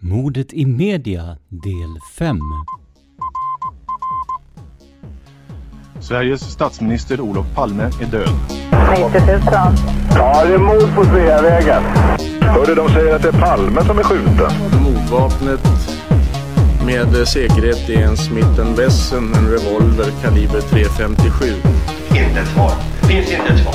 mordet 0.00 0.52
i 0.52 0.66
media, 0.66 1.36
del 1.48 1.98
5. 2.18 2.38
Sveriges 6.00 6.40
statsminister 6.40 7.20
Olof 7.20 7.46
Palme 7.54 7.82
är 7.82 8.06
död. 8.06 8.28
90 8.90 9.26
000. 9.26 9.40
Ja, 10.14 10.44
det 10.44 10.54
är 10.54 10.58
mord 10.58 10.94
på 10.94 11.04
Sveavägen. 11.04 11.82
Hörde 12.40 12.74
de 12.74 12.88
säger 12.88 13.16
att 13.16 13.22
det 13.22 13.28
är 13.28 13.40
Palme 13.40 13.84
som 13.84 13.98
är 13.98 14.02
skjuten. 14.02 14.52
Mordvapnet 14.82 15.60
med 16.86 17.28
säkerhet 17.28 17.88
är 17.88 18.02
en 18.02 18.16
Smith 18.16 18.76
Wesson, 18.76 19.34
en 19.34 19.50
revolver 19.50 20.10
kaliber 20.22 20.60
.357. 20.60 21.54
Inte 22.08 22.40
ett 22.40 22.48
svar. 22.48 22.72
Det 23.00 23.06
finns 23.06 23.30
inte 23.32 23.52
ett 23.52 23.62
svar. 23.62 23.74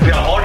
För 0.00 0.08
jag 0.08 0.16
har 0.16 0.39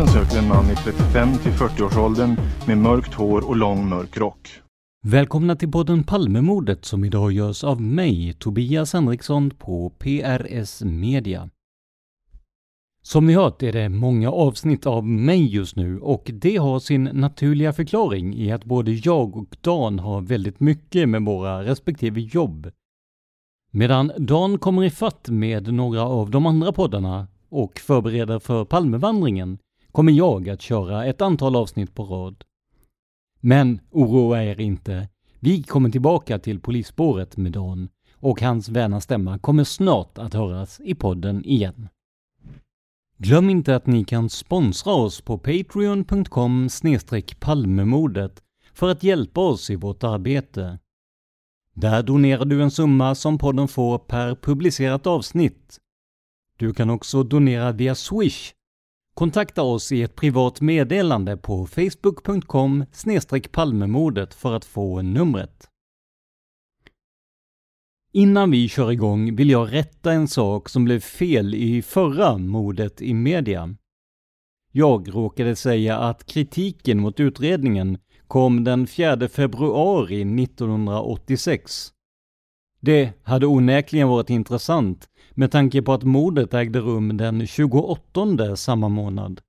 Polisen 0.00 0.24
söker 0.24 0.38
en 0.38 0.48
man 0.48 0.70
i 0.70 0.76
35 0.76 1.38
till 1.38 1.52
40-årsåldern 1.52 2.36
med 2.66 2.78
mörkt 2.78 3.14
hår 3.14 3.48
och 3.48 3.56
lång 3.56 3.88
mörk 3.88 4.16
rock. 4.16 4.48
Välkomna 5.02 5.56
till 5.56 5.70
podden 5.70 6.04
Palmemordet 6.04 6.84
som 6.84 7.04
idag 7.04 7.32
görs 7.32 7.64
av 7.64 7.80
mig, 7.80 8.32
Tobias 8.32 8.92
Henriksson 8.92 9.50
på 9.50 9.90
PRS 9.90 10.82
Media. 10.82 11.50
Som 13.02 13.26
ni 13.26 13.34
hört 13.34 13.62
är 13.62 13.72
det 13.72 13.88
många 13.88 14.30
avsnitt 14.30 14.86
av 14.86 15.06
mig 15.06 15.54
just 15.54 15.76
nu 15.76 16.00
och 16.00 16.30
det 16.34 16.56
har 16.56 16.78
sin 16.78 17.04
naturliga 17.04 17.72
förklaring 17.72 18.34
i 18.34 18.52
att 18.52 18.64
både 18.64 18.92
jag 18.92 19.36
och 19.36 19.56
Dan 19.60 19.98
har 19.98 20.20
väldigt 20.20 20.60
mycket 20.60 21.08
med 21.08 21.22
våra 21.22 21.64
respektive 21.64 22.20
jobb. 22.20 22.70
Medan 23.70 24.12
Dan 24.18 24.58
kommer 24.58 24.84
i 24.84 24.90
fatt 24.90 25.28
med 25.28 25.74
några 25.74 26.02
av 26.02 26.30
de 26.30 26.46
andra 26.46 26.72
poddarna 26.72 27.26
och 27.48 27.78
förbereder 27.78 28.38
för 28.38 28.64
Palmevandringen 28.64 29.58
kommer 29.92 30.12
jag 30.12 30.48
att 30.48 30.62
köra 30.62 31.04
ett 31.04 31.20
antal 31.20 31.56
avsnitt 31.56 31.94
på 31.94 32.04
rad. 32.04 32.44
Men 33.40 33.80
oroa 33.90 34.44
er 34.44 34.60
inte. 34.60 35.08
Vi 35.40 35.62
kommer 35.62 35.90
tillbaka 35.90 36.38
till 36.38 36.60
polisspåret 36.60 37.36
med 37.36 37.52
Dan 37.52 37.88
och 38.14 38.40
hans 38.40 38.68
väna 38.68 39.00
stämma 39.00 39.38
kommer 39.38 39.64
snart 39.64 40.18
att 40.18 40.34
höras 40.34 40.80
i 40.84 40.94
podden 40.94 41.44
igen. 41.44 41.88
Glöm 43.18 43.50
inte 43.50 43.76
att 43.76 43.86
ni 43.86 44.04
kan 44.04 44.30
sponsra 44.30 44.92
oss 44.92 45.20
på 45.20 45.38
patreon.com 45.38 46.68
palmemordet 47.38 48.42
för 48.72 48.90
att 48.90 49.02
hjälpa 49.02 49.40
oss 49.40 49.70
i 49.70 49.76
vårt 49.76 50.04
arbete. 50.04 50.78
Där 51.74 52.02
donerar 52.02 52.44
du 52.44 52.62
en 52.62 52.70
summa 52.70 53.14
som 53.14 53.38
podden 53.38 53.68
får 53.68 53.98
per 53.98 54.34
publicerat 54.34 55.06
avsnitt. 55.06 55.78
Du 56.56 56.74
kan 56.74 56.90
också 56.90 57.22
donera 57.22 57.72
via 57.72 57.94
Swish 57.94 58.52
Kontakta 59.20 59.62
oss 59.62 59.92
i 59.92 60.02
ett 60.02 60.16
privat 60.16 60.60
meddelande 60.60 61.36
på 61.36 61.66
facebook.com 61.66 62.84
palmemordet 63.52 64.34
för 64.34 64.52
att 64.52 64.64
få 64.64 65.02
numret. 65.02 65.68
Innan 68.12 68.50
vi 68.50 68.68
kör 68.68 68.92
igång 68.92 69.36
vill 69.36 69.50
jag 69.50 69.72
rätta 69.72 70.12
en 70.12 70.28
sak 70.28 70.68
som 70.68 70.84
blev 70.84 71.00
fel 71.00 71.54
i 71.54 71.82
förra 71.82 72.38
mordet 72.38 73.02
i 73.02 73.14
media. 73.14 73.74
Jag 74.72 75.14
råkade 75.14 75.56
säga 75.56 75.98
att 75.98 76.26
kritiken 76.26 77.00
mot 77.00 77.20
utredningen 77.20 77.98
kom 78.26 78.64
den 78.64 78.86
4 78.86 79.28
februari 79.28 80.42
1986. 80.44 81.92
Det 82.80 83.12
hade 83.22 83.46
onekligen 83.46 84.08
varit 84.08 84.30
intressant 84.30 85.09
med 85.40 85.50
tanke 85.50 85.82
på 85.82 85.92
att 85.92 86.02
mordet 86.02 86.54
ägde 86.54 86.80
rum 86.80 87.16
den 87.16 87.46
28 87.46 88.56
samma 88.56 88.88
månad. 88.88 89.40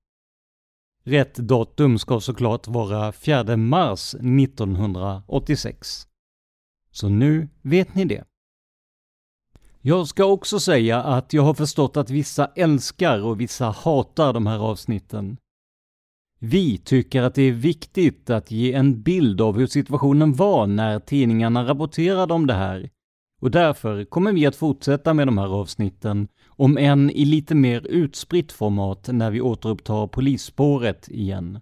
Rätt 1.04 1.34
datum 1.34 1.98
ska 1.98 2.20
såklart 2.20 2.68
vara 2.68 3.12
4 3.12 3.56
mars 3.56 4.14
1986. 4.14 6.06
Så 6.90 7.08
nu 7.08 7.48
vet 7.62 7.94
ni 7.94 8.04
det. 8.04 8.24
Jag 9.80 10.08
ska 10.08 10.24
också 10.24 10.60
säga 10.60 11.02
att 11.02 11.32
jag 11.32 11.42
har 11.42 11.54
förstått 11.54 11.96
att 11.96 12.10
vissa 12.10 12.46
älskar 12.46 13.24
och 13.24 13.40
vissa 13.40 13.70
hatar 13.70 14.32
de 14.32 14.46
här 14.46 14.58
avsnitten. 14.58 15.36
Vi 16.38 16.78
tycker 16.78 17.22
att 17.22 17.34
det 17.34 17.42
är 17.42 17.52
viktigt 17.52 18.30
att 18.30 18.50
ge 18.50 18.72
en 18.72 19.02
bild 19.02 19.40
av 19.40 19.58
hur 19.58 19.66
situationen 19.66 20.32
var 20.32 20.66
när 20.66 21.00
tidningarna 21.00 21.64
rapporterade 21.64 22.34
om 22.34 22.46
det 22.46 22.54
här 22.54 22.90
och 23.42 23.50
därför 23.50 24.04
kommer 24.04 24.32
vi 24.32 24.46
att 24.46 24.56
fortsätta 24.56 25.14
med 25.14 25.28
de 25.28 25.38
här 25.38 25.46
avsnitten, 25.48 26.28
om 26.46 26.78
än 26.78 27.10
i 27.10 27.24
lite 27.24 27.54
mer 27.54 27.86
utspritt 27.86 28.52
format 28.52 29.08
när 29.12 29.30
vi 29.30 29.40
återupptar 29.40 30.06
polisspåret 30.06 31.08
igen. 31.08 31.60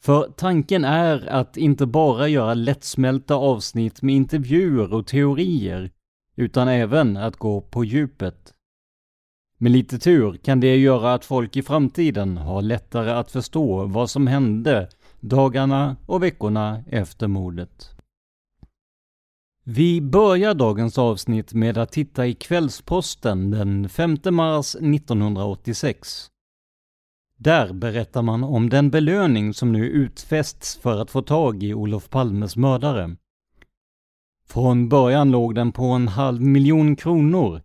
För 0.00 0.32
tanken 0.36 0.84
är 0.84 1.26
att 1.26 1.56
inte 1.56 1.86
bara 1.86 2.28
göra 2.28 2.54
lättsmälta 2.54 3.34
avsnitt 3.34 4.02
med 4.02 4.14
intervjuer 4.14 4.94
och 4.94 5.06
teorier, 5.06 5.90
utan 6.36 6.68
även 6.68 7.16
att 7.16 7.36
gå 7.36 7.60
på 7.60 7.84
djupet. 7.84 8.54
Med 9.58 9.72
lite 9.72 9.98
tur 9.98 10.36
kan 10.36 10.60
det 10.60 10.76
göra 10.76 11.14
att 11.14 11.24
folk 11.24 11.56
i 11.56 11.62
framtiden 11.62 12.36
har 12.36 12.62
lättare 12.62 13.10
att 13.10 13.30
förstå 13.30 13.86
vad 13.86 14.10
som 14.10 14.26
hände 14.26 14.88
dagarna 15.20 15.96
och 16.06 16.22
veckorna 16.22 16.84
efter 16.90 17.26
mordet. 17.26 17.93
Vi 19.66 20.00
börjar 20.00 20.54
dagens 20.54 20.98
avsnitt 20.98 21.54
med 21.54 21.78
att 21.78 21.92
titta 21.92 22.26
i 22.26 22.34
Kvällsposten 22.34 23.50
den 23.50 23.88
5 23.88 24.16
mars 24.30 24.74
1986. 24.74 26.30
Där 27.36 27.72
berättar 27.72 28.22
man 28.22 28.44
om 28.44 28.70
den 28.70 28.90
belöning 28.90 29.54
som 29.54 29.72
nu 29.72 29.86
utfästs 29.86 30.76
för 30.76 31.00
att 31.00 31.10
få 31.10 31.22
tag 31.22 31.62
i 31.62 31.74
Olof 31.74 32.10
Palmes 32.10 32.56
mördare. 32.56 33.16
Från 34.48 34.88
början 34.88 35.30
låg 35.30 35.54
den 35.54 35.72
på 35.72 35.84
en 35.84 36.08
halv 36.08 36.42
miljon 36.42 36.96
kronor, 36.96 37.62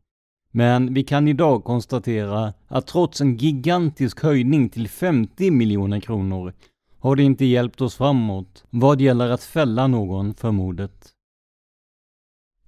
men 0.51 0.93
vi 0.93 1.03
kan 1.03 1.27
idag 1.27 1.63
konstatera 1.63 2.53
att 2.67 2.87
trots 2.87 3.21
en 3.21 3.37
gigantisk 3.37 4.23
höjning 4.23 4.69
till 4.69 4.89
50 4.89 5.51
miljoner 5.51 5.99
kronor 5.99 6.53
har 6.99 7.15
det 7.15 7.23
inte 7.23 7.45
hjälpt 7.45 7.81
oss 7.81 7.95
framåt 7.95 8.63
vad 8.69 9.01
gäller 9.01 9.29
att 9.29 9.43
fälla 9.43 9.87
någon 9.87 10.33
för 10.33 10.51
mordet. 10.51 11.15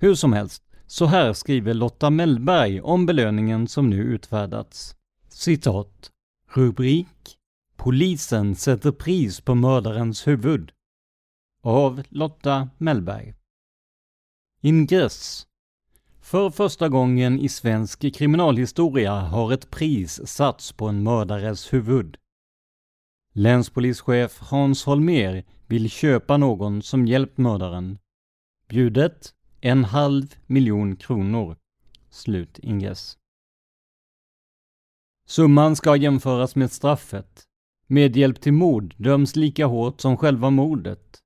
Hur 0.02 0.16
som 0.16 0.34
helst, 0.34 0.64
Så 0.86 1.06
här 1.06 1.34
skriver 1.34 1.74
Lotta 1.74 2.10
Mellberg 2.10 2.82
om 2.82 3.06
belöningen 3.06 3.68
som 3.68 3.90
nu 3.90 4.04
utfärdats. 4.04 4.96
Citat. 5.30 6.12
Rubrik 6.54 7.38
Polisen 7.76 8.56
sätter 8.56 8.92
pris 8.92 9.42
på 9.42 9.56
mördarens 9.56 10.28
huvud. 10.28 10.72
Av 11.64 12.04
Lotta 12.10 12.70
Mellberg. 12.78 13.34
Ingress. 14.62 15.48
För 16.22 16.50
första 16.50 16.90
gången 16.90 17.40
i 17.40 17.50
svensk 17.50 18.16
kriminalhistoria 18.16 19.14
har 19.14 19.54
ett 19.54 19.70
pris 19.72 20.28
satts 20.28 20.72
på 20.72 20.88
en 20.88 21.04
mördares 21.04 21.74
huvud. 21.74 22.18
Länspolischef 23.34 24.40
Hans 24.40 24.86
Holmer 24.86 25.46
vill 25.68 25.90
köpa 25.90 26.38
någon 26.38 26.82
som 26.82 27.08
hjälpt 27.08 27.38
mördaren. 27.38 27.98
Bjudet 28.68 29.34
en 29.64 29.84
halv 29.84 30.36
miljon 30.48 30.96
kronor. 30.96 31.58
Slut 32.10 32.60
ingress. 32.60 33.18
Summan 35.28 35.76
ska 35.76 35.96
jämföras 35.96 36.56
med 36.56 36.72
straffet. 36.72 37.44
Medhjälp 37.88 38.42
till 38.42 38.54
mord 38.54 38.96
döms 38.98 39.36
lika 39.36 39.66
hårt 39.66 40.02
som 40.02 40.18
själva 40.18 40.50
mordet. 40.50 41.20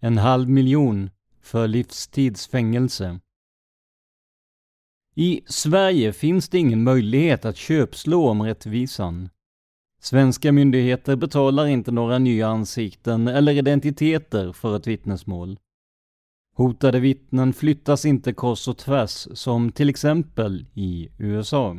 En 0.00 0.18
halv 0.18 0.48
miljon 0.48 1.10
för 1.40 1.68
livstidsfängelse. 1.68 3.20
I 5.14 5.40
Sverige 5.46 6.12
finns 6.12 6.48
det 6.48 6.58
ingen 6.58 6.82
möjlighet 6.82 7.44
att 7.44 7.56
köpslå 7.56 8.28
om 8.28 8.42
rättvisan. 8.42 9.28
Svenska 10.00 10.52
myndigheter 10.52 11.16
betalar 11.16 11.66
inte 11.66 11.92
några 11.92 12.18
nya 12.18 12.48
ansikten 12.48 13.28
eller 13.28 13.52
identiteter 13.52 14.52
för 14.52 14.76
ett 14.76 14.86
vittnesmål. 14.86 15.58
Hotade 16.56 17.00
vittnen 17.00 17.52
flyttas 17.52 18.04
inte 18.04 18.32
kors 18.32 18.68
och 18.68 18.78
tvärs 18.78 19.28
som 19.32 19.72
till 19.72 19.88
exempel 19.88 20.66
i 20.74 21.08
USA. 21.18 21.76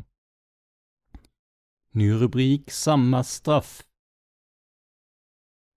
Ny 1.91 2.13
rubrik 2.13 2.71
Samma 2.71 3.23
straff. 3.23 3.83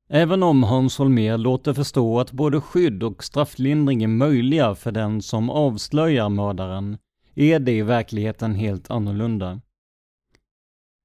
Även 0.08 0.42
om 0.42 0.62
Hans 0.62 0.98
Holmér 0.98 1.38
låter 1.38 1.74
förstå 1.74 2.20
att 2.20 2.32
både 2.32 2.60
skydd 2.60 3.02
och 3.02 3.24
strafflindring 3.24 4.02
är 4.02 4.08
möjliga 4.08 4.74
för 4.74 4.92
den 4.92 5.22
som 5.22 5.50
avslöjar 5.50 6.28
mördaren, 6.28 6.98
är 7.34 7.58
det 7.58 7.72
i 7.72 7.82
verkligheten 7.82 8.54
helt 8.54 8.90
annorlunda. 8.90 9.60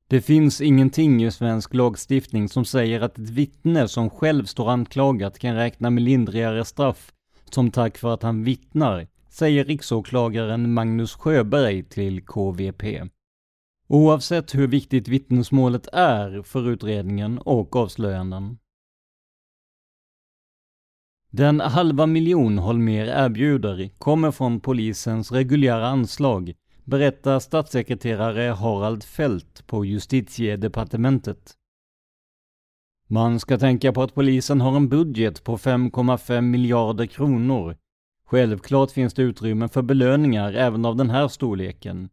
Det 0.07 0.21
finns 0.21 0.61
ingenting 0.61 1.23
i 1.23 1.31
svensk 1.31 1.73
lagstiftning 1.73 2.49
som 2.49 2.65
säger 2.65 3.01
att 3.01 3.17
ett 3.17 3.29
vittne 3.29 3.87
som 3.87 4.09
själv 4.09 4.45
står 4.45 4.69
anklagat 4.69 5.39
kan 5.39 5.55
räkna 5.55 5.89
med 5.89 6.03
lindrigare 6.03 6.65
straff 6.65 7.12
som 7.53 7.71
tack 7.71 7.97
för 7.97 8.13
att 8.13 8.23
han 8.23 8.43
vittnar, 8.43 9.07
säger 9.29 9.65
riksåklagaren 9.65 10.73
Magnus 10.73 11.13
Sjöberg 11.15 11.83
till 11.83 12.25
KVP. 12.25 12.83
Oavsett 13.87 14.55
hur 14.55 14.67
viktigt 14.67 15.07
vittnesmålet 15.07 15.87
är 15.93 16.41
för 16.41 16.69
utredningen 16.69 17.37
och 17.37 17.75
avslöjanden. 17.75 18.57
Den 21.29 21.59
halva 21.59 22.05
miljon 22.05 22.57
Holmer 22.57 23.05
erbjuder 23.05 23.89
kommer 23.97 24.31
från 24.31 24.59
polisens 24.59 25.31
reguljära 25.31 25.87
anslag, 25.87 26.53
berättar 26.83 27.39
statssekreterare 27.39 28.51
Harald 28.51 29.03
Fält 29.03 29.67
på 29.67 29.85
justitiedepartementet. 29.85 31.53
Man 33.07 33.39
ska 33.39 33.57
tänka 33.57 33.93
på 33.93 34.03
att 34.03 34.15
polisen 34.15 34.61
har 34.61 34.75
en 34.75 34.89
budget 34.89 35.43
på 35.43 35.57
5,5 35.57 36.41
miljarder 36.41 37.05
kronor. 37.05 37.77
Självklart 38.25 38.91
finns 38.91 39.13
det 39.13 39.21
utrymme 39.21 39.67
för 39.67 39.81
belöningar 39.81 40.53
även 40.53 40.85
av 40.85 40.95
den 40.95 41.09
här 41.09 41.27
storleken. 41.27 42.09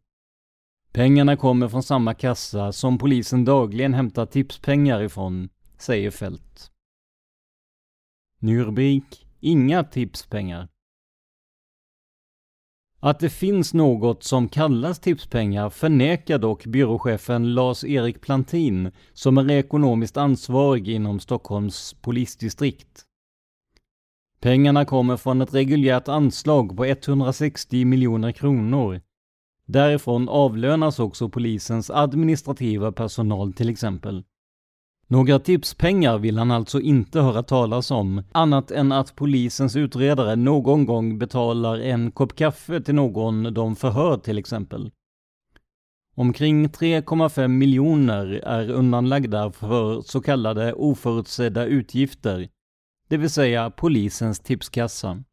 Pengarna 0.91 1.37
kommer 1.37 1.67
från 1.67 1.83
samma 1.83 2.13
kassa 2.13 2.71
som 2.71 2.97
polisen 2.97 3.45
dagligen 3.45 3.93
hämtar 3.93 4.25
tipspengar 4.25 5.01
ifrån, 5.01 5.49
säger 5.77 6.11
Fält. 6.11 6.71
Ny 8.39 8.59
rubrik, 8.59 9.27
inga 9.39 9.83
tipspengar. 9.83 10.67
Att 13.03 13.19
det 13.19 13.29
finns 13.29 13.73
något 13.73 14.23
som 14.23 14.49
kallas 14.49 14.99
tipspengar 14.99 15.69
förnekar 15.69 16.37
dock 16.37 16.65
byråchefen 16.65 17.53
Lars-Erik 17.53 18.21
Plantin, 18.21 18.91
som 19.13 19.37
är 19.37 19.51
ekonomiskt 19.51 20.17
ansvarig 20.17 20.89
inom 20.89 21.19
Stockholms 21.19 21.95
polisdistrikt. 22.01 23.05
Pengarna 24.39 24.85
kommer 24.85 25.17
från 25.17 25.41
ett 25.41 25.53
reguljärt 25.53 26.07
anslag 26.07 26.77
på 26.77 26.85
160 26.85 27.85
miljoner 27.85 28.31
kronor. 28.31 29.01
Därifrån 29.65 30.29
avlönas 30.29 30.99
också 30.99 31.29
polisens 31.29 31.89
administrativa 31.89 32.91
personal 32.91 33.53
till 33.53 33.69
exempel. 33.69 34.23
Några 35.11 35.39
tipspengar 35.39 36.17
vill 36.17 36.37
han 36.37 36.51
alltså 36.51 36.79
inte 36.81 37.19
höra 37.21 37.43
talas 37.43 37.91
om, 37.91 38.23
annat 38.31 38.71
än 38.71 38.91
att 38.91 39.15
polisens 39.15 39.75
utredare 39.75 40.35
någon 40.35 40.85
gång 40.85 41.17
betalar 41.17 41.79
en 41.79 42.11
kopp 42.11 42.35
kaffe 42.35 42.81
till 42.81 42.95
någon 42.95 43.53
de 43.53 43.75
förhör 43.75 44.17
till 44.17 44.37
exempel. 44.37 44.91
Omkring 46.15 46.67
3,5 46.67 47.47
miljoner 47.47 48.25
är 48.25 48.69
undanlagda 48.69 49.51
för 49.51 50.01
så 50.01 50.21
kallade 50.21 50.73
oförutsedda 50.73 51.65
utgifter, 51.65 52.49
det 53.09 53.17
vill 53.17 53.29
säga 53.29 53.69
polisens 53.69 54.39
tipskassa. 54.39 55.23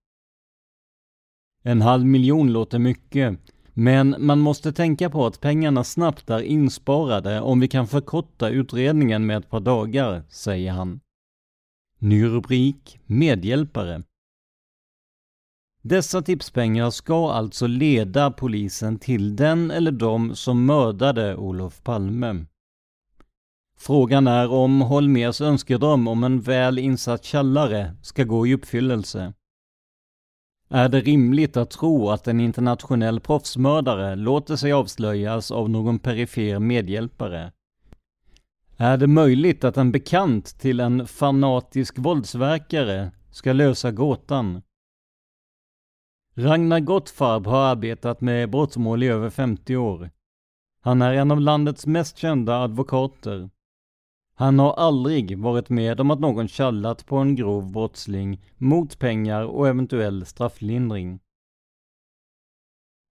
En 1.62 1.82
halv 1.82 2.06
miljon 2.06 2.52
låter 2.52 2.78
mycket, 2.78 3.38
men 3.80 4.16
man 4.18 4.40
måste 4.40 4.72
tänka 4.72 5.10
på 5.10 5.26
att 5.26 5.40
pengarna 5.40 5.84
snabbt 5.84 6.30
är 6.30 6.40
insparade 6.40 7.40
om 7.40 7.60
vi 7.60 7.68
kan 7.68 7.86
förkorta 7.86 8.48
utredningen 8.48 9.26
med 9.26 9.36
ett 9.36 9.50
par 9.50 9.60
dagar, 9.60 10.22
säger 10.28 10.72
han. 10.72 11.00
Ny 11.98 12.24
rubrik 12.24 13.00
Medhjälpare. 13.06 14.02
Dessa 15.82 16.22
tipspengar 16.22 16.90
ska 16.90 17.30
alltså 17.30 17.66
leda 17.66 18.30
polisen 18.30 18.98
till 18.98 19.36
den 19.36 19.70
eller 19.70 19.92
de 19.92 20.34
som 20.34 20.66
mördade 20.66 21.36
Olof 21.36 21.82
Palme. 21.82 22.44
Frågan 23.76 24.26
är 24.26 24.52
om 24.52 24.80
Holmers 24.80 25.40
önskedröm 25.40 26.08
om 26.08 26.24
en 26.24 26.40
väl 26.40 26.78
insatt 26.78 27.24
källare 27.24 27.94
ska 28.02 28.24
gå 28.24 28.46
i 28.46 28.54
uppfyllelse. 28.54 29.32
Är 30.70 30.88
det 30.88 31.00
rimligt 31.00 31.56
att 31.56 31.70
tro 31.70 32.10
att 32.10 32.28
en 32.28 32.40
internationell 32.40 33.20
proffsmördare 33.20 34.16
låter 34.16 34.56
sig 34.56 34.72
avslöjas 34.72 35.50
av 35.50 35.70
någon 35.70 35.98
perifer 35.98 36.58
medhjälpare? 36.58 37.52
Är 38.76 38.96
det 38.96 39.06
möjligt 39.06 39.64
att 39.64 39.76
en 39.76 39.92
bekant 39.92 40.60
till 40.60 40.80
en 40.80 41.06
fanatisk 41.06 41.98
våldsverkare 41.98 43.12
ska 43.30 43.52
lösa 43.52 43.90
gåtan? 43.90 44.62
Ragnar 46.34 46.80
Gottfarb 46.80 47.46
har 47.46 47.66
arbetat 47.66 48.20
med 48.20 48.50
brottmål 48.50 49.02
i 49.02 49.06
över 49.06 49.30
50 49.30 49.76
år. 49.76 50.10
Han 50.80 51.02
är 51.02 51.12
en 51.12 51.30
av 51.30 51.40
landets 51.40 51.86
mest 51.86 52.18
kända 52.18 52.62
advokater. 52.62 53.50
Han 54.38 54.58
har 54.58 54.72
aldrig 54.72 55.38
varit 55.38 55.68
med 55.68 56.00
om 56.00 56.10
att 56.10 56.20
någon 56.20 56.48
kallat 56.48 57.06
på 57.06 57.16
en 57.16 57.34
grov 57.34 57.72
brottsling 57.72 58.40
mot 58.56 58.98
pengar 58.98 59.42
och 59.42 59.68
eventuell 59.68 60.26
strafflindring. 60.26 61.20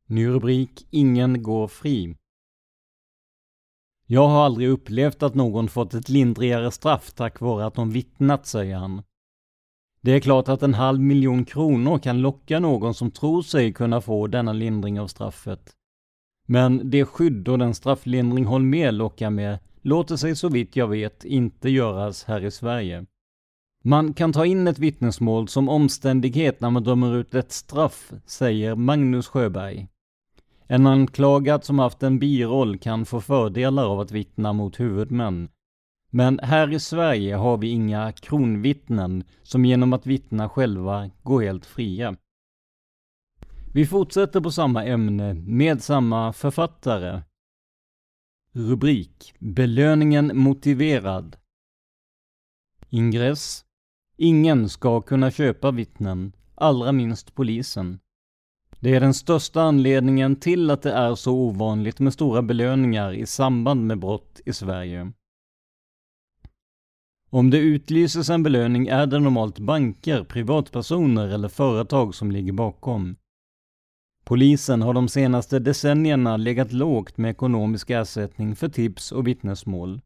Ny 0.06 0.28
rubrik 0.28 0.88
Ingen 0.90 1.44
går 1.44 1.68
fri. 1.68 2.18
Jag 4.06 4.28
har 4.28 4.46
aldrig 4.46 4.70
upplevt 4.70 5.24
att 5.24 5.36
någon 5.36 5.68
fått 5.68 5.94
ett 5.94 6.10
lindrigare 6.10 6.72
straff 6.72 7.14
tack 7.14 7.40
vare 7.40 7.66
att 7.66 7.76
de 7.76 7.92
vittnat, 7.92 8.46
säger 8.46 8.76
han. 8.76 9.04
Det 10.02 10.12
är 10.12 10.20
klart 10.20 10.50
att 10.50 10.64
en 10.64 10.74
halv 10.74 11.00
miljon 11.00 11.46
kronor 11.46 12.00
kan 12.00 12.22
locka 12.22 12.60
någon 12.60 12.94
som 12.94 13.12
tror 13.12 13.42
sig 13.42 13.74
kunna 13.74 14.02
få 14.02 14.28
denna 14.28 14.54
lindring 14.54 15.00
av 15.00 15.08
straffet. 15.08 15.76
Men 16.46 16.90
det 16.90 17.06
skydd 17.06 17.48
och 17.48 17.60
den 17.60 17.74
strafflindring 17.74 18.46
Holmér 18.46 18.92
lockar 18.92 19.30
med 19.30 19.60
låter 19.88 20.16
sig 20.16 20.36
så 20.36 20.50
vitt 20.50 20.76
jag 20.76 20.88
vet 20.88 21.26
inte 21.26 21.70
göras 21.70 22.24
här 22.24 22.46
i 22.46 22.52
Sverige. 22.52 23.06
Man 23.84 24.14
kan 24.14 24.34
ta 24.34 24.46
in 24.46 24.68
ett 24.68 24.80
vittnesmål 24.80 25.48
som 25.48 25.70
omständighet 25.70 26.62
när 26.62 26.70
man 26.70 26.84
dömer 26.84 27.16
ut 27.16 27.36
ett 27.36 27.52
straff, 27.52 28.14
säger 28.26 28.76
Magnus 28.76 29.28
Sjöberg. 29.28 29.88
En 30.68 30.88
anklagad 30.88 31.64
som 31.64 31.80
haft 31.80 32.04
en 32.04 32.20
biroll 32.20 32.78
kan 32.78 33.06
få 33.06 33.22
fördelar 33.22 33.86
av 33.86 34.00
att 34.00 34.12
vittna 34.12 34.54
mot 34.54 34.80
huvudmän. 34.80 35.50
Men 36.10 36.40
här 36.40 36.74
i 36.74 36.80
Sverige 36.80 37.36
har 37.36 37.58
vi 37.58 37.68
inga 37.68 38.12
kronvittnen 38.12 39.24
som 39.44 39.66
genom 39.66 39.94
att 39.94 40.06
vittna 40.06 40.50
själva 40.50 41.10
går 41.24 41.42
helt 41.42 41.66
fria. 41.66 42.16
Vi 43.74 43.86
fortsätter 43.86 44.42
på 44.42 44.52
samma 44.52 44.86
ämne 44.86 45.34
med 45.34 45.84
samma 45.84 46.34
författare, 46.34 47.22
Rubrik 48.60 49.34
Belöningen 49.40 50.32
motiverad 50.38 51.36
Ingress 52.90 53.66
Ingen 54.16 54.70
ska 54.70 55.02
kunna 55.02 55.32
köpa 55.32 55.72
vittnen, 55.72 56.32
allra 56.56 56.92
minst 56.92 57.36
polisen. 57.36 58.00
Det 58.80 58.96
är 58.96 59.00
den 59.00 59.14
största 59.14 59.62
anledningen 59.62 60.36
till 60.36 60.70
att 60.70 60.82
det 60.82 60.92
är 60.92 61.16
så 61.16 61.34
ovanligt 61.34 62.00
med 62.00 62.14
stora 62.14 62.42
belöningar 62.42 63.14
i 63.14 63.26
samband 63.26 63.86
med 63.88 64.00
brott 64.00 64.42
i 64.46 64.54
Sverige. 64.54 65.12
Om 67.30 67.50
det 67.50 67.58
utlyses 67.58 68.30
en 68.30 68.44
belöning 68.44 68.88
är 68.88 69.06
det 69.06 69.20
normalt 69.20 69.60
banker, 69.60 70.24
privatpersoner 70.24 71.28
eller 71.28 71.50
företag 71.50 72.16
som 72.16 72.32
ligger 72.32 72.54
bakom. 72.54 73.16
Polisen 74.28 74.82
har 74.82 74.94
de 74.94 75.08
senaste 75.08 75.60
decennierna 75.60 76.38
legat 76.38 76.74
lågt 76.74 77.18
med 77.18 77.32
ekonomisk 77.32 77.90
ersättning 77.90 78.56
för 78.56 78.70
tips 78.70 79.12
och 79.12 79.28
vittnesmål. 79.28 80.02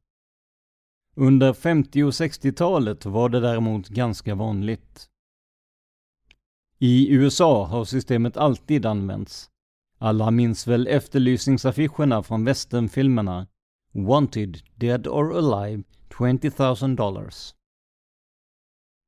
Under 1.16 1.54
50 1.54 2.04
och 2.04 2.12
60-talet 2.12 3.06
var 3.06 3.30
det 3.30 3.40
däremot 3.40 3.88
ganska 3.88 4.36
vanligt. 4.36 5.08
I 6.80 7.14
USA 7.14 7.66
har 7.66 7.86
systemet 7.86 8.38
alltid 8.38 8.86
använts. 8.86 9.50
Alla 9.98 10.32
minns 10.32 10.68
väl 10.68 10.88
efterlysningsaffischerna 10.88 12.24
från 12.24 12.46
westernfilmerna 12.46 13.48
Wanted, 13.94 14.58
Dead 14.76 15.08
or 15.08 15.38
Alive, 15.38 15.84
20 16.18 16.52
000 16.82 16.96
dollars. 16.96 17.54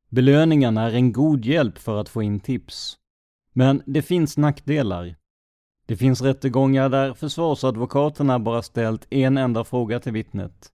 Belöningen 0.09 0.77
är 0.77 0.91
en 0.91 1.11
god 1.11 1.45
hjälp 1.45 1.77
för 1.77 2.01
att 2.01 2.09
få 2.09 2.23
in 2.23 2.39
tips. 2.39 2.97
Men 3.53 3.83
det 3.85 4.01
finns 4.01 4.37
nackdelar. 4.37 5.15
Det 5.85 5.97
finns 5.97 6.21
rättegångar 6.21 6.89
där 6.89 7.13
försvarsadvokaterna 7.13 8.39
bara 8.39 8.61
ställt 8.61 9.07
en 9.13 9.37
enda 9.37 9.63
fråga 9.63 9.99
till 9.99 10.11
vittnet. 10.13 10.69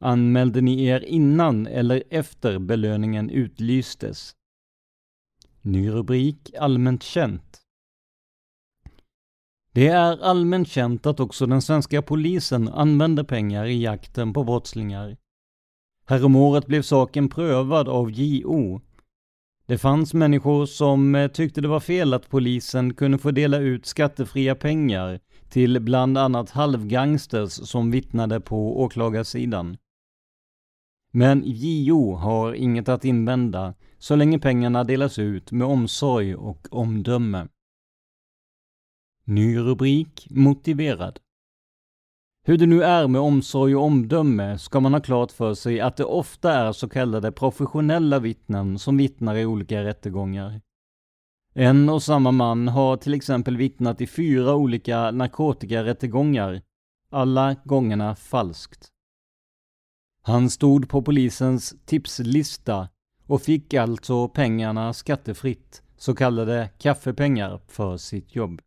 Anmälde 0.00 0.60
ni 0.60 0.84
er 0.84 1.00
innan 1.00 1.66
eller 1.66 2.02
efter 2.10 2.58
belöningen 2.58 3.30
utlystes? 3.30 4.34
Ny 5.62 5.90
rubrik 5.90 6.54
Allmänt 6.58 7.02
känt. 7.02 7.60
Det 9.72 9.88
är 9.88 10.22
allmänt 10.22 10.68
känt 10.68 11.06
att 11.06 11.20
också 11.20 11.46
den 11.46 11.62
svenska 11.62 12.02
polisen 12.02 12.68
använder 12.68 13.24
pengar 13.24 13.64
i 13.64 13.82
jakten 13.82 14.32
på 14.32 14.44
brottslingar. 14.44 15.16
Häromåret 16.06 16.66
blev 16.66 16.82
saken 16.82 17.28
prövad 17.28 17.88
av 17.88 18.10
JO. 18.10 18.80
Det 19.70 19.78
fanns 19.78 20.14
människor 20.14 20.66
som 20.66 21.14
eh, 21.14 21.28
tyckte 21.28 21.60
det 21.60 21.68
var 21.68 21.80
fel 21.80 22.14
att 22.14 22.28
polisen 22.28 22.94
kunde 22.94 23.18
få 23.18 23.30
dela 23.30 23.58
ut 23.58 23.86
skattefria 23.86 24.54
pengar 24.54 25.20
till 25.48 25.80
bland 25.80 26.18
annat 26.18 26.50
halvgangsters 26.50 27.50
som 27.50 27.90
vittnade 27.90 28.40
på 28.40 28.80
åklagarsidan. 28.80 29.76
Men 31.12 31.42
JO 31.46 32.14
har 32.14 32.54
inget 32.54 32.88
att 32.88 33.04
invända 33.04 33.74
så 33.98 34.16
länge 34.16 34.38
pengarna 34.38 34.84
delas 34.84 35.18
ut 35.18 35.52
med 35.52 35.66
omsorg 35.66 36.34
och 36.34 36.68
omdöme. 36.70 37.48
Ny 39.24 39.58
rubrik 39.58 40.26
Motiverad. 40.30 41.18
Hur 42.50 42.58
det 42.58 42.66
nu 42.66 42.82
är 42.82 43.08
med 43.08 43.20
omsorg 43.20 43.76
och 43.76 43.84
omdöme 43.84 44.58
ska 44.58 44.80
man 44.80 44.92
ha 44.92 45.00
klart 45.00 45.32
för 45.32 45.54
sig 45.54 45.80
att 45.80 45.96
det 45.96 46.04
ofta 46.04 46.52
är 46.52 46.72
så 46.72 46.88
kallade 46.88 47.32
professionella 47.32 48.18
vittnen 48.18 48.78
som 48.78 48.96
vittnar 48.96 49.36
i 49.36 49.46
olika 49.46 49.84
rättegångar. 49.84 50.60
En 51.54 51.88
och 51.88 52.02
samma 52.02 52.30
man 52.30 52.68
har 52.68 52.96
till 52.96 53.14
exempel 53.14 53.56
vittnat 53.56 54.00
i 54.00 54.06
fyra 54.06 54.54
olika 54.54 55.10
narkotikarättegångar, 55.10 56.62
alla 57.10 57.56
gångerna 57.64 58.16
falskt. 58.16 58.88
Han 60.22 60.50
stod 60.50 60.88
på 60.88 61.02
polisens 61.02 61.74
tipslista 61.84 62.88
och 63.26 63.42
fick 63.42 63.74
alltså 63.74 64.28
pengarna 64.28 64.92
skattefritt, 64.92 65.82
så 65.96 66.14
kallade 66.14 66.70
kaffepengar, 66.78 67.60
för 67.66 67.96
sitt 67.96 68.34
jobb. 68.34 68.60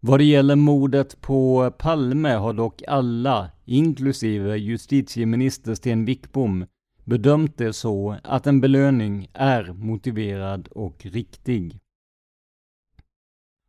Vad 0.00 0.20
det 0.20 0.24
gäller 0.24 0.56
mordet 0.56 1.20
på 1.20 1.70
Palme 1.78 2.28
har 2.28 2.52
dock 2.52 2.82
alla, 2.88 3.50
inklusive 3.64 4.56
justitieminister 4.56 5.74
Sten 5.74 6.04
Wickbom, 6.04 6.66
bedömt 7.04 7.58
det 7.58 7.72
så 7.72 8.16
att 8.24 8.46
en 8.46 8.60
belöning 8.60 9.28
är 9.32 9.72
motiverad 9.72 10.68
och 10.68 11.06
riktig. 11.06 11.78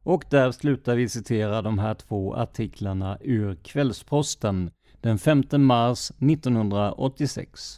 Och 0.03 0.23
där 0.29 0.51
slutar 0.51 0.95
vi 0.95 1.09
citera 1.09 1.61
de 1.61 1.79
här 1.79 1.93
två 1.93 2.35
artiklarna 2.35 3.17
ur 3.21 3.55
Kvällsposten 3.55 4.71
den 5.01 5.19
5 5.19 5.43
mars 5.51 6.11
1986. 6.11 7.77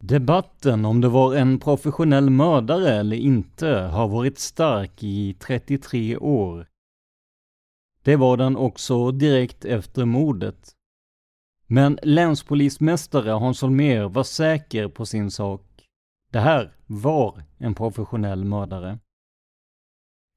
Debatten 0.00 0.84
om 0.84 1.00
det 1.00 1.08
var 1.08 1.34
en 1.34 1.58
professionell 1.58 2.30
mördare 2.30 2.90
eller 2.90 3.16
inte 3.16 3.68
har 3.68 4.08
varit 4.08 4.38
stark 4.38 5.02
i 5.02 5.36
33 5.40 6.16
år. 6.16 6.71
Det 8.04 8.16
var 8.16 8.36
den 8.36 8.56
också 8.56 9.10
direkt 9.10 9.64
efter 9.64 10.04
mordet. 10.04 10.72
Men 11.66 11.98
länspolismästare 12.02 13.30
Hans 13.30 13.62
Holmér 13.62 14.08
var 14.08 14.24
säker 14.24 14.88
på 14.88 15.06
sin 15.06 15.30
sak. 15.30 15.88
Det 16.30 16.40
här 16.40 16.72
var 16.86 17.42
en 17.58 17.74
professionell 17.74 18.44
mördare. 18.44 18.98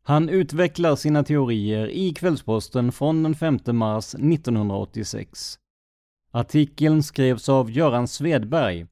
Han 0.03 0.29
utvecklar 0.29 0.95
sina 0.95 1.23
teorier 1.23 1.87
i 1.87 2.13
Kvällsposten 2.13 2.91
från 2.91 3.23
den 3.23 3.35
5 3.35 3.59
mars 3.67 4.15
1986. 4.15 5.59
Artikeln 6.31 7.03
skrevs 7.03 7.49
av 7.49 7.71
Göran 7.71 8.07
Svedberg. 8.07 8.87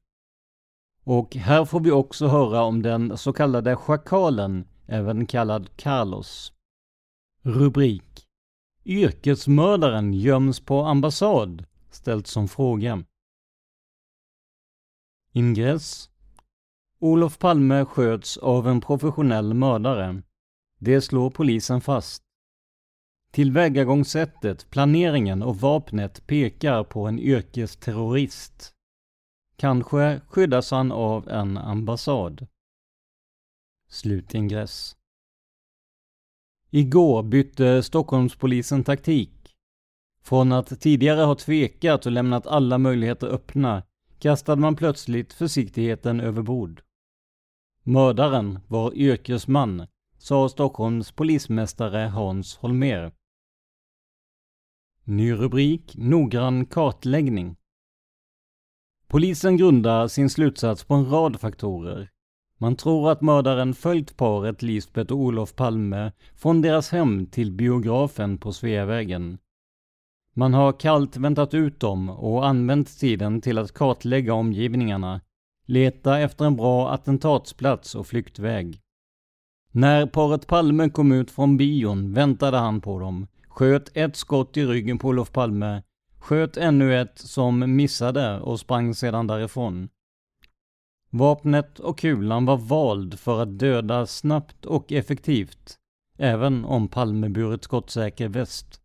Och 1.04 1.36
här 1.36 1.64
får 1.64 1.80
vi 1.80 1.90
också 1.90 2.26
höra 2.26 2.62
om 2.62 2.82
den 2.82 3.18
så 3.18 3.32
kallade 3.32 3.76
schakalen, 3.76 4.68
även 4.86 5.26
kallad 5.26 5.76
Carlos. 5.76 6.52
Rubrik 7.42 8.23
Yrkesmördaren 8.84 10.12
göms 10.12 10.60
på 10.60 10.82
ambassad, 10.84 11.64
ställt 11.90 12.26
som 12.26 12.48
fråga. 12.48 13.04
Ingress 15.32 16.10
Olof 16.98 17.38
Palme 17.38 17.84
sköts 17.84 18.36
av 18.36 18.68
en 18.68 18.80
professionell 18.80 19.54
mördare. 19.54 20.22
Det 20.78 21.00
slår 21.00 21.30
polisen 21.30 21.80
fast. 21.80 22.22
Tillvägagångssättet, 23.32 24.70
planeringen 24.70 25.42
och 25.42 25.56
vapnet 25.56 26.26
pekar 26.26 26.84
på 26.84 27.06
en 27.06 27.18
yrkesterrorist. 27.18 28.74
Kanske 29.56 30.20
skyddas 30.28 30.70
han 30.70 30.92
av 30.92 31.28
en 31.28 31.58
ambassad. 31.58 32.46
Slutingress. 33.88 34.96
Igår 36.76 37.22
bytte 37.22 37.82
Stockholmspolisen 37.82 38.84
taktik. 38.84 39.54
Från 40.22 40.52
att 40.52 40.80
tidigare 40.80 41.20
ha 41.20 41.34
tvekat 41.34 42.06
och 42.06 42.12
lämnat 42.12 42.46
alla 42.46 42.78
möjligheter 42.78 43.26
öppna 43.26 43.82
kastade 44.18 44.60
man 44.60 44.76
plötsligt 44.76 45.32
försiktigheten 45.32 46.20
över 46.20 46.42
bord. 46.42 46.82
Mördaren 47.82 48.58
var 48.68 48.94
yrkesman 48.94 49.86
sa 50.18 50.48
Stockholms 50.48 51.12
polismästare 51.12 51.98
Hans 51.98 52.56
Holmer. 52.56 53.12
Ny 55.04 55.32
rubrik 55.32 55.94
Noggrann 55.96 56.66
kartläggning. 56.66 57.56
Polisen 59.06 59.56
grundar 59.56 60.08
sin 60.08 60.30
slutsats 60.30 60.84
på 60.84 60.94
en 60.94 61.10
rad 61.10 61.40
faktorer. 61.40 62.13
Man 62.64 62.76
tror 62.76 63.10
att 63.10 63.20
mördaren 63.20 63.74
följt 63.74 64.16
paret 64.16 64.62
Lisbeth 64.62 65.12
och 65.12 65.18
Olof 65.18 65.54
Palme 65.54 66.12
från 66.36 66.62
deras 66.62 66.90
hem 66.90 67.26
till 67.26 67.52
biografen 67.52 68.38
på 68.38 68.52
Sveavägen. 68.52 69.38
Man 70.34 70.54
har 70.54 70.72
kallt 70.72 71.16
väntat 71.16 71.54
ut 71.54 71.80
dem 71.80 72.08
och 72.10 72.46
använt 72.46 72.98
tiden 72.98 73.40
till 73.40 73.58
att 73.58 73.72
kartlägga 73.72 74.34
omgivningarna, 74.34 75.20
leta 75.66 76.18
efter 76.18 76.44
en 76.44 76.56
bra 76.56 76.90
attentatsplats 76.90 77.94
och 77.94 78.06
flyktväg. 78.06 78.80
När 79.70 80.06
paret 80.06 80.46
Palme 80.46 80.90
kom 80.90 81.12
ut 81.12 81.30
från 81.30 81.56
bion 81.56 82.14
väntade 82.14 82.56
han 82.56 82.80
på 82.80 82.98
dem, 82.98 83.26
sköt 83.48 83.96
ett 83.96 84.16
skott 84.16 84.56
i 84.56 84.66
ryggen 84.66 84.98
på 84.98 85.08
Olof 85.08 85.32
Palme, 85.32 85.82
sköt 86.18 86.56
ännu 86.56 87.00
ett 87.00 87.18
som 87.18 87.76
missade 87.76 88.40
och 88.40 88.60
sprang 88.60 88.94
sedan 88.94 89.26
därifrån. 89.26 89.88
Vapnet 91.16 91.80
och 91.80 91.98
kulan 91.98 92.44
var 92.44 92.56
vald 92.56 93.18
för 93.18 93.42
att 93.42 93.58
döda 93.58 94.06
snabbt 94.06 94.66
och 94.66 94.92
effektivt, 94.92 95.78
även 96.18 96.64
om 96.64 96.88
Palme 96.88 97.28
burit 97.28 97.64
skottsäker 97.64 98.28
väst. 98.28 98.80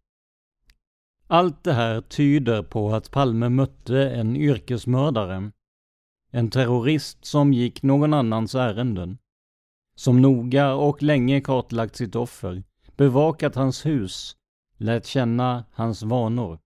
Allt 1.27 1.63
det 1.63 1.73
här 1.73 2.01
tyder 2.01 2.63
på 2.63 2.95
att 2.95 3.11
Palme 3.11 3.49
mötte 3.49 4.09
en 4.09 4.35
yrkesmördare. 4.35 5.51
En 6.31 6.49
terrorist 6.49 7.25
som 7.25 7.53
gick 7.53 7.83
någon 7.83 8.13
annans 8.13 8.55
ärenden 8.55 9.17
som 9.95 10.21
noga 10.21 10.73
och 10.73 11.03
länge 11.03 11.41
kartlagt 11.41 11.95
sitt 11.95 12.15
offer, 12.15 12.63
bevakat 12.97 13.55
hans 13.55 13.85
hus, 13.85 14.35
lät 14.77 15.05
känna 15.05 15.65
hans 15.71 16.03
vanor. 16.03 16.59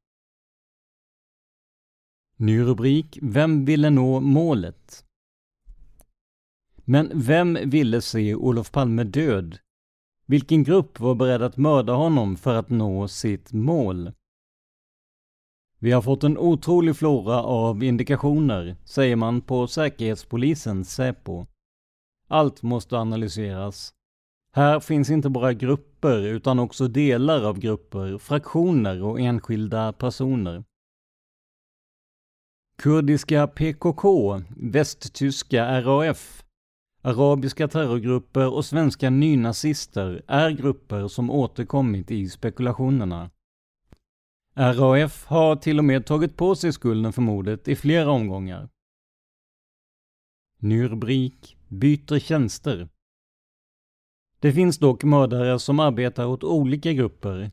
Ny 2.38 2.62
rubrik 2.62 3.20
Vem 3.22 3.66
ville 3.66 3.90
nå 3.90 4.20
målet? 4.20 5.03
Men 6.86 7.12
vem 7.14 7.58
ville 7.66 8.02
se 8.02 8.36
Olof 8.36 8.72
Palme 8.72 9.04
död 9.04 9.58
Vilken 10.26 10.64
grupp 10.64 11.00
var 11.00 11.16
beredd 11.16 11.42
att 11.42 11.58
mörda 11.58 11.94
honom 11.94 12.38
för 12.38 12.56
att 12.56 12.70
nå 12.70 13.08
sitt 13.08 13.54
mål? 13.54 14.12
Vi 15.80 15.92
har 15.92 16.02
fått 16.02 16.24
en 16.24 16.38
otrolig 16.38 16.96
flora 16.96 17.44
av 17.44 17.84
indikationer, 17.84 18.76
säger 18.86 19.16
man 19.16 19.42
på 19.42 19.68
Säkerhetspolisen 19.68 20.86
Säpo. 20.86 21.46
Allt 22.28 22.62
måste 22.64 22.98
analyseras. 22.98 23.94
Här 24.52 24.80
finns 24.80 25.10
inte 25.10 25.30
bara 25.30 25.54
grupper 25.54 26.22
utan 26.22 26.60
också 26.60 26.88
delar 26.88 27.44
av 27.44 27.60
grupper, 27.60 28.18
fraktioner 28.18 29.04
och 29.04 29.20
enskilda 29.20 29.94
personer. 29.94 30.64
Kurdiska 32.78 33.48
PKK, 33.48 34.42
västtyska 34.58 35.82
RAF, 35.82 36.43
arabiska 37.04 37.68
terrorgrupper 37.68 38.54
och 38.54 38.66
svenska 38.66 39.10
nynazister 39.10 40.24
är 40.28 40.50
grupper 40.50 41.08
som 41.08 41.30
återkommit 41.30 42.12
i 42.12 42.30
spekulationerna. 42.30 43.30
RAF 44.56 45.26
har 45.26 45.56
till 45.56 45.80
och 45.80 45.86
med 45.86 46.06
tagit 46.06 46.38
på 46.38 46.56
sig 46.56 46.74
skulden 46.74 47.14
för 47.14 47.22
mordet 47.22 47.68
i 47.68 47.76
flera 47.76 48.12
omgångar. 48.12 48.70
Ny 50.60 50.84
rubrik 50.84 51.58
Byter 51.68 52.20
tjänster. 52.20 52.90
Det 54.40 54.54
finns 54.54 54.78
dock 54.78 55.04
mördare 55.04 55.60
som 55.60 55.80
arbetar 55.80 56.26
åt 56.26 56.44
olika 56.44 56.94
grupper. 56.94 57.52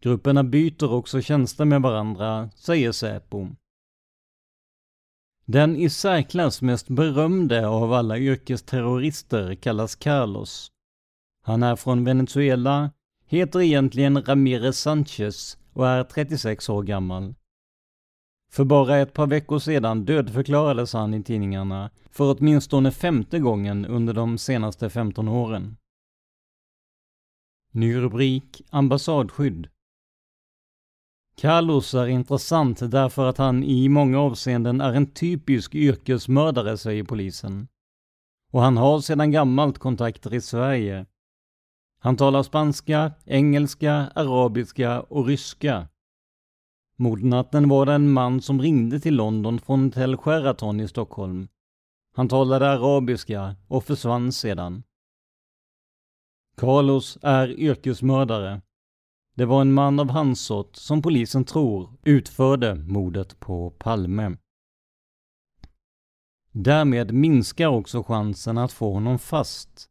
Grupperna 0.00 0.44
byter 0.44 0.92
också 0.92 1.20
tjänster 1.20 1.64
med 1.64 1.82
varandra, 1.82 2.50
säger 2.54 2.92
Säpo. 2.92 3.48
Den 5.52 5.76
i 5.76 5.90
särklass 5.90 6.62
mest 6.62 6.88
berömde 6.88 7.68
av 7.68 7.92
alla 7.92 8.18
yrkesterrorister 8.18 9.54
kallas 9.54 9.96
Carlos. 9.96 10.70
Han 11.42 11.62
är 11.62 11.76
från 11.76 12.04
Venezuela, 12.04 12.90
heter 13.26 13.60
egentligen 13.60 14.22
Ramirez 14.22 14.80
Sanchez 14.80 15.58
och 15.72 15.88
är 15.88 16.04
36 16.04 16.68
år 16.68 16.82
gammal. 16.82 17.34
För 18.52 18.64
bara 18.64 18.98
ett 18.98 19.12
par 19.12 19.26
veckor 19.26 19.58
sedan 19.58 20.04
dödförklarades 20.04 20.92
han 20.92 21.14
i 21.14 21.22
tidningarna 21.22 21.90
för 22.10 22.36
åtminstone 22.38 22.90
femte 22.90 23.38
gången 23.38 23.86
under 23.86 24.14
de 24.14 24.38
senaste 24.38 24.90
15 24.90 25.28
åren. 25.28 25.76
Ny 27.72 27.96
rubrik 27.96 28.62
Ambassadskydd 28.70 29.68
Carlos 31.40 31.94
är 31.94 32.06
intressant 32.06 32.90
därför 32.90 33.26
att 33.26 33.38
han 33.38 33.64
i 33.64 33.88
många 33.88 34.20
avseenden 34.20 34.80
är 34.80 34.92
en 34.92 35.06
typisk 35.06 35.74
yrkesmördare, 35.74 36.78
säger 36.78 37.04
polisen. 37.04 37.68
Och 38.52 38.62
han 38.62 38.76
har 38.76 39.00
sedan 39.00 39.30
gammalt 39.30 39.78
kontakter 39.78 40.34
i 40.34 40.40
Sverige. 40.40 41.06
Han 42.00 42.16
talar 42.16 42.42
spanska, 42.42 43.12
engelska, 43.24 43.92
arabiska 44.14 45.00
och 45.00 45.26
ryska. 45.26 45.88
Mordnatten 46.96 47.68
var 47.68 47.86
det 47.86 47.92
en 47.92 48.10
man 48.10 48.42
som 48.42 48.62
ringde 48.62 49.00
till 49.00 49.14
London 49.14 49.58
från 49.58 49.84
hotell 49.84 50.16
Sheraton 50.16 50.80
i 50.80 50.88
Stockholm. 50.88 51.48
Han 52.14 52.28
talade 52.28 52.70
arabiska 52.70 53.56
och 53.68 53.84
försvann 53.84 54.32
sedan. 54.32 54.82
Carlos 56.56 57.18
är 57.22 57.48
yrkesmördare. 57.48 58.60
Det 59.40 59.46
var 59.46 59.60
en 59.60 59.72
man 59.72 60.00
av 60.00 60.10
hans 60.10 60.40
sort 60.40 60.76
som 60.76 61.02
polisen 61.02 61.44
tror 61.44 61.90
utförde 62.04 62.74
mordet 62.74 63.40
på 63.40 63.70
Palme. 63.70 64.36
Därmed 66.52 67.14
minskar 67.14 67.66
också 67.66 68.02
chansen 68.02 68.58
att 68.58 68.72
få 68.72 68.92
honom 68.92 69.18
fast. 69.18 69.86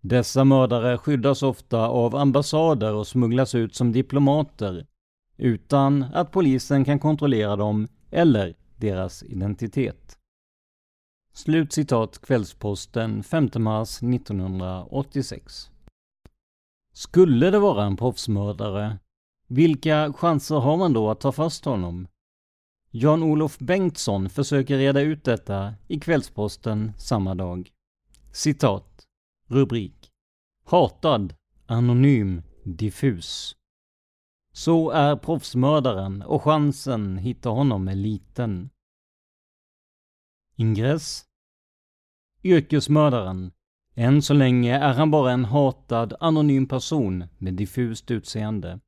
Dessa 0.00 0.44
mördare 0.44 0.98
skyddas 0.98 1.42
ofta 1.42 1.88
av 1.88 2.16
ambassader 2.16 2.94
och 2.94 3.06
smugglas 3.06 3.54
ut 3.54 3.74
som 3.74 3.92
diplomater 3.92 4.86
utan 5.36 6.02
att 6.02 6.30
polisen 6.32 6.84
kan 6.84 6.98
kontrollera 6.98 7.56
dem 7.56 7.88
eller 8.10 8.54
deras 8.76 9.22
identitet. 9.22 10.18
Slutcitat 11.32 12.18
Kvällsposten 12.18 13.22
5 13.22 13.48
mars 13.54 14.02
1986. 14.02 15.70
Skulle 16.96 17.50
det 17.50 17.58
vara 17.58 17.84
en 17.84 17.96
proffsmördare, 17.96 18.98
vilka 19.46 20.12
chanser 20.12 20.54
har 20.54 20.76
man 20.76 20.92
då 20.92 21.10
att 21.10 21.20
ta 21.20 21.32
fast 21.32 21.64
honom? 21.64 22.08
Jan-Olof 22.90 23.58
Bengtsson 23.58 24.30
försöker 24.30 24.78
reda 24.78 25.00
ut 25.00 25.24
detta 25.24 25.74
i 25.88 26.00
Kvällsposten 26.00 26.92
samma 26.98 27.34
dag. 27.34 27.70
Citat. 28.32 29.06
Rubrik. 29.46 30.10
Hatad, 30.64 31.34
anonym, 31.66 32.42
diffus. 32.64 33.56
Så 34.52 34.90
är 34.90 35.16
proffsmördaren 35.16 36.22
och 36.22 36.42
chansen 36.42 37.18
hitta 37.18 37.48
honom 37.48 37.88
är 37.88 37.94
liten. 37.94 38.70
Ingress. 40.56 41.24
Yrkesmördaren. 42.42 43.52
Än 43.94 44.22
så 44.22 44.34
länge 44.34 44.78
är 44.78 44.92
han 44.92 45.10
bara 45.10 45.32
en 45.32 45.44
hatad, 45.44 46.14
anonym 46.20 46.66
person 46.66 47.24
med 47.38 47.54
diffust 47.54 48.10
utseende. 48.10 48.80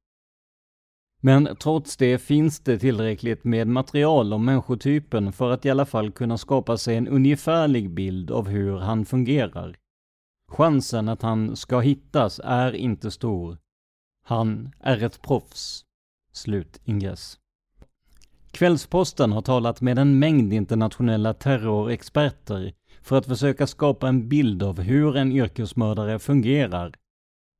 Men 1.21 1.57
trots 1.61 1.97
det 1.97 2.19
finns 2.19 2.61
det 2.61 2.79
tillräckligt 2.79 3.45
med 3.45 3.69
material 3.69 4.33
om 4.33 4.45
människotypen 4.45 5.33
för 5.33 5.51
att 5.51 5.67
i 5.67 5.71
alla 5.71 5.87
fall 5.87 6.13
kunna 6.13 6.39
skapa 6.39 6.77
sig 6.77 6.97
en 6.97 7.09
ungefärlig 7.09 7.91
bild 7.91 8.31
av 8.31 8.49
hur 8.49 8.79
han 8.79 9.05
fungerar. 9.05 9.77
Chansen 10.49 11.09
att 11.09 11.23
han 11.23 11.57
ska 11.57 11.81
hittas 11.81 12.41
är 12.45 12.73
inte 12.73 13.11
stor. 13.11 13.59
Han 14.25 14.71
är 14.81 15.03
ett 15.03 15.23
proffs. 15.23 15.85
Slut 16.33 16.81
ingress. 16.85 17.39
Kvällsposten 18.51 19.33
har 19.33 19.43
talat 19.43 19.81
med 19.81 19.99
en 19.99 20.19
mängd 20.19 20.53
internationella 20.53 21.35
terrorexperter 21.35 22.73
för 23.07 23.19
att 23.19 23.27
försöka 23.27 23.67
skapa 23.67 24.09
en 24.09 24.29
bild 24.29 24.63
av 24.63 24.81
hur 24.81 25.17
en 25.17 25.33
yrkesmördare 25.33 26.19
fungerar 26.19 26.93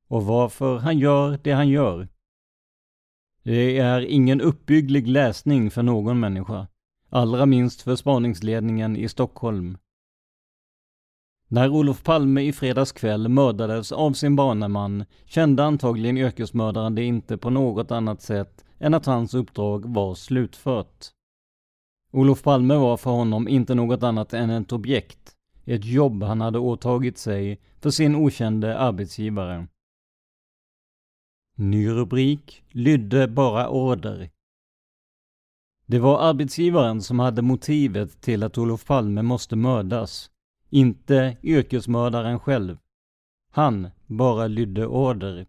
och 0.07 0.25
varför 0.25 0.77
han 0.77 0.99
gör 0.99 1.39
det 1.43 1.51
han 1.51 1.69
gör. 1.69 2.07
Det 3.43 3.77
är 3.77 4.01
ingen 4.01 4.41
uppbygglig 4.41 5.07
läsning 5.07 5.71
för 5.71 5.83
någon 5.83 6.19
människa, 6.19 6.67
allra 7.09 7.45
minst 7.45 7.81
för 7.81 7.95
spaningsledningen 7.95 8.97
i 8.97 9.09
Stockholm. 9.09 9.77
När 11.47 11.69
Olof 11.69 12.03
Palme 12.03 12.41
i 12.41 12.53
fredags 12.53 12.91
kväll 12.91 13.27
mördades 13.27 13.91
av 13.91 14.13
sin 14.13 14.35
baneman 14.35 15.05
kände 15.25 15.63
antagligen 15.63 16.17
yrkesmördaren 16.17 16.95
det 16.95 17.03
inte 17.03 17.37
på 17.37 17.49
något 17.49 17.91
annat 17.91 18.21
sätt 18.21 18.65
än 18.79 18.93
att 18.93 19.05
hans 19.05 19.33
uppdrag 19.33 19.93
var 19.93 20.15
slutfört. 20.15 21.05
Olof 22.11 22.43
Palme 22.43 22.75
var 22.75 22.97
för 22.97 23.11
honom 23.11 23.47
inte 23.47 23.75
något 23.75 24.03
annat 24.03 24.33
än 24.33 24.49
ett 24.49 24.71
objekt, 24.71 25.36
ett 25.67 25.85
jobb 25.85 26.23
han 26.23 26.41
hade 26.41 26.59
åtagit 26.59 27.17
sig 27.17 27.59
för 27.79 27.89
sin 27.89 28.15
okände 28.15 28.77
arbetsgivare. 28.77 29.67
Ny 31.55 31.89
rubrik 31.89 32.63
lydde 32.69 33.27
bara 33.27 33.69
order. 33.69 34.29
Det 35.85 35.99
var 35.99 36.29
arbetsgivaren 36.29 37.01
som 37.01 37.19
hade 37.19 37.41
motivet 37.41 38.21
till 38.21 38.43
att 38.43 38.57
Olof 38.57 38.85
Palme 38.85 39.21
måste 39.21 39.55
mördas, 39.55 40.31
inte 40.69 41.37
yrkesmördaren 41.43 42.39
själv. 42.39 42.77
Han 43.51 43.89
bara 44.05 44.47
lydde 44.47 44.87
order. 44.87 45.47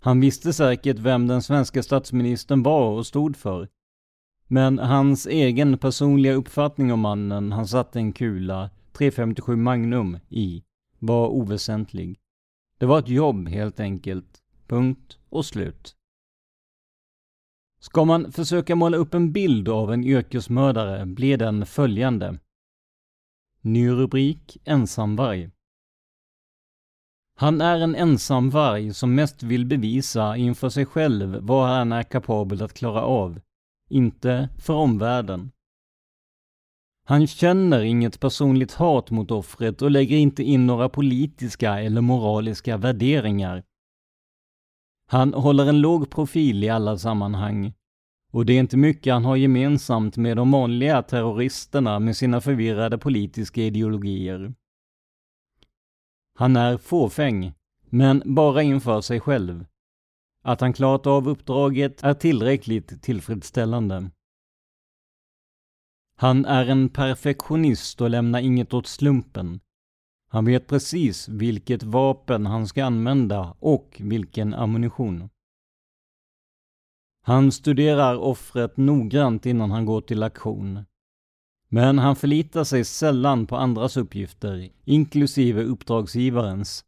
Han 0.00 0.20
visste 0.20 0.52
säkert 0.52 0.98
vem 0.98 1.26
den 1.26 1.42
svenska 1.42 1.82
statsministern 1.82 2.62
var 2.62 2.90
och 2.90 3.06
stod 3.06 3.36
för. 3.36 3.68
Men 4.48 4.78
hans 4.78 5.26
egen 5.26 5.78
personliga 5.78 6.32
uppfattning 6.32 6.92
om 6.92 7.00
mannen 7.00 7.52
han 7.52 7.66
satte 7.66 7.98
en 7.98 8.12
kula, 8.12 8.70
357 8.94 9.56
Magnum, 9.56 10.18
i 10.28 10.64
var 10.98 11.28
oväsentlig. 11.28 12.20
Det 12.78 12.86
var 12.86 12.98
ett 12.98 13.08
jobb 13.08 13.48
helt 13.48 13.80
enkelt. 13.80 14.42
Punkt 14.66 15.18
och 15.28 15.46
slut. 15.46 15.96
Ska 17.80 18.04
man 18.04 18.32
försöka 18.32 18.76
måla 18.76 18.96
upp 18.96 19.14
en 19.14 19.32
bild 19.32 19.68
av 19.68 19.92
en 19.92 20.04
yrkesmördare 20.04 21.06
blir 21.06 21.36
den 21.36 21.66
följande. 21.66 22.38
Ny 23.60 23.90
rubrik 23.90 24.58
Ensamvarg. 24.64 25.50
Han 27.36 27.60
är 27.60 27.80
en 27.80 27.94
ensamvarg 27.94 28.94
som 28.94 29.14
mest 29.14 29.42
vill 29.42 29.66
bevisa 29.66 30.36
inför 30.36 30.68
sig 30.68 30.86
själv 30.86 31.38
vad 31.40 31.68
han 31.68 31.92
är 31.92 32.02
kapabel 32.02 32.62
att 32.62 32.74
klara 32.74 33.02
av, 33.02 33.40
inte 33.88 34.48
för 34.58 34.74
omvärlden. 34.74 35.50
Han 37.06 37.26
känner 37.26 37.82
inget 37.82 38.20
personligt 38.20 38.72
hat 38.72 39.10
mot 39.10 39.30
offret 39.30 39.82
och 39.82 39.90
lägger 39.90 40.16
inte 40.16 40.42
in 40.42 40.66
några 40.66 40.88
politiska 40.88 41.80
eller 41.80 42.00
moraliska 42.00 42.76
värderingar. 42.76 43.62
Han 45.06 45.34
håller 45.34 45.66
en 45.66 45.80
låg 45.80 46.10
profil 46.10 46.64
i 46.64 46.68
alla 46.68 46.98
sammanhang. 46.98 47.72
Och 48.32 48.46
det 48.46 48.52
är 48.52 48.60
inte 48.60 48.76
mycket 48.76 49.12
han 49.12 49.24
har 49.24 49.36
gemensamt 49.36 50.16
med 50.16 50.36
de 50.36 50.50
vanliga 50.50 51.02
terroristerna 51.02 51.98
med 51.98 52.16
sina 52.16 52.40
förvirrade 52.40 52.98
politiska 52.98 53.62
ideologier. 53.62 54.54
Han 56.38 56.56
är 56.56 56.76
fåfäng, 56.76 57.52
men 57.90 58.22
bara 58.24 58.62
inför 58.62 59.00
sig 59.00 59.20
själv. 59.20 59.66
Att 60.42 60.60
han 60.60 60.72
klarat 60.72 61.06
av 61.06 61.28
uppdraget 61.28 62.02
är 62.02 62.14
tillräckligt 62.14 63.02
tillfredsställande. 63.02 64.10
Han 66.16 66.44
är 66.44 66.66
en 66.66 66.88
perfektionist 66.88 68.00
och 68.00 68.10
lämnar 68.10 68.40
inget 68.40 68.74
åt 68.74 68.86
slumpen. 68.86 69.60
Han 70.28 70.44
vet 70.44 70.66
precis 70.66 71.28
vilket 71.28 71.82
vapen 71.82 72.46
han 72.46 72.66
ska 72.66 72.84
använda 72.84 73.56
och 73.58 73.96
vilken 74.00 74.54
ammunition. 74.54 75.28
Han 77.22 77.52
studerar 77.52 78.16
offret 78.16 78.76
noggrant 78.76 79.46
innan 79.46 79.70
han 79.70 79.86
går 79.86 80.00
till 80.00 80.22
aktion. 80.22 80.84
Men 81.68 81.98
han 81.98 82.16
förlitar 82.16 82.64
sig 82.64 82.84
sällan 82.84 83.46
på 83.46 83.56
andras 83.56 83.96
uppgifter, 83.96 84.70
inklusive 84.84 85.62
uppdragsgivarens, 85.62 86.84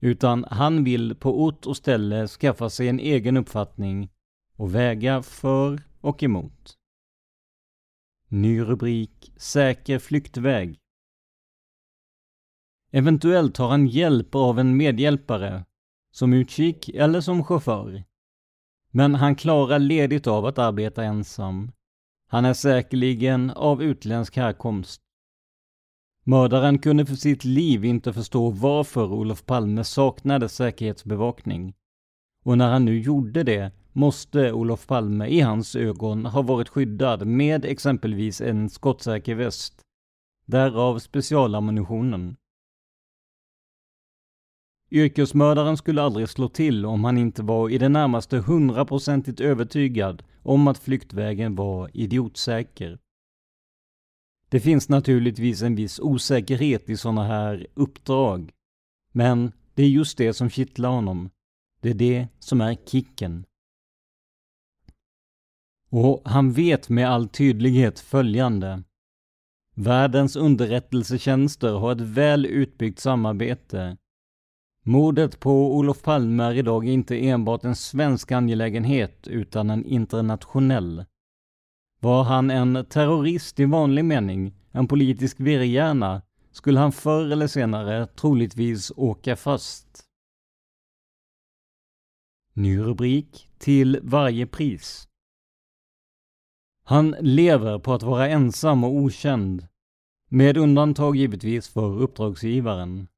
utan 0.00 0.44
han 0.50 0.84
vill 0.84 1.14
på 1.14 1.42
ort 1.42 1.66
och 1.66 1.76
ställe 1.76 2.28
skaffa 2.28 2.70
sig 2.70 2.88
en 2.88 3.00
egen 3.00 3.36
uppfattning 3.36 4.10
och 4.56 4.74
väga 4.74 5.22
för 5.22 5.82
och 6.00 6.22
emot. 6.22 6.76
Ny 8.28 8.60
rubrik 8.60 9.32
Säker 9.36 9.98
flyktväg. 9.98 10.78
Eventuellt 12.90 13.56
har 13.56 13.68
han 13.68 13.86
hjälp 13.86 14.34
av 14.34 14.58
en 14.58 14.76
medhjälpare, 14.76 15.64
som 16.10 16.32
utkik 16.32 16.88
eller 16.88 17.20
som 17.20 17.44
chaufför. 17.44 18.04
Men 18.90 19.14
han 19.14 19.36
klarar 19.36 19.78
ledigt 19.78 20.26
av 20.26 20.46
att 20.46 20.58
arbeta 20.58 21.04
ensam. 21.04 21.72
Han 22.28 22.44
är 22.44 22.54
säkerligen 22.54 23.50
av 23.50 23.82
utländsk 23.82 24.36
härkomst. 24.36 25.00
Mördaren 26.24 26.78
kunde 26.78 27.06
för 27.06 27.16
sitt 27.16 27.44
liv 27.44 27.84
inte 27.84 28.12
förstå 28.12 28.50
varför 28.50 29.12
Olof 29.12 29.46
Palme 29.46 29.84
saknade 29.84 30.48
säkerhetsbevakning. 30.48 31.74
Och 32.44 32.58
när 32.58 32.70
han 32.70 32.84
nu 32.84 33.00
gjorde 33.00 33.42
det 33.42 33.72
måste 33.96 34.52
Olof 34.52 34.86
Palme 34.86 35.26
i 35.26 35.40
hans 35.40 35.76
ögon 35.76 36.26
ha 36.26 36.42
varit 36.42 36.68
skyddad 36.68 37.26
med 37.26 37.64
exempelvis 37.64 38.40
en 38.40 38.70
skottsäker 38.70 39.34
väst. 39.34 39.80
Därav 40.46 40.98
specialammunitionen. 40.98 42.36
Yrkesmördaren 44.90 45.76
skulle 45.76 46.02
aldrig 46.02 46.28
slå 46.28 46.48
till 46.48 46.86
om 46.86 47.04
han 47.04 47.18
inte 47.18 47.42
var 47.42 47.70
i 47.70 47.78
det 47.78 47.88
närmaste 47.88 48.38
hundraprocentigt 48.38 49.40
övertygad 49.40 50.22
om 50.42 50.68
att 50.68 50.78
flyktvägen 50.78 51.54
var 51.54 51.90
idiotsäker. 51.94 52.98
Det 54.48 54.60
finns 54.60 54.88
naturligtvis 54.88 55.62
en 55.62 55.74
viss 55.74 56.00
osäkerhet 56.00 56.90
i 56.90 56.96
sådana 56.96 57.24
här 57.24 57.66
uppdrag. 57.74 58.52
Men 59.12 59.52
det 59.74 59.82
är 59.82 59.88
just 59.88 60.18
det 60.18 60.34
som 60.34 60.50
kittlar 60.50 60.90
honom. 60.90 61.30
Det 61.80 61.90
är 61.90 61.94
det 61.94 62.28
som 62.38 62.60
är 62.60 62.74
kicken. 62.74 63.44
Och 65.90 66.22
han 66.24 66.52
vet 66.52 66.88
med 66.88 67.08
all 67.10 67.28
tydlighet 67.28 68.00
följande. 68.00 68.82
Världens 69.74 70.36
underrättelsetjänster 70.36 71.72
har 71.72 71.92
ett 71.92 72.00
väl 72.00 72.46
utbyggt 72.46 72.98
samarbete 72.98 73.96
Mordet 74.88 75.40
på 75.40 75.76
Olof 75.76 76.02
Palme 76.02 76.44
är 76.44 76.54
idag 76.54 76.88
inte 76.88 77.28
enbart 77.28 77.64
en 77.64 77.76
svensk 77.76 78.32
angelägenhet 78.32 79.28
utan 79.28 79.70
en 79.70 79.84
internationell. 79.84 81.04
Var 82.00 82.22
han 82.22 82.50
en 82.50 82.86
terrorist 82.90 83.60
i 83.60 83.64
vanlig 83.64 84.04
mening, 84.04 84.54
en 84.70 84.88
politisk 84.88 85.40
virrhjärna, 85.40 86.22
skulle 86.52 86.80
han 86.80 86.92
förr 86.92 87.32
eller 87.32 87.46
senare 87.46 88.06
troligtvis 88.06 88.92
åka 88.96 89.36
fast. 89.36 90.04
Ny 92.52 92.78
rubrik 92.78 93.48
Till 93.58 94.00
varje 94.02 94.46
pris. 94.46 95.05
Han 96.88 97.16
lever 97.20 97.78
på 97.78 97.92
att 97.92 98.02
vara 98.02 98.28
ensam 98.28 98.84
och 98.84 98.90
okänd, 98.90 99.66
med 100.28 100.56
undantag 100.56 101.16
givetvis 101.16 101.68
för 101.68 102.02
uppdragsgivaren 102.02 103.08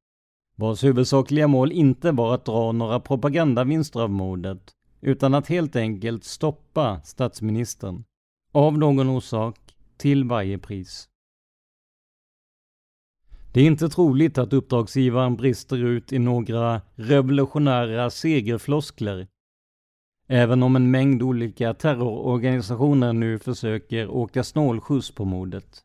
vars 0.59 0.85
huvudsakliga 0.85 1.49
mål 1.49 1.73
inte 1.73 2.13
var 2.13 2.35
att 2.35 2.45
dra 2.45 2.73
några 2.73 3.01
propagandavinster 3.01 4.01
av 4.01 4.11
mordet, 4.11 4.75
utan 5.01 5.35
att 5.35 5.49
helt 5.49 5.77
enkelt 5.77 6.25
stoppa 6.25 7.01
statsministern. 7.05 8.05
Av 8.53 8.79
någon 8.79 9.09
orsak, 9.09 9.59
till 9.97 10.25
varje 10.25 10.59
pris. 10.59 11.09
Det 13.53 13.61
är 13.61 13.67
inte 13.67 13.89
troligt 13.89 14.39
att 14.39 14.53
uppdragsgivaren 14.53 15.37
brister 15.37 15.77
ut 15.77 16.13
i 16.13 16.19
några 16.19 16.81
revolutionära 16.95 18.11
segerfloskler. 18.11 19.27
Även 20.31 20.63
om 20.63 20.77
en 20.77 20.91
mängd 20.91 21.23
olika 21.23 21.75
terrororganisationer 21.75 23.13
nu 23.13 23.39
försöker 23.39 24.09
åka 24.09 24.45
snålskjuts 24.45 25.11
på 25.11 25.25
mordet. 25.25 25.83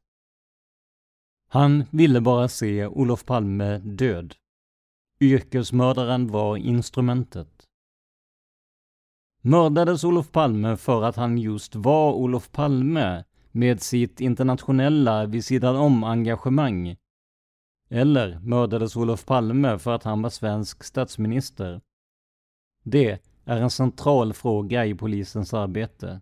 Han 1.49 1.83
ville 1.91 2.21
bara 2.21 2.47
se 2.47 2.87
Olof 2.87 3.25
Palme 3.25 3.77
död. 3.77 4.35
Yrkesmördaren 5.19 6.27
var 6.27 6.57
instrumentet. 6.57 7.63
Mördades 9.41 10.03
Olof 10.03 10.31
Palme 10.31 10.77
för 10.77 11.03
att 11.03 11.15
han 11.15 11.37
just 11.37 11.75
var 11.75 12.13
Olof 12.13 12.51
Palme 12.51 13.23
med 13.51 13.81
sitt 13.81 14.21
internationella 14.21 15.25
vid 15.25 15.45
sidan 15.45 15.75
om 15.75 16.03
engagemang? 16.03 16.95
Eller 17.89 18.39
mördades 18.39 18.95
Olof 18.95 19.25
Palme 19.25 19.79
för 19.79 19.91
att 19.91 20.03
han 20.03 20.21
var 20.21 20.29
svensk 20.29 20.83
statsminister? 20.83 21.81
Det 22.83 23.32
är 23.45 23.61
en 23.61 23.69
central 23.69 24.33
fråga 24.33 24.85
i 24.85 24.95
polisens 24.95 25.53
arbete. 25.53 26.21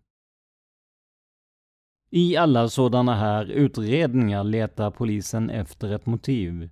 I 2.09 2.37
alla 2.37 2.69
sådana 2.69 3.15
här 3.15 3.45
utredningar 3.45 4.43
letar 4.43 4.91
polisen 4.91 5.49
efter 5.49 5.91
ett 5.91 6.05
motiv. 6.05 6.69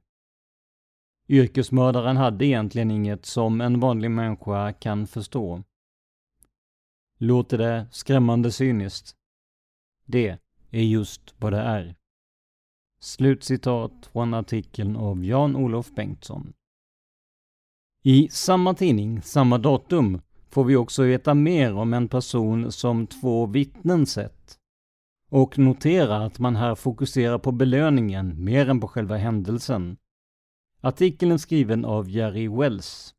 Yrkesmördaren 1.27 2.17
hade 2.17 2.45
egentligen 2.45 2.91
inget 2.91 3.25
som 3.25 3.61
en 3.61 3.79
vanlig 3.79 4.11
människa 4.11 4.73
kan 4.73 5.07
förstå. 5.07 5.63
Låter 7.17 7.57
det 7.57 7.87
skrämmande 7.91 8.51
cyniskt? 8.51 9.15
Det 10.05 10.37
är 10.71 10.83
just 10.83 11.33
vad 11.37 11.53
det 11.53 11.59
är. 11.59 11.95
Slutcitat 13.01 14.09
från 14.13 14.33
artikeln 14.33 14.95
av 14.95 15.25
Jan-Olof 15.25 15.91
Bengtsson. 15.95 16.53
I 18.03 18.29
samma 18.29 18.73
tidning, 18.73 19.21
samma 19.21 19.57
datum, 19.57 20.21
får 20.49 20.63
vi 20.63 20.75
också 20.75 21.03
veta 21.03 21.33
mer 21.33 21.73
om 21.75 21.93
en 21.93 22.07
person 22.07 22.71
som 22.71 23.07
två 23.07 23.45
vittnen 23.45 24.05
sett. 24.05 24.57
Och 25.29 25.57
notera 25.57 26.25
att 26.25 26.39
man 26.39 26.55
här 26.55 26.75
fokuserar 26.75 27.37
på 27.37 27.51
belöningen 27.51 28.43
mer 28.43 28.69
än 28.69 28.79
på 28.79 28.87
själva 28.87 29.17
händelsen. 29.17 29.97
Artikeln 30.81 31.31
är 31.31 31.37
skriven 31.37 31.85
av 31.85 32.09
Jerry 32.09 32.47
Wells. 32.47 33.13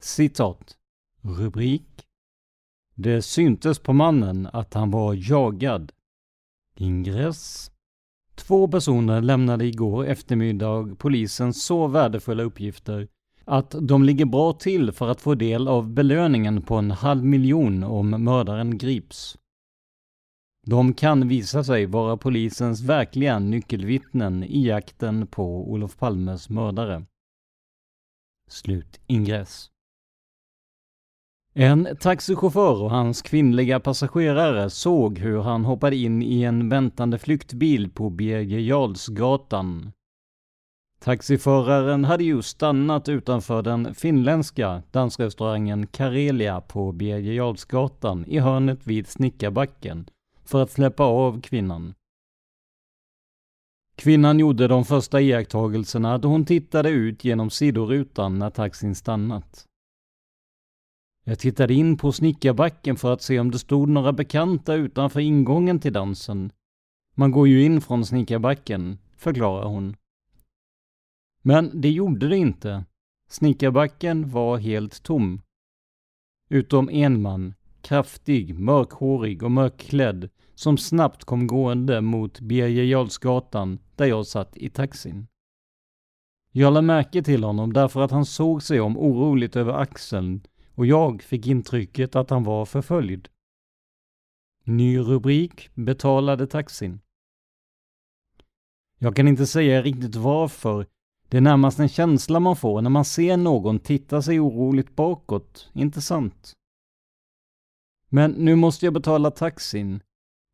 Citat. 0.00 0.76
Rubrik. 1.22 2.06
Det 2.94 3.22
syntes 3.22 3.78
på 3.78 3.92
mannen 3.92 4.48
att 4.52 4.74
han 4.74 4.90
var 4.90 5.30
jagad. 5.30 5.92
Ingress. 6.76 7.70
Två 8.34 8.68
personer 8.68 9.22
lämnade 9.22 9.64
igår 9.64 10.06
eftermiddag 10.06 10.96
polisen 10.98 11.54
så 11.54 11.86
värdefulla 11.86 12.42
uppgifter 12.42 13.08
att 13.48 13.74
de 13.80 14.02
ligger 14.02 14.24
bra 14.24 14.52
till 14.52 14.92
för 14.92 15.08
att 15.08 15.20
få 15.20 15.34
del 15.34 15.68
av 15.68 15.90
belöningen 15.90 16.62
på 16.62 16.74
en 16.74 16.90
halv 16.90 17.24
miljon 17.24 17.82
om 17.84 18.10
mördaren 18.10 18.78
grips. 18.78 19.38
De 20.66 20.94
kan 20.94 21.28
visa 21.28 21.64
sig 21.64 21.86
vara 21.86 22.16
polisens 22.16 22.82
verkliga 22.82 23.38
nyckelvittnen 23.38 24.44
i 24.44 24.66
jakten 24.66 25.26
på 25.26 25.70
Olof 25.70 25.96
Palmes 25.96 26.48
mördare. 26.48 27.04
Slut 28.50 29.00
ingress. 29.06 29.70
En 31.54 31.88
taxichaufför 32.00 32.82
och 32.82 32.90
hans 32.90 33.22
kvinnliga 33.22 33.80
passagerare 33.80 34.70
såg 34.70 35.18
hur 35.18 35.40
han 35.40 35.64
hoppade 35.64 35.96
in 35.96 36.22
i 36.22 36.42
en 36.42 36.68
väntande 36.68 37.18
flyktbil 37.18 37.90
på 37.90 38.10
Birger 38.10 38.58
Jarlsgatan. 38.58 39.92
Taxiföraren 41.08 42.04
hade 42.04 42.24
just 42.24 42.48
stannat 42.48 43.08
utanför 43.08 43.62
den 43.62 43.94
finländska 43.94 44.82
dansrestaurangen 44.90 45.86
Karelia 45.86 46.60
på 46.60 46.92
Birger 46.92 47.32
Jarlsgatan 47.32 48.24
i 48.26 48.38
hörnet 48.38 48.86
vid 48.86 49.06
Snickarbacken 49.06 50.10
för 50.44 50.62
att 50.62 50.70
släppa 50.70 51.04
av 51.04 51.40
kvinnan. 51.40 51.94
Kvinnan 53.96 54.38
gjorde 54.38 54.68
de 54.68 54.84
första 54.84 55.20
iakttagelserna 55.20 56.18
då 56.18 56.28
hon 56.28 56.44
tittade 56.44 56.90
ut 56.90 57.24
genom 57.24 57.50
sidorutan 57.50 58.38
när 58.38 58.50
taxin 58.50 58.94
stannat. 58.94 59.66
Jag 61.24 61.38
tittade 61.38 61.74
in 61.74 61.96
på 61.96 62.12
snickarbacken 62.12 62.96
för 62.96 63.12
att 63.12 63.22
se 63.22 63.40
om 63.40 63.50
det 63.50 63.58
stod 63.58 63.88
några 63.88 64.12
bekanta 64.12 64.74
utanför 64.74 65.20
ingången 65.20 65.80
till 65.80 65.92
dansen. 65.92 66.52
Man 67.14 67.30
går 67.30 67.48
ju 67.48 67.64
in 67.64 67.80
från 67.80 68.04
snickarbacken, 68.04 68.98
förklarar 69.16 69.66
hon. 69.66 69.96
Men 71.48 71.80
det 71.80 71.90
gjorde 71.90 72.28
det 72.28 72.36
inte. 72.36 72.84
Snickarbacken 73.28 74.30
var 74.30 74.58
helt 74.58 75.02
tom. 75.02 75.42
Utom 76.48 76.90
en 76.90 77.22
man, 77.22 77.54
kraftig, 77.82 78.58
mörkhårig 78.58 79.42
och 79.42 79.50
mörkklädd, 79.50 80.30
som 80.54 80.78
snabbt 80.78 81.24
kom 81.24 81.46
gående 81.46 82.00
mot 82.00 82.40
Birger 82.40 82.84
Jarlsgatan 82.84 83.78
där 83.96 84.06
jag 84.06 84.26
satt 84.26 84.56
i 84.56 84.70
taxin. 84.70 85.26
Jag 86.52 86.72
lade 86.72 86.86
märke 86.86 87.22
till 87.22 87.44
honom 87.44 87.72
därför 87.72 88.00
att 88.00 88.10
han 88.10 88.26
såg 88.26 88.62
sig 88.62 88.80
om 88.80 88.98
oroligt 88.98 89.56
över 89.56 89.72
axeln 89.72 90.40
och 90.74 90.86
jag 90.86 91.22
fick 91.22 91.46
intrycket 91.46 92.16
att 92.16 92.30
han 92.30 92.44
var 92.44 92.64
förföljd. 92.64 93.28
Ny 94.64 94.98
rubrik 94.98 95.70
betalade 95.74 96.46
taxin. 96.46 97.00
Jag 98.98 99.16
kan 99.16 99.28
inte 99.28 99.46
säga 99.46 99.82
riktigt 99.82 100.16
varför. 100.16 100.86
Det 101.28 101.36
är 101.36 101.40
närmast 101.40 101.78
en 101.78 101.88
känsla 101.88 102.40
man 102.40 102.56
får 102.56 102.82
när 102.82 102.90
man 102.90 103.04
ser 103.04 103.36
någon 103.36 103.78
titta 103.78 104.22
sig 104.22 104.40
oroligt 104.40 104.96
bakåt, 104.96 105.70
inte 105.72 106.00
sant? 106.00 106.52
Men 108.08 108.30
nu 108.30 108.54
måste 108.54 108.86
jag 108.86 108.94
betala 108.94 109.30
taxin. 109.30 110.00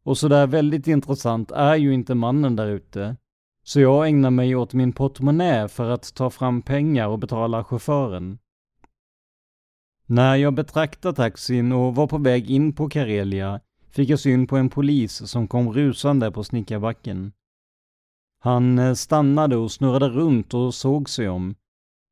Och 0.04 0.18
sådär 0.18 0.46
väldigt 0.46 0.86
intressant 0.86 1.50
är 1.50 1.76
ju 1.76 1.94
inte 1.94 2.14
mannen 2.14 2.56
där 2.56 2.66
ute. 2.66 3.16
Så 3.64 3.80
jag 3.80 4.08
ägnar 4.08 4.30
mig 4.30 4.56
åt 4.56 4.74
min 4.74 4.92
portmonnä 4.92 5.68
för 5.68 5.90
att 5.90 6.14
ta 6.14 6.30
fram 6.30 6.62
pengar 6.62 7.08
och 7.08 7.18
betala 7.18 7.64
chauffören. 7.64 8.38
När 10.06 10.36
jag 10.36 10.54
betraktade 10.54 11.16
taxin 11.16 11.72
och 11.72 11.94
var 11.94 12.06
på 12.06 12.18
väg 12.18 12.50
in 12.50 12.72
på 12.72 12.88
Karelia 12.88 13.60
fick 13.90 14.08
jag 14.08 14.20
syn 14.20 14.46
på 14.46 14.56
en 14.56 14.70
polis 14.70 15.30
som 15.30 15.48
kom 15.48 15.72
rusande 15.72 16.30
på 16.30 16.44
snickarbacken. 16.44 17.32
Han 18.44 18.78
eh, 18.78 18.94
stannade 18.94 19.56
och 19.56 19.72
snurrade 19.72 20.08
runt 20.08 20.54
och 20.54 20.74
såg 20.74 21.10
sig 21.10 21.28
om. 21.28 21.54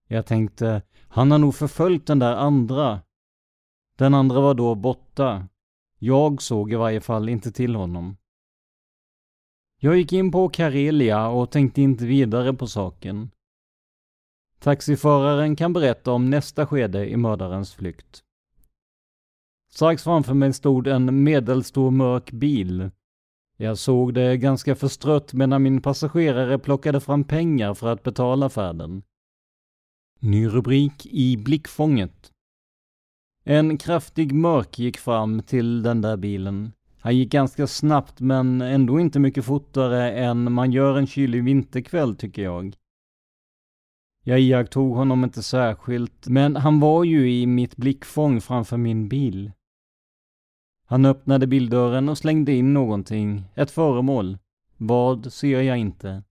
Jag 0.08 0.26
tänkte, 0.26 0.82
han 1.08 1.30
har 1.30 1.38
nog 1.38 1.54
förföljt 1.54 2.06
den 2.06 2.18
där 2.18 2.36
andra. 2.36 3.00
Den 3.96 4.14
andra 4.14 4.40
var 4.40 4.54
då 4.54 4.74
borta. 4.74 5.48
Jag 5.98 6.42
såg 6.42 6.72
i 6.72 6.76
varje 6.76 7.00
fall 7.00 7.28
inte 7.28 7.52
till 7.52 7.74
honom. 7.74 8.16
Jag 9.80 9.96
gick 9.96 10.12
in 10.12 10.32
på 10.32 10.48
Karelia 10.48 11.28
och 11.28 11.50
tänkte 11.50 11.82
inte 11.82 12.06
vidare 12.06 12.52
på 12.52 12.66
saken. 12.66 13.30
Taxiföraren 14.58 15.56
kan 15.56 15.72
berätta 15.72 16.12
om 16.12 16.30
nästa 16.30 16.66
skede 16.66 17.10
i 17.10 17.16
mördarens 17.16 17.74
flykt. 17.74 18.24
Strax 19.70 20.04
framför 20.04 20.34
mig 20.34 20.52
stod 20.52 20.86
en 20.86 21.22
medelstor 21.22 21.90
mörk 21.90 22.30
bil. 22.30 22.90
Jag 23.62 23.78
såg 23.78 24.14
det 24.14 24.36
ganska 24.36 24.74
förstrött 24.74 25.32
medan 25.32 25.62
min 25.62 25.82
passagerare 25.82 26.58
plockade 26.58 27.00
fram 27.00 27.24
pengar 27.24 27.74
för 27.74 27.88
att 27.88 28.02
betala 28.02 28.48
färden. 28.48 29.02
Ny 30.20 30.46
rubrik 30.48 31.06
i 31.06 31.36
blickfånget. 31.36 32.32
En 33.44 33.78
kraftig 33.78 34.32
mörk 34.32 34.78
gick 34.78 34.98
fram 34.98 35.42
till 35.42 35.82
den 35.82 36.00
där 36.00 36.16
bilen. 36.16 36.72
Han 37.00 37.16
gick 37.16 37.32
ganska 37.32 37.66
snabbt 37.66 38.20
men 38.20 38.60
ändå 38.60 39.00
inte 39.00 39.18
mycket 39.18 39.44
fortare 39.44 40.12
än 40.12 40.52
man 40.52 40.72
gör 40.72 40.98
en 40.98 41.06
kylig 41.06 41.44
vinterkväll 41.44 42.16
tycker 42.16 42.42
jag. 42.42 42.74
Jag 44.24 44.40
iakttog 44.40 44.96
honom 44.96 45.24
inte 45.24 45.42
särskilt, 45.42 46.28
men 46.28 46.56
han 46.56 46.80
var 46.80 47.04
ju 47.04 47.32
i 47.32 47.46
mitt 47.46 47.76
blickfång 47.76 48.40
framför 48.40 48.76
min 48.76 49.08
bil. 49.08 49.52
Han 50.92 51.04
öppnade 51.04 51.46
bildörren 51.46 52.08
och 52.08 52.18
slängde 52.18 52.52
in 52.52 52.74
någonting, 52.74 53.44
ett 53.54 53.70
föremål. 53.70 54.38
Vad 54.76 55.32
ser 55.32 55.62
jag 55.62 55.78
inte. 55.78 56.22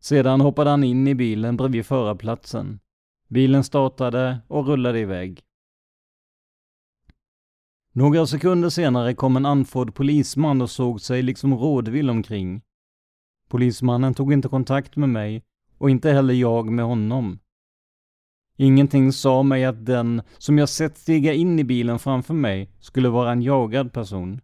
Sedan 0.00 0.40
hoppade 0.40 0.70
han 0.70 0.84
in 0.84 1.08
i 1.08 1.14
bilen 1.14 1.56
bredvid 1.56 1.86
förarplatsen. 1.86 2.80
Bilen 3.28 3.64
startade 3.64 4.38
och 4.48 4.66
rullade 4.66 4.98
iväg. 5.00 5.42
Några 7.92 8.26
sekunder 8.26 8.68
senare 8.68 9.14
kom 9.14 9.36
en 9.36 9.46
andfådd 9.46 9.94
polisman 9.94 10.62
och 10.62 10.70
såg 10.70 11.00
sig 11.00 11.22
liksom 11.22 11.54
rådvill 11.54 12.10
omkring. 12.10 12.62
Polismannen 13.48 14.14
tog 14.14 14.32
inte 14.32 14.48
kontakt 14.48 14.96
med 14.96 15.08
mig 15.08 15.42
och 15.78 15.90
inte 15.90 16.10
heller 16.10 16.34
jag 16.34 16.72
med 16.72 16.84
honom. 16.84 17.38
Ingenting 18.60 19.12
sa 19.12 19.42
mig 19.42 19.64
att 19.64 19.86
den 19.86 20.22
som 20.38 20.58
jag 20.58 20.68
sett 20.68 20.98
stiga 20.98 21.32
in 21.32 21.58
i 21.58 21.64
bilen 21.64 21.98
framför 21.98 22.34
mig 22.34 22.70
skulle 22.80 23.08
vara 23.08 23.32
en 23.32 23.42
jagad 23.42 23.92
person. 23.92 24.40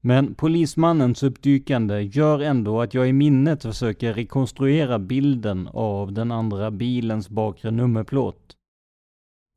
Men 0.00 0.34
polismannens 0.34 1.22
uppdykande 1.22 2.00
gör 2.00 2.40
ändå 2.40 2.80
att 2.80 2.94
jag 2.94 3.08
i 3.08 3.12
minnet 3.12 3.62
försöker 3.62 4.14
rekonstruera 4.14 4.98
bilden 4.98 5.68
av 5.72 6.12
den 6.12 6.32
andra 6.32 6.70
bilens 6.70 7.28
bakre 7.28 7.70
nummerplåt. 7.70 8.56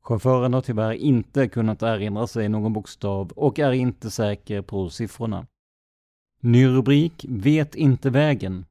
Chauffören 0.02 0.52
har 0.52 0.60
tyvärr 0.60 0.92
inte 0.92 1.48
kunnat 1.48 1.82
erinra 1.82 2.26
sig 2.26 2.48
någon 2.48 2.72
bokstav 2.72 3.32
och 3.32 3.58
är 3.58 3.72
inte 3.72 4.10
säker 4.10 4.62
på 4.62 4.90
siffrorna. 4.90 5.46
Ny 6.40 6.66
rubrik 6.66 7.26
Vet 7.28 7.74
inte 7.74 8.10
vägen. 8.10 8.64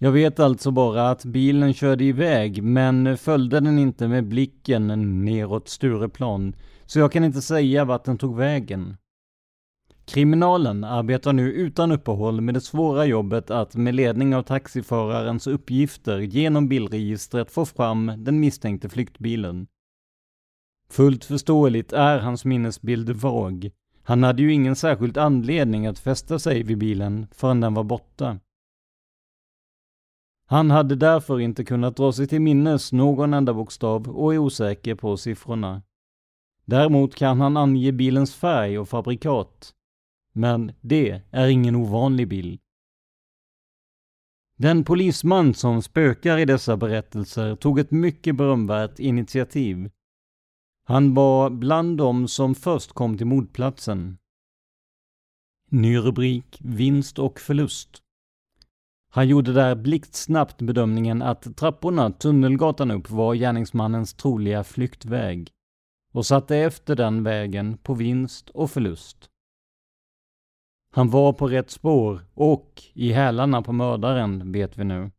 Jag 0.00 0.12
vet 0.12 0.40
alltså 0.40 0.70
bara 0.70 1.10
att 1.10 1.24
bilen 1.24 1.74
körde 1.74 2.04
iväg 2.04 2.62
men 2.62 3.18
följde 3.18 3.60
den 3.60 3.78
inte 3.78 4.08
med 4.08 4.28
blicken 4.28 4.86
neråt 5.24 5.68
Stureplan, 5.68 6.54
så 6.86 6.98
jag 6.98 7.12
kan 7.12 7.24
inte 7.24 7.42
säga 7.42 7.84
vart 7.84 8.04
den 8.04 8.18
tog 8.18 8.36
vägen. 8.36 8.96
Kriminalen 10.04 10.84
arbetar 10.84 11.32
nu 11.32 11.52
utan 11.52 11.92
uppehåll 11.92 12.40
med 12.40 12.54
det 12.54 12.60
svåra 12.60 13.06
jobbet 13.06 13.50
att 13.50 13.74
med 13.74 13.94
ledning 13.94 14.34
av 14.34 14.42
taxiförarens 14.42 15.46
uppgifter 15.46 16.18
genom 16.18 16.68
bilregistret 16.68 17.50
få 17.50 17.64
fram 17.64 18.12
den 18.18 18.40
misstänkte 18.40 18.88
flyktbilen. 18.88 19.66
Fullt 20.90 21.24
förståeligt 21.24 21.92
är 21.92 22.18
hans 22.18 22.44
minnesbild 22.44 23.10
vag. 23.10 23.70
Han 24.02 24.22
hade 24.22 24.42
ju 24.42 24.52
ingen 24.52 24.76
särskild 24.76 25.18
anledning 25.18 25.86
att 25.86 25.98
fästa 25.98 26.38
sig 26.38 26.62
vid 26.62 26.78
bilen 26.78 27.26
förrän 27.32 27.60
den 27.60 27.74
var 27.74 27.84
borta. 27.84 28.38
Han 30.50 30.70
hade 30.70 30.96
därför 30.96 31.40
inte 31.40 31.64
kunnat 31.64 31.96
dra 31.96 32.12
sig 32.12 32.26
till 32.26 32.40
minnes 32.40 32.92
någon 32.92 33.34
enda 33.34 33.54
bokstav 33.54 34.08
och 34.08 34.34
är 34.34 34.38
osäker 34.38 34.94
på 34.94 35.16
siffrorna. 35.16 35.82
Däremot 36.64 37.14
kan 37.14 37.40
han 37.40 37.56
ange 37.56 37.92
bilens 37.92 38.34
färg 38.34 38.78
och 38.78 38.88
fabrikat. 38.88 39.74
Men 40.32 40.72
det 40.80 41.22
är 41.30 41.48
ingen 41.48 41.76
ovanlig 41.76 42.28
bil. 42.28 42.58
Den 44.56 44.84
polisman 44.84 45.54
som 45.54 45.82
spökar 45.82 46.38
i 46.38 46.44
dessa 46.44 46.76
berättelser 46.76 47.56
tog 47.56 47.78
ett 47.78 47.90
mycket 47.90 48.36
berömvärt 48.36 48.98
initiativ. 48.98 49.90
Han 50.84 51.14
var 51.14 51.50
bland 51.50 51.98
dem 51.98 52.28
som 52.28 52.54
först 52.54 52.92
kom 52.92 53.16
till 53.16 53.26
mordplatsen. 53.26 54.18
Ny 55.70 55.98
rubrik 55.98 56.58
Vinst 56.60 57.18
och 57.18 57.40
förlust. 57.40 58.02
Han 59.10 59.28
gjorde 59.28 59.52
där 59.52 59.74
blixtsnabbt 59.74 60.62
bedömningen 60.62 61.22
att 61.22 61.56
trapporna 61.56 62.10
Tunnelgatan 62.10 62.90
upp 62.90 63.10
var 63.10 63.34
gärningsmannens 63.34 64.14
troliga 64.14 64.64
flyktväg 64.64 65.50
och 66.12 66.26
satte 66.26 66.56
efter 66.56 66.96
den 66.96 67.22
vägen 67.22 67.76
på 67.76 67.94
vinst 67.94 68.50
och 68.50 68.70
förlust. 68.70 69.30
Han 70.90 71.10
var 71.10 71.32
på 71.32 71.48
rätt 71.48 71.70
spår 71.70 72.26
och 72.34 72.82
i 72.94 73.12
hälarna 73.12 73.62
på 73.62 73.72
mördaren, 73.72 74.52
vet 74.52 74.78
vi 74.78 74.84
nu. 74.84 75.10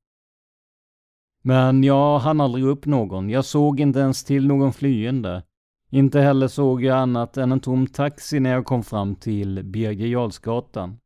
Men 1.42 1.84
jag 1.84 2.20
hann 2.20 2.42
aldrig 2.42 2.66
upp 2.66 2.86
någon. 2.86 3.30
Jag 3.30 3.46
såg 3.46 3.80
inte 3.80 4.00
ens 4.00 4.24
till 4.24 4.48
någon 4.48 4.74
flyende. 4.74 5.44
Inte 5.92 6.20
heller 6.20 6.48
såg 6.48 6.84
jag 6.84 6.98
annat 6.98 7.38
än 7.38 7.52
en 7.52 7.60
tom 7.60 7.88
taxi 7.88 8.40
när 8.40 8.50
jag 8.50 8.66
kom 8.66 8.84
fram 8.84 9.16
till 9.16 9.64
Birger 9.64 10.08
Jarlsgatan. 10.08 10.98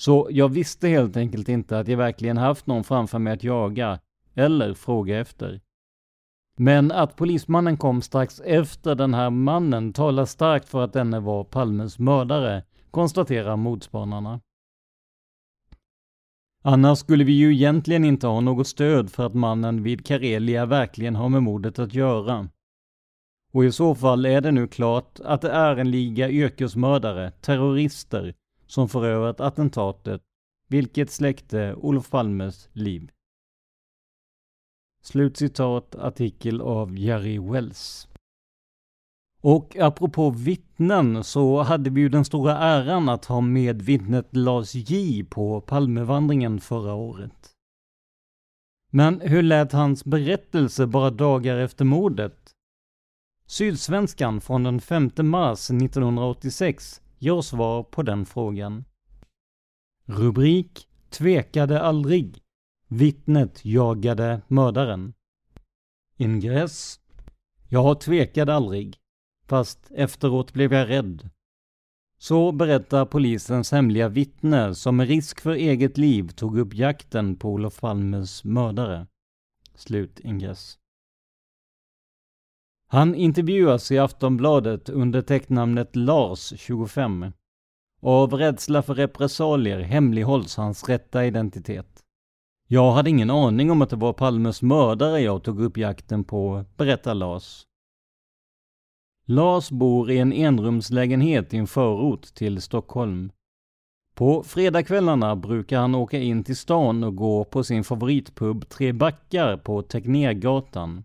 Så 0.00 0.28
jag 0.30 0.48
visste 0.48 0.88
helt 0.88 1.16
enkelt 1.16 1.48
inte 1.48 1.78
att 1.78 1.88
jag 1.88 1.96
verkligen 1.96 2.36
haft 2.36 2.66
någon 2.66 2.84
framför 2.84 3.18
mig 3.18 3.32
att 3.32 3.44
jaga, 3.44 4.00
eller 4.34 4.74
fråga 4.74 5.20
efter. 5.20 5.60
Men 6.56 6.92
att 6.92 7.16
polismannen 7.16 7.76
kom 7.76 8.02
strax 8.02 8.40
efter 8.40 8.94
den 8.94 9.14
här 9.14 9.30
mannen 9.30 9.92
talar 9.92 10.24
starkt 10.24 10.68
för 10.68 10.84
att 10.84 10.92
denne 10.92 11.20
var 11.20 11.44
Palmes 11.44 11.98
mördare, 11.98 12.64
konstaterar 12.90 13.56
motspanarna. 13.56 14.40
Annars 16.64 16.98
skulle 16.98 17.24
vi 17.24 17.32
ju 17.32 17.54
egentligen 17.54 18.04
inte 18.04 18.26
ha 18.26 18.40
något 18.40 18.66
stöd 18.66 19.10
för 19.10 19.26
att 19.26 19.34
mannen 19.34 19.82
vid 19.82 20.06
Karelia 20.06 20.66
verkligen 20.66 21.16
har 21.16 21.28
med 21.28 21.42
mordet 21.42 21.78
att 21.78 21.94
göra. 21.94 22.48
Och 23.52 23.64
i 23.64 23.72
så 23.72 23.94
fall 23.94 24.26
är 24.26 24.40
det 24.40 24.52
nu 24.52 24.68
klart 24.68 25.20
att 25.24 25.40
det 25.40 25.50
är 25.50 25.76
en 25.76 25.90
liga 25.90 26.30
yrkesmördare, 26.30 27.30
terrorister, 27.30 28.34
som 28.70 28.88
förövat 28.88 29.40
attentatet, 29.40 30.22
vilket 30.68 31.10
släckte 31.10 31.74
Olof 31.74 32.10
Palmes 32.10 32.68
liv. 32.72 33.10
Slutcitat 35.02 35.94
artikel 35.94 36.60
av 36.60 36.98
Jerry 36.98 37.38
Wells. 37.38 38.08
Och 39.42 39.76
apropå 39.76 40.30
vittnen 40.30 41.24
så 41.24 41.62
hade 41.62 41.90
vi 41.90 42.00
ju 42.00 42.08
den 42.08 42.24
stora 42.24 42.58
äran 42.58 43.08
att 43.08 43.24
ha 43.24 43.40
med 43.40 43.82
vittnet 43.82 44.36
Lars 44.36 44.74
J 44.74 45.24
på 45.24 45.60
Palmevandringen 45.60 46.60
förra 46.60 46.94
året. 46.94 47.50
Men 48.92 49.20
hur 49.20 49.42
lät 49.42 49.72
hans 49.72 50.04
berättelse 50.04 50.86
bara 50.86 51.10
dagar 51.10 51.56
efter 51.56 51.84
mordet? 51.84 52.50
Sydsvenskan 53.46 54.40
från 54.40 54.62
den 54.62 54.80
5 54.80 55.10
mars 55.16 55.70
1986 55.70 57.00
ger 57.20 57.40
svar 57.40 57.82
på 57.82 58.02
den 58.02 58.26
frågan. 58.26 58.84
Rubrik 60.04 60.86
Tvekade 61.10 61.80
aldrig. 61.80 62.42
Vittnet 62.88 63.64
jagade 63.64 64.40
mördaren. 64.48 65.14
Ingress. 66.16 67.00
Jag 67.68 68.00
tvekade 68.00 68.54
aldrig. 68.54 68.96
Fast 69.46 69.90
efteråt 69.90 70.52
blev 70.52 70.72
jag 70.72 70.88
rädd. 70.88 71.30
Så 72.18 72.52
berättar 72.52 73.04
polisens 73.04 73.72
hemliga 73.72 74.08
vittne 74.08 74.74
som 74.74 74.96
med 74.96 75.08
risk 75.08 75.40
för 75.40 75.52
eget 75.52 75.98
liv 75.98 76.28
tog 76.28 76.58
upp 76.58 76.74
jakten 76.74 77.36
på 77.36 77.48
Olof 77.48 77.80
Palmes 77.80 78.44
mördare. 78.44 79.06
Slut 79.74 80.20
ingress. 80.20 80.79
Han 82.92 83.14
intervjuas 83.14 83.90
i 83.90 83.98
Aftonbladet 83.98 84.88
under 84.88 85.22
tecknamnet 85.22 85.96
Lars, 85.96 86.52
25. 86.56 87.32
Av 88.02 88.32
rädsla 88.34 88.82
för 88.82 88.94
repressalier 88.94 89.80
hemlighålls 89.80 90.56
hans 90.56 90.88
rätta 90.88 91.26
identitet. 91.26 92.00
Jag 92.68 92.92
hade 92.92 93.10
ingen 93.10 93.30
aning 93.30 93.70
om 93.70 93.82
att 93.82 93.90
det 93.90 93.96
var 93.96 94.12
Palmes 94.12 94.62
mördare 94.62 95.20
jag 95.20 95.42
tog 95.42 95.60
upp 95.60 95.76
jakten 95.76 96.24
på, 96.24 96.64
berättar 96.76 97.14
Lars. 97.14 97.66
Lars 99.26 99.70
bor 99.70 100.10
i 100.10 100.18
en 100.18 100.32
enrumslägenhet 100.32 101.54
i 101.54 101.56
en 101.56 101.66
förort 101.66 102.22
till 102.22 102.62
Stockholm. 102.62 103.32
På 104.14 104.42
fredagskvällarna 104.42 105.36
brukar 105.36 105.80
han 105.80 105.94
åka 105.94 106.18
in 106.18 106.44
till 106.44 106.56
stan 106.56 107.04
och 107.04 107.16
gå 107.16 107.44
på 107.44 107.64
sin 107.64 107.84
favoritpub 107.84 108.68
Tre 108.68 108.92
Backar 108.92 109.56
på 109.56 109.82
Tegnérgatan. 109.82 111.04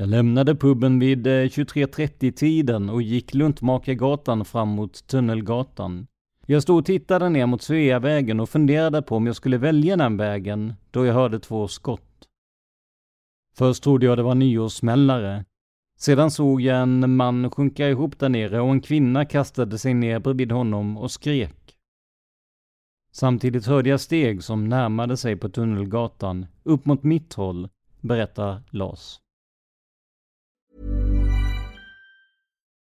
Jag 0.00 0.08
lämnade 0.08 0.54
puben 0.54 0.98
vid 0.98 1.26
eh, 1.26 1.30
23.30-tiden 1.30 2.90
och 2.90 3.02
gick 3.02 3.34
Luntmakargatan 3.34 4.44
fram 4.44 4.68
mot 4.68 5.06
Tunnelgatan. 5.06 6.06
Jag 6.46 6.62
stod 6.62 6.78
och 6.78 6.86
tittade 6.86 7.28
ner 7.28 7.46
mot 7.46 7.62
Sveavägen 7.62 8.40
och 8.40 8.48
funderade 8.48 9.02
på 9.02 9.16
om 9.16 9.26
jag 9.26 9.36
skulle 9.36 9.58
välja 9.58 9.96
den 9.96 10.16
vägen, 10.16 10.74
då 10.90 11.06
jag 11.06 11.14
hörde 11.14 11.40
två 11.40 11.68
skott. 11.68 12.28
Först 13.56 13.82
trodde 13.82 14.06
jag 14.06 14.18
det 14.18 14.22
var 14.22 14.34
nyårssmällare. 14.34 15.44
Sedan 15.98 16.30
såg 16.30 16.60
jag 16.60 16.82
en 16.82 17.16
man 17.16 17.50
sjunka 17.50 17.88
ihop 17.88 18.18
där 18.18 18.28
nere 18.28 18.60
och 18.60 18.70
en 18.70 18.80
kvinna 18.80 19.24
kastade 19.24 19.78
sig 19.78 19.94
ner 19.94 20.18
bredvid 20.18 20.52
honom 20.52 20.96
och 20.96 21.10
skrek. 21.10 21.76
Samtidigt 23.12 23.66
hörde 23.66 23.90
jag 23.90 24.00
steg 24.00 24.42
som 24.42 24.68
närmade 24.68 25.16
sig 25.16 25.36
på 25.36 25.48
Tunnelgatan, 25.48 26.46
upp 26.62 26.84
mot 26.84 27.02
mitt 27.02 27.34
håll, 27.34 27.68
berättar 28.00 28.62
Lars. 28.70 29.20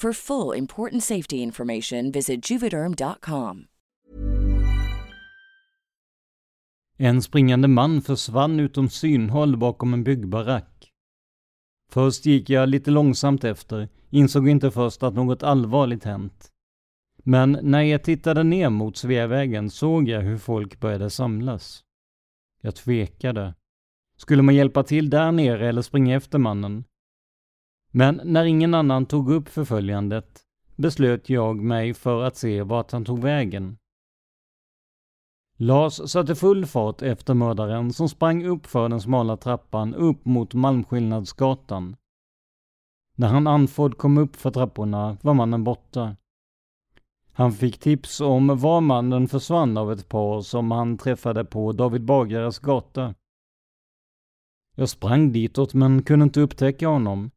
For 0.00 0.12
full 0.12 0.58
important 0.58 1.04
safety 1.04 1.36
information 1.36 2.10
visit 2.12 2.50
juvederm.com. 2.50 3.66
En 6.98 7.22
springande 7.22 7.68
man 7.68 8.02
försvann 8.02 8.60
utom 8.60 8.88
synhåll 8.88 9.56
bakom 9.56 9.94
en 9.94 10.04
byggbarack. 10.04 10.92
Först 11.90 12.26
gick 12.26 12.50
jag 12.50 12.68
lite 12.68 12.90
långsamt 12.90 13.44
efter, 13.44 13.88
insåg 14.10 14.48
inte 14.48 14.70
först 14.70 15.02
att 15.02 15.14
något 15.14 15.42
allvarligt 15.42 16.04
hänt. 16.04 16.50
Men 17.24 17.58
när 17.62 17.82
jag 17.82 18.04
tittade 18.04 18.42
ner 18.42 18.70
mot 18.70 18.96
Sveavägen 18.96 19.70
såg 19.70 20.08
jag 20.08 20.20
hur 20.20 20.38
folk 20.38 20.80
började 20.80 21.10
samlas. 21.10 21.84
Jag 22.62 22.74
tvekade. 22.74 23.54
Skulle 24.16 24.42
man 24.42 24.54
hjälpa 24.54 24.82
till 24.82 25.10
där 25.10 25.32
nere 25.32 25.68
eller 25.68 25.82
springa 25.82 26.16
efter 26.16 26.38
mannen? 26.38 26.84
Men 27.96 28.20
när 28.24 28.44
ingen 28.44 28.74
annan 28.74 29.06
tog 29.06 29.30
upp 29.30 29.48
förföljandet 29.48 30.40
beslöt 30.76 31.28
jag 31.28 31.56
mig 31.56 31.94
för 31.94 32.22
att 32.22 32.36
se 32.36 32.62
vart 32.62 32.92
han 32.92 33.04
tog 33.04 33.22
vägen. 33.22 33.78
Lars 35.58 36.10
satte 36.10 36.34
full 36.34 36.66
fart 36.66 37.02
efter 37.02 37.34
mördaren 37.34 37.92
som 37.92 38.08
sprang 38.08 38.44
upp 38.44 38.66
för 38.66 38.88
den 38.88 39.00
smala 39.00 39.36
trappan 39.36 39.94
upp 39.94 40.24
mot 40.24 40.54
Malmskillnadsgatan. 40.54 41.96
När 43.14 43.28
han 43.28 43.46
andfådd 43.46 43.98
kom 43.98 44.18
upp 44.18 44.36
för 44.36 44.50
trapporna 44.50 45.16
var 45.22 45.34
mannen 45.34 45.64
borta. 45.64 46.16
Han 47.32 47.52
fick 47.52 47.78
tips 47.78 48.20
om 48.20 48.58
var 48.58 48.80
mannen 48.80 49.28
försvann 49.28 49.76
av 49.76 49.92
ett 49.92 50.08
par 50.08 50.40
som 50.40 50.70
han 50.70 50.98
träffade 50.98 51.44
på 51.44 51.72
David 51.72 52.04
Bagares 52.04 52.58
gata. 52.58 53.14
Jag 54.74 54.88
sprang 54.88 55.32
ditåt 55.32 55.74
men 55.74 56.02
kunde 56.02 56.22
inte 56.22 56.40
upptäcka 56.40 56.88
honom. 56.88 57.30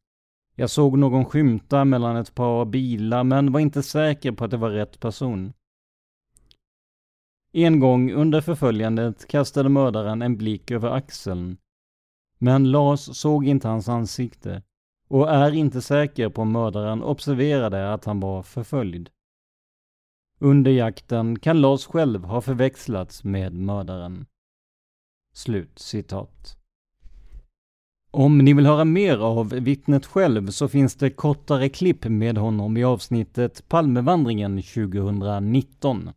Jag 0.59 0.69
såg 0.69 0.97
någon 0.97 1.25
skymta 1.25 1.85
mellan 1.85 2.15
ett 2.15 2.35
par 2.35 2.65
bilar 2.65 3.23
men 3.23 3.51
var 3.51 3.59
inte 3.59 3.83
säker 3.83 4.31
på 4.31 4.45
att 4.45 4.51
det 4.51 4.57
var 4.57 4.69
rätt 4.69 4.99
person. 4.99 5.53
En 7.51 7.79
gång 7.79 8.11
under 8.11 8.41
förföljandet 8.41 9.27
kastade 9.27 9.69
mördaren 9.69 10.21
en 10.21 10.37
blick 10.37 10.71
över 10.71 10.89
axeln. 10.89 11.57
Men 12.37 12.71
Lars 12.71 12.99
såg 12.99 13.47
inte 13.47 13.67
hans 13.67 13.89
ansikte 13.89 14.63
och 15.09 15.29
är 15.29 15.51
inte 15.51 15.81
säker 15.81 16.29
på 16.29 16.41
om 16.41 16.51
mördaren 16.51 17.03
observerade 17.03 17.93
att 17.93 18.05
han 18.05 18.19
var 18.19 18.43
förföljd. 18.43 19.09
Under 20.39 20.71
jakten 20.71 21.39
kan 21.39 21.61
Lars 21.61 21.85
själv 21.85 22.23
ha 22.23 22.41
förväxlats 22.41 23.23
med 23.23 23.53
mördaren. 23.53 24.25
Slut 25.33 25.79
citat. 25.79 26.58
Om 28.11 28.37
ni 28.37 28.53
vill 28.53 28.65
höra 28.65 28.85
mer 28.85 29.17
av 29.17 29.49
vittnet 29.49 30.05
själv 30.05 30.49
så 30.49 30.67
finns 30.67 30.95
det 30.95 31.09
kortare 31.09 31.69
klipp 31.69 32.05
med 32.05 32.37
honom 32.37 32.77
i 32.77 32.83
avsnittet 32.83 33.63
Palmevandringen 33.67 34.61
2019. 34.61 36.09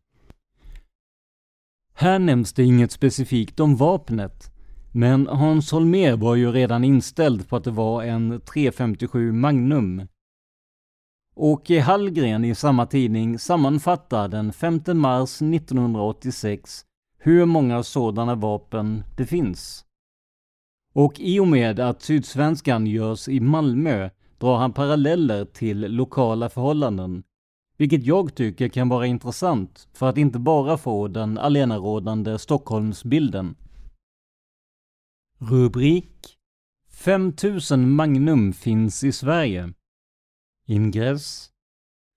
Här 1.95 2.19
nämns 2.19 2.53
det 2.53 2.65
inget 2.65 2.93
specifikt 2.93 3.61
om 3.61 3.77
vapnet, 3.77 4.53
men 4.93 5.27
Hans 5.27 5.73
Holmér 5.73 6.17
var 6.17 6.35
ju 6.35 6.53
redan 6.53 6.85
inställd 6.85 7.49
på 7.49 7.57
att 7.57 7.65
det 7.65 7.71
var 7.71 8.03
en 8.03 8.41
357 8.41 9.33
Magnum. 9.33 10.07
Åke 11.37 11.81
Hallgren 11.81 12.45
i 12.45 12.55
samma 12.55 12.87
tidning 12.87 13.39
sammanfattar 13.39 14.29
den 14.29 14.53
5 14.53 14.81
mars 14.95 15.43
1986 15.43 16.85
hur 17.19 17.45
många 17.45 17.83
sådana 17.83 18.35
vapen 18.35 19.05
det 19.17 19.27
finns. 19.27 19.85
Och 20.93 21.21
i 21.21 21.41
och 21.41 21.49
med 21.49 21.81
att 21.81 22.03
Sydsvenskan 22.03 22.87
görs 22.87 23.29
i 23.29 23.41
Malmö 23.41 24.11
drar 24.39 24.57
han 24.57 24.73
paralleller 24.73 25.45
till 25.45 25.81
lokala 25.81 26.49
förhållanden, 26.49 27.23
vilket 27.77 28.05
jag 28.05 28.35
tycker 28.35 28.69
kan 28.69 28.89
vara 28.89 29.07
intressant 29.07 29.89
för 29.93 30.09
att 30.09 30.19
inte 30.19 30.39
bara 30.39 30.79
få 30.79 31.09
den 31.09 31.39
allenarådande 31.39 32.39
Stockholmsbilden. 32.39 33.57
Rubrik 35.39 36.39
5000 36.91 37.91
Magnum 37.91 38.53
finns 38.53 39.05
i 39.05 39.13
Sverige. 39.13 39.73
Ingress 40.67 41.53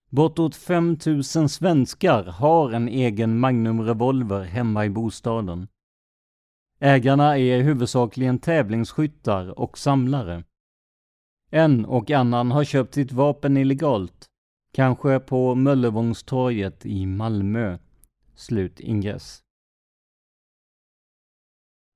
Bortåt 0.10 0.56
5000 0.56 1.50
svenskar 1.50 2.24
har 2.24 2.72
en 2.72 2.88
egen 2.88 3.40
Magnum-revolver 3.40 4.44
hemma 4.44 4.86
i 4.86 4.90
bostaden. 4.90 5.68
Ägarna 6.80 7.38
är 7.38 7.62
huvudsakligen 7.62 8.40
tävlingsskyttar 8.40 9.60
och 9.60 9.78
samlare. 9.78 10.44
En 11.52 11.86
och 11.86 12.12
annan 12.12 12.52
har 12.52 12.64
köpt 12.64 12.94
sitt 12.94 13.12
vapen 13.12 13.58
illegalt, 13.58 14.26
kanske 14.74 15.20
på 15.20 15.56
Möllevångstorget 15.56 16.86
i 16.86 17.06
Malmö. 17.06 17.78
Slut 18.36 18.80
ingress. 18.80 19.42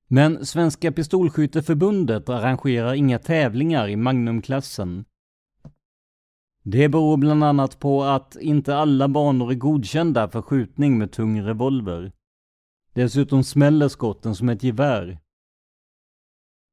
Men 0.08 0.46
Svenska 0.46 0.92
Pistolskytteförbundet 0.92 2.30
arrangerar 2.30 2.94
inga 2.94 3.20
tävlingar 3.20 3.88
i 3.88 3.96
Magnumklassen. 3.96 5.06
Det 6.64 6.90
beror 6.90 7.18
bland 7.18 7.44
annat 7.44 7.80
på 7.80 8.04
att 8.04 8.36
inte 8.36 8.76
alla 8.76 9.08
banor 9.08 9.52
är 9.52 9.56
godkända 9.56 10.30
för 10.30 10.42
skjutning 10.42 10.98
med 10.98 11.12
tung 11.12 11.42
revolver. 11.42 12.12
Dessutom 13.00 13.44
smäller 13.44 13.88
skotten 13.88 14.36
som 14.36 14.50
ett 14.50 14.64
gevär. 14.64 15.20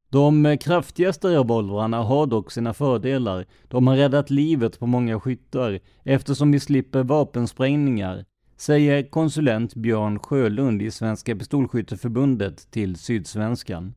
De 0.09 0.59
kraftigaste 0.61 1.29
revolvrarna 1.29 2.03
har 2.03 2.27
dock 2.27 2.53
sina 2.53 2.75
fördelar. 2.75 3.47
De 3.69 3.87
har 3.87 3.97
räddat 3.97 4.31
livet 4.31 4.79
på 4.79 4.87
många 4.87 5.21
skyttar 5.21 5.81
eftersom 6.05 6.53
vi 6.53 6.61
slipper 6.61 7.03
vapensprängningar, 7.03 8.25
säger 8.57 9.11
konsulent 9.11 9.75
Björn 9.75 10.19
Sjölund 10.19 10.83
i 10.83 10.91
Svenska 10.91 11.37
Pistolskytteförbundet 11.37 12.71
till 12.71 12.97
Sydsvenskan. 12.97 13.95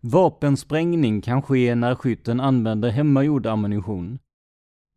Vapensprängning 0.00 1.20
kan 1.20 1.42
ske 1.42 1.74
när 1.74 1.94
skytten 1.94 2.40
använder 2.40 2.90
hemmagjord 2.90 3.46
ammunition. 3.46 4.18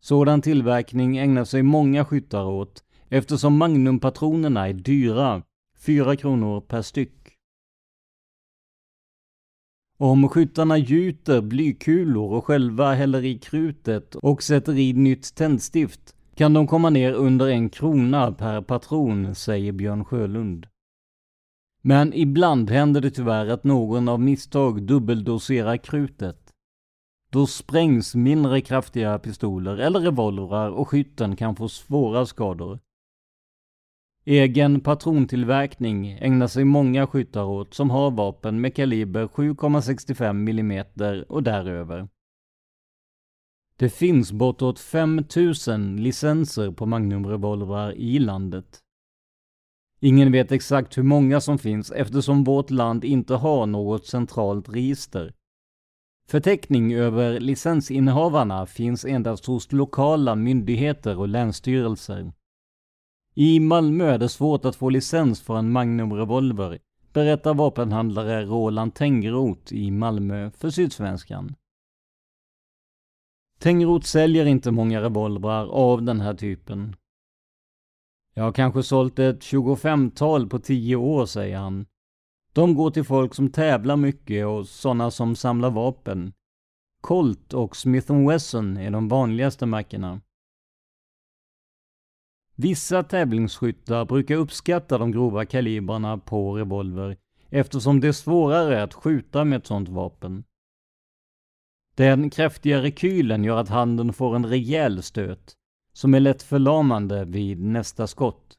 Sådan 0.01 0.41
tillverkning 0.41 1.17
ägnar 1.17 1.45
sig 1.45 1.63
många 1.63 2.05
skyttar 2.05 2.45
åt 2.45 2.83
eftersom 3.09 3.57
magnumpatronerna 3.57 4.67
är 4.67 4.73
dyra, 4.73 5.43
4 5.77 6.15
kronor 6.15 6.61
per 6.61 6.81
styck. 6.81 7.33
Om 9.99 10.29
skyttarna 10.29 10.77
gjuter 10.77 11.41
blykulor 11.41 12.33
och 12.33 12.45
själva 12.45 12.93
häller 12.93 13.25
i 13.25 13.39
krutet 13.39 14.15
och 14.15 14.43
sätter 14.43 14.77
i 14.79 14.93
nytt 14.93 15.35
tändstift 15.35 16.15
kan 16.35 16.53
de 16.53 16.67
komma 16.67 16.89
ner 16.89 17.13
under 17.13 17.47
en 17.47 17.69
krona 17.69 18.31
per 18.31 18.61
patron, 18.61 19.35
säger 19.35 19.71
Björn 19.71 20.05
Sjölund. 20.05 20.67
Men 21.81 22.13
ibland 22.13 22.69
händer 22.69 23.01
det 23.01 23.11
tyvärr 23.11 23.47
att 23.47 23.63
någon 23.63 24.09
av 24.09 24.19
misstag 24.19 24.83
dubbeldoserar 24.83 25.77
krutet. 25.77 26.53
Då 27.29 27.47
sprängs 27.47 28.15
mindre 28.15 28.61
kraftiga 28.61 29.19
pistoler 29.19 29.77
eller 29.77 29.99
revolvrar 29.99 30.69
och 30.69 30.89
skytten 30.89 31.35
kan 31.35 31.55
få 31.55 31.69
svåra 31.69 32.25
skador. 32.25 32.79
Egen 34.29 34.81
patrontillverkning 34.81 36.11
ägnar 36.11 36.47
sig 36.47 36.65
många 36.65 37.07
skyttar 37.07 37.43
åt 37.43 37.73
som 37.73 37.89
har 37.89 38.11
vapen 38.11 38.61
med 38.61 38.75
kaliber 38.75 39.27
7,65 39.27 40.49
mm 40.49 40.85
och 41.27 41.43
däröver. 41.43 42.07
Det 43.77 43.89
finns 43.89 44.31
bortåt 44.31 44.79
5000 44.79 46.03
licenser 46.03 46.71
på 46.71 46.85
Magnumrevolvrar 46.85 47.91
i 47.91 48.19
landet. 48.19 48.79
Ingen 49.99 50.31
vet 50.31 50.51
exakt 50.51 50.97
hur 50.97 51.03
många 51.03 51.41
som 51.41 51.57
finns 51.57 51.91
eftersom 51.91 52.43
vårt 52.43 52.69
land 52.69 53.03
inte 53.03 53.33
har 53.33 53.65
något 53.65 54.05
centralt 54.05 54.69
register. 54.69 55.33
Förteckning 56.29 56.93
över 56.93 57.39
licensinnehavarna 57.39 58.65
finns 58.65 59.05
endast 59.05 59.45
hos 59.45 59.71
lokala 59.71 60.35
myndigheter 60.35 61.19
och 61.19 61.27
länsstyrelser. 61.27 62.31
I 63.39 63.59
Malmö 63.59 64.05
är 64.05 64.17
det 64.17 64.29
svårt 64.29 64.65
att 64.65 64.75
få 64.75 64.89
licens 64.89 65.41
för 65.41 65.57
en 65.57 65.71
Magnum-revolver, 65.71 66.79
berättar 67.13 67.53
vapenhandlare 67.53 68.45
Roland 68.45 68.95
Tengroth 68.95 69.73
i 69.73 69.91
Malmö 69.91 70.51
för 70.51 70.69
Sydsvenskan. 70.69 71.55
Tengroth 73.59 74.05
säljer 74.05 74.45
inte 74.45 74.71
många 74.71 75.01
revolvrar 75.01 75.67
av 75.67 76.03
den 76.03 76.21
här 76.21 76.33
typen. 76.33 76.95
Jag 78.33 78.43
har 78.43 78.51
kanske 78.51 78.83
sålt 78.83 79.19
ett 79.19 79.39
25-tal 79.39 80.49
på 80.49 80.59
10 80.59 80.95
år, 80.95 81.25
säger 81.25 81.57
han. 81.57 81.85
De 82.53 82.75
går 82.75 82.91
till 82.91 83.03
folk 83.03 83.35
som 83.35 83.51
tävlar 83.51 83.95
mycket 83.95 84.45
och 84.45 84.67
sådana 84.67 85.11
som 85.11 85.35
samlar 85.35 85.69
vapen. 85.69 86.33
Colt 87.01 87.53
och 87.53 87.75
Smith 87.75 88.27
Wesson 88.27 88.77
är 88.77 88.91
de 88.91 89.07
vanligaste 89.07 89.65
märkena. 89.65 90.21
Vissa 92.59 93.03
tävlingsskyttar 93.03 94.05
brukar 94.05 94.35
uppskatta 94.35 94.97
de 94.97 95.11
grova 95.11 95.45
kalibrarna 95.45 96.17
på 96.17 96.57
revolver 96.57 97.17
eftersom 97.49 97.99
det 97.99 98.07
är 98.07 98.11
svårare 98.11 98.83
att 98.83 98.93
skjuta 98.93 99.45
med 99.45 99.57
ett 99.57 99.67
sådant 99.67 99.89
vapen. 99.89 100.43
Den 101.95 102.29
kraftiga 102.29 102.81
rekylen 102.81 103.43
gör 103.43 103.57
att 103.57 103.69
handen 103.69 104.13
får 104.13 104.35
en 104.35 104.45
rejäl 104.45 105.03
stöt 105.03 105.55
som 105.93 106.13
är 106.13 106.19
lätt 106.19 106.43
förlamande 106.43 107.25
vid 107.25 107.59
nästa 107.59 108.07
skott. 108.07 108.57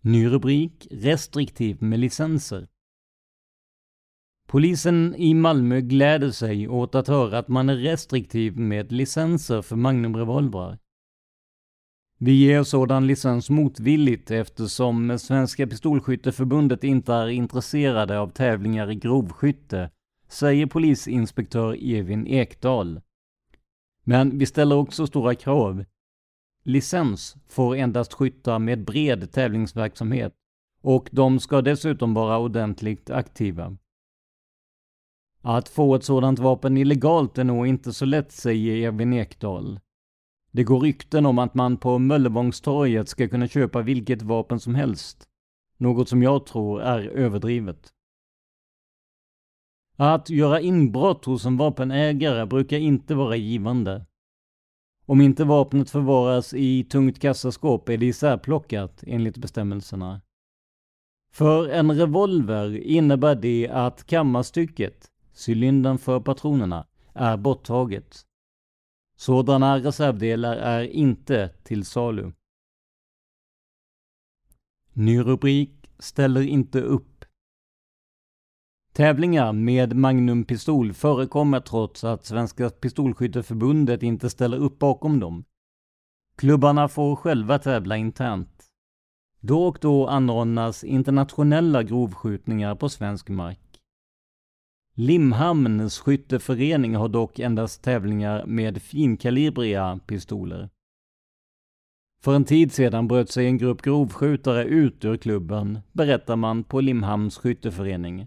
Ny 0.00 0.28
rubrik 0.28 0.88
Restriktiv 0.90 1.82
med 1.82 2.00
licenser. 2.00 2.68
Polisen 4.46 5.14
i 5.14 5.34
Malmö 5.34 5.80
gläder 5.80 6.30
sig 6.30 6.68
åt 6.68 6.94
att 6.94 7.08
höra 7.08 7.38
att 7.38 7.48
man 7.48 7.68
är 7.68 7.76
restriktiv 7.76 8.58
med 8.58 8.92
licenser 8.92 9.62
för 9.62 9.76
Magnumrevolvrar. 9.76 10.78
Vi 12.24 12.32
ger 12.32 12.62
sådan 12.62 13.06
licens 13.06 13.50
motvilligt 13.50 14.30
eftersom 14.30 15.18
Svenska 15.18 15.66
Pistolskytteförbundet 15.66 16.84
inte 16.84 17.12
är 17.12 17.28
intresserade 17.28 18.18
av 18.18 18.30
tävlingar 18.30 18.90
i 18.90 18.94
grovskytte, 18.94 19.90
säger 20.28 20.66
polisinspektör 20.66 21.76
Evin 21.80 22.26
Ekdahl. 22.26 23.00
Men 24.04 24.38
vi 24.38 24.46
ställer 24.46 24.76
också 24.76 25.06
stora 25.06 25.34
krav. 25.34 25.84
Licens 26.64 27.36
får 27.48 27.76
endast 27.76 28.12
skyttar 28.12 28.58
med 28.58 28.84
bred 28.84 29.32
tävlingsverksamhet 29.32 30.34
och 30.82 31.08
de 31.12 31.40
ska 31.40 31.62
dessutom 31.62 32.14
vara 32.14 32.38
ordentligt 32.38 33.10
aktiva. 33.10 33.76
Att 35.42 35.68
få 35.68 35.94
ett 35.94 36.04
sådant 36.04 36.38
vapen 36.38 36.76
illegalt 36.76 37.38
är 37.38 37.44
nog 37.44 37.66
inte 37.66 37.92
så 37.92 38.04
lätt, 38.04 38.32
säger 38.32 38.88
Evin 38.88 39.12
Ekdahl. 39.12 39.80
Det 40.54 40.64
går 40.64 40.80
rykten 40.80 41.26
om 41.26 41.38
att 41.38 41.54
man 41.54 41.76
på 41.76 41.98
Möllevångstorget 41.98 43.08
ska 43.08 43.28
kunna 43.28 43.48
köpa 43.48 43.82
vilket 43.82 44.22
vapen 44.22 44.60
som 44.60 44.74
helst. 44.74 45.28
Något 45.76 46.08
som 46.08 46.22
jag 46.22 46.46
tror 46.46 46.82
är 46.82 47.00
överdrivet. 47.00 47.92
Att 49.96 50.30
göra 50.30 50.60
inbrott 50.60 51.24
hos 51.24 51.46
en 51.46 51.56
vapenägare 51.56 52.46
brukar 52.46 52.78
inte 52.78 53.14
vara 53.14 53.36
givande. 53.36 54.06
Om 55.06 55.20
inte 55.20 55.44
vapnet 55.44 55.90
förvaras 55.90 56.54
i 56.54 56.84
tungt 56.84 57.20
kassaskåp 57.20 57.88
är 57.88 57.96
det 57.96 58.06
isärplockat 58.06 59.04
enligt 59.06 59.36
bestämmelserna. 59.36 60.20
För 61.32 61.68
en 61.68 61.98
revolver 61.98 62.76
innebär 62.76 63.34
det 63.34 63.68
att 63.72 64.06
kammarstycket, 64.06 65.10
cylindern 65.46 65.98
för 65.98 66.20
patronerna, 66.20 66.86
är 67.12 67.36
borttaget. 67.36 68.26
Sådana 69.16 69.78
reservdelar 69.78 70.56
är 70.56 70.82
inte 70.82 71.48
till 71.48 71.84
salu. 71.84 72.32
Ny 74.92 75.20
rubrik 75.20 75.90
ställer 75.98 76.42
inte 76.42 76.80
upp. 76.80 77.24
Tävlingar 78.92 79.52
med 79.52 79.96
Magnumpistol 79.96 80.92
förekommer 80.92 81.60
trots 81.60 82.04
att 82.04 82.24
Svenska 82.24 82.70
Pistolskytteförbundet 82.70 84.02
inte 84.02 84.30
ställer 84.30 84.58
upp 84.58 84.78
bakom 84.78 85.20
dem. 85.20 85.44
Klubbarna 86.36 86.88
får 86.88 87.16
själva 87.16 87.58
tävla 87.58 87.96
internt. 87.96 88.64
Då 89.40 89.66
och 89.66 89.78
då 89.80 90.06
anordnas 90.08 90.84
internationella 90.84 91.82
grovskjutningar 91.82 92.74
på 92.74 92.88
svensk 92.88 93.28
mark. 93.28 93.73
Limhamns 94.96 95.98
skytteförening 95.98 96.96
har 96.96 97.08
dock 97.08 97.38
endast 97.38 97.82
tävlingar 97.82 98.46
med 98.46 98.82
finkalibriga 98.82 100.00
pistoler. 100.06 100.68
För 102.22 102.34
en 102.34 102.44
tid 102.44 102.72
sedan 102.72 103.08
bröt 103.08 103.30
sig 103.30 103.46
en 103.46 103.58
grupp 103.58 103.82
grovskjutare 103.82 104.64
ut 104.64 105.04
ur 105.04 105.16
klubben, 105.16 105.78
berättar 105.92 106.36
man 106.36 106.64
på 106.64 106.80
Limhamns 106.80 107.38
skytteförening. 107.38 108.26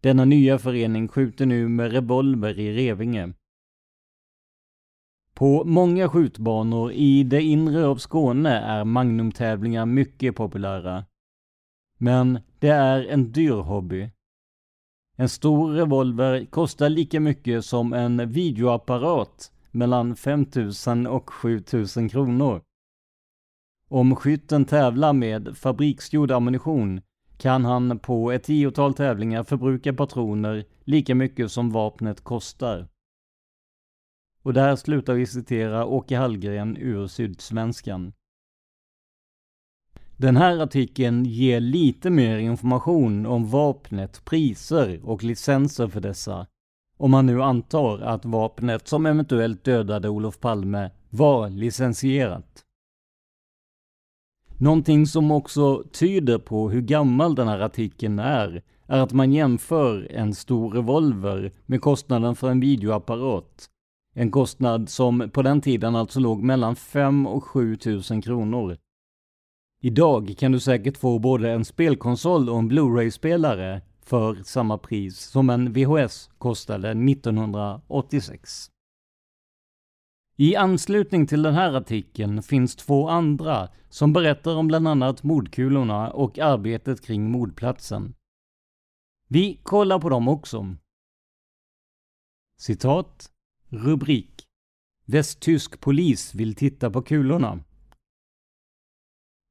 Denna 0.00 0.24
nya 0.24 0.58
förening 0.58 1.08
skjuter 1.08 1.46
nu 1.46 1.68
med 1.68 1.92
revolver 1.92 2.58
i 2.58 2.72
Revinge. 2.76 3.32
På 5.34 5.64
många 5.64 6.08
skjutbanor 6.08 6.92
i 6.92 7.22
det 7.22 7.42
inre 7.42 7.86
av 7.86 7.96
Skåne 7.96 8.50
är 8.50 8.84
magnumtävlingar 8.84 9.86
mycket 9.86 10.36
populära. 10.36 11.04
Men 11.98 12.38
det 12.58 12.68
är 12.68 13.04
en 13.04 13.32
dyr 13.32 13.52
hobby. 13.52 14.10
En 15.18 15.28
stor 15.28 15.72
revolver 15.72 16.44
kostar 16.44 16.88
lika 16.88 17.20
mycket 17.20 17.64
som 17.64 17.92
en 17.92 18.28
videoapparat, 18.28 19.52
mellan 19.70 20.16
5000 20.16 21.06
och 21.06 21.30
7000 21.30 22.08
kronor. 22.08 22.62
Om 23.88 24.16
skytten 24.16 24.64
tävlar 24.64 25.12
med 25.12 25.56
fabriksgjord 25.56 26.30
ammunition 26.30 27.00
kan 27.38 27.64
han 27.64 27.98
på 27.98 28.32
ett 28.32 28.42
tiotal 28.42 28.94
tävlingar 28.94 29.42
förbruka 29.42 29.92
patroner 29.92 30.64
lika 30.84 31.14
mycket 31.14 31.52
som 31.52 31.70
vapnet 31.70 32.24
kostar. 32.24 32.88
Och 34.42 34.52
där 34.52 34.76
slutar 34.76 35.14
vi 35.14 35.26
citera 35.26 35.86
Åke 35.86 36.16
Hallgren 36.16 36.76
ur 36.76 37.06
Sydsvenskan. 37.06 38.12
Den 40.18 40.36
här 40.36 40.58
artikeln 40.58 41.24
ger 41.24 41.60
lite 41.60 42.10
mer 42.10 42.38
information 42.38 43.26
om 43.26 43.46
vapnet, 43.50 44.24
priser 44.24 45.00
och 45.04 45.24
licenser 45.24 45.88
för 45.88 46.00
dessa. 46.00 46.46
Om 46.98 47.10
man 47.10 47.26
nu 47.26 47.42
antar 47.42 47.98
att 47.98 48.24
vapnet 48.24 48.88
som 48.88 49.06
eventuellt 49.06 49.64
dödade 49.64 50.08
Olof 50.08 50.40
Palme 50.40 50.90
var 51.10 51.50
licensierat. 51.50 52.64
Någonting 54.58 55.06
som 55.06 55.30
också 55.30 55.84
tyder 55.92 56.38
på 56.38 56.70
hur 56.70 56.80
gammal 56.80 57.34
den 57.34 57.48
här 57.48 57.60
artikeln 57.60 58.18
är, 58.18 58.62
är 58.86 58.98
att 59.00 59.12
man 59.12 59.32
jämför 59.32 60.12
en 60.12 60.34
stor 60.34 60.70
revolver 60.70 61.52
med 61.66 61.80
kostnaden 61.80 62.36
för 62.36 62.50
en 62.50 62.60
videoapparat. 62.60 63.66
En 64.14 64.30
kostnad 64.30 64.88
som 64.88 65.30
på 65.32 65.42
den 65.42 65.60
tiden 65.60 65.96
alltså 65.96 66.20
låg 66.20 66.42
mellan 66.42 66.76
5 66.76 67.26
och 67.26 67.44
7 67.44 67.78
000 68.10 68.22
kronor. 68.22 68.76
Idag 69.80 70.34
kan 70.38 70.52
du 70.52 70.60
säkert 70.60 70.96
få 70.96 71.18
både 71.18 71.50
en 71.50 71.64
spelkonsol 71.64 72.48
och 72.48 72.58
en 72.58 72.68
Blu-ray-spelare 72.68 73.82
för 74.02 74.42
samma 74.42 74.78
pris 74.78 75.18
som 75.18 75.50
en 75.50 75.72
VHS 75.72 76.30
kostade 76.38 76.90
1986. 76.90 78.70
I 80.38 80.56
anslutning 80.56 81.26
till 81.26 81.42
den 81.42 81.54
här 81.54 81.72
artikeln 81.72 82.42
finns 82.42 82.76
två 82.76 83.08
andra 83.08 83.68
som 83.88 84.12
berättar 84.12 84.56
om 84.56 84.66
bland 84.66 84.88
annat 84.88 85.22
mordkulorna 85.22 86.10
och 86.10 86.38
arbetet 86.38 87.06
kring 87.06 87.30
mordplatsen. 87.30 88.14
Vi 89.28 89.60
kollar 89.62 89.98
på 89.98 90.08
dem 90.08 90.28
också. 90.28 90.76
Citat. 92.58 93.30
Rubrik. 93.68 94.44
Västtysk 95.04 95.80
polis 95.80 96.34
vill 96.34 96.54
titta 96.54 96.90
på 96.90 97.02
kulorna. 97.02 97.64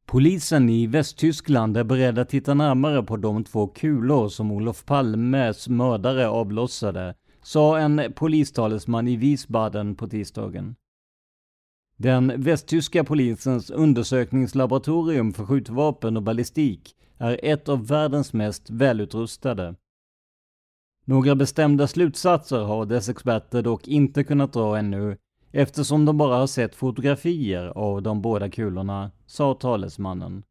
Polisen 0.06 0.70
i 0.70 0.88
Västtyskland 0.88 1.78
är 1.78 1.84
beredd 1.84 2.20
att 2.20 2.30
titta 2.30 2.54
närmare 2.54 3.04
på 3.04 3.18
de 3.18 3.44
två 3.44 3.68
kulor 3.68 4.30
som 4.30 4.52
Olof 4.52 4.86
Palmes 4.86 5.70
mördare 5.70 6.28
avlossade, 6.28 7.16
sa 7.44 7.78
en 7.78 8.14
polistalesman 8.16 9.08
i 9.08 9.16
Wiesbaden 9.16 9.96
på 9.96 10.08
tisdagen. 10.08 10.76
Den 11.98 12.42
västtyska 12.42 13.04
polisens 13.04 13.70
undersökningslaboratorium 13.70 15.34
för 15.34 15.46
skjutvapen 15.46 16.18
och 16.18 16.24
ballistik 16.24 16.96
är 17.18 17.40
ett 17.44 17.70
av 17.70 17.88
världens 17.88 18.34
mest 18.34 18.70
välutrustade. 18.70 19.76
Några 21.06 21.36
bestämda 21.36 21.88
slutsatser 21.88 22.60
har 22.64 22.86
dess 22.86 23.10
experter 23.10 23.62
dock 23.62 23.88
inte 23.88 24.24
kunnat 24.24 24.54
dra 24.54 24.78
ännu 24.78 25.18
eftersom 25.56 26.06
de 26.06 26.18
bara 26.18 26.38
har 26.38 26.48
sett 26.48 26.76
fotografier 26.76 27.68
av 27.68 28.02
de 28.02 28.22
båda 28.22 28.50
kulorna, 28.50 29.12
sa 29.26 29.54
talesmannen. 29.54 30.44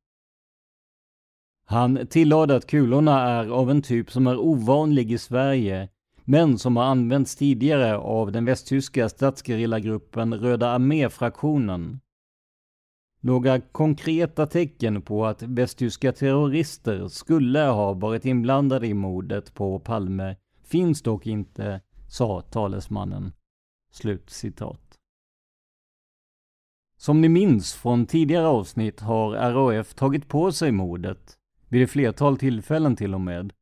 Han 1.67 2.07
tillade 2.07 2.57
att 2.57 2.67
kulorna 2.67 3.21
är 3.21 3.49
av 3.49 3.71
en 3.71 3.83
typ 3.83 4.11
som 4.11 4.27
är 4.27 4.39
ovanlig 4.39 5.13
i 5.13 5.19
Sverige, 5.19 5.89
men 6.25 6.59
som 6.59 6.77
har 6.77 6.85
använts 6.85 7.37
tidigare 7.37 7.97
av 7.97 8.33
den 8.33 8.45
västtyska 8.45 9.09
statsgerillagruppen 9.09 10.35
Röda 10.35 10.69
armé-fraktionen. 10.69 12.01
Några 13.21 13.61
konkreta 13.61 14.47
tecken 14.47 15.03
på 15.03 15.27
att 15.27 15.43
västtyska 15.43 16.13
terrorister 16.13 17.09
skulle 17.09 17.61
ha 17.61 17.93
varit 17.93 18.25
inblandade 18.25 18.87
i 18.87 18.95
mordet 18.95 19.55
på 19.55 19.79
Palme 19.79 20.37
finns 20.63 21.03
dock 21.03 21.27
inte, 21.27 21.81
sa 22.09 22.41
talesmannen. 22.41 23.33
Slut 23.93 24.31
citat. 24.31 24.84
Som 27.05 27.21
ni 27.21 27.29
minns 27.29 27.75
från 27.75 28.07
tidigare 28.07 28.47
avsnitt 28.47 29.01
har 29.01 29.31
RAF 29.31 29.95
tagit 29.95 30.29
på 30.29 30.53
sig 30.53 30.73
mordet, 30.73 31.35
vid 31.69 31.83
ett 31.83 31.91
flertal 31.91 32.39
tillfällen 32.39 32.97
till 32.97 33.15
och 33.15 33.21
med. 33.21 33.53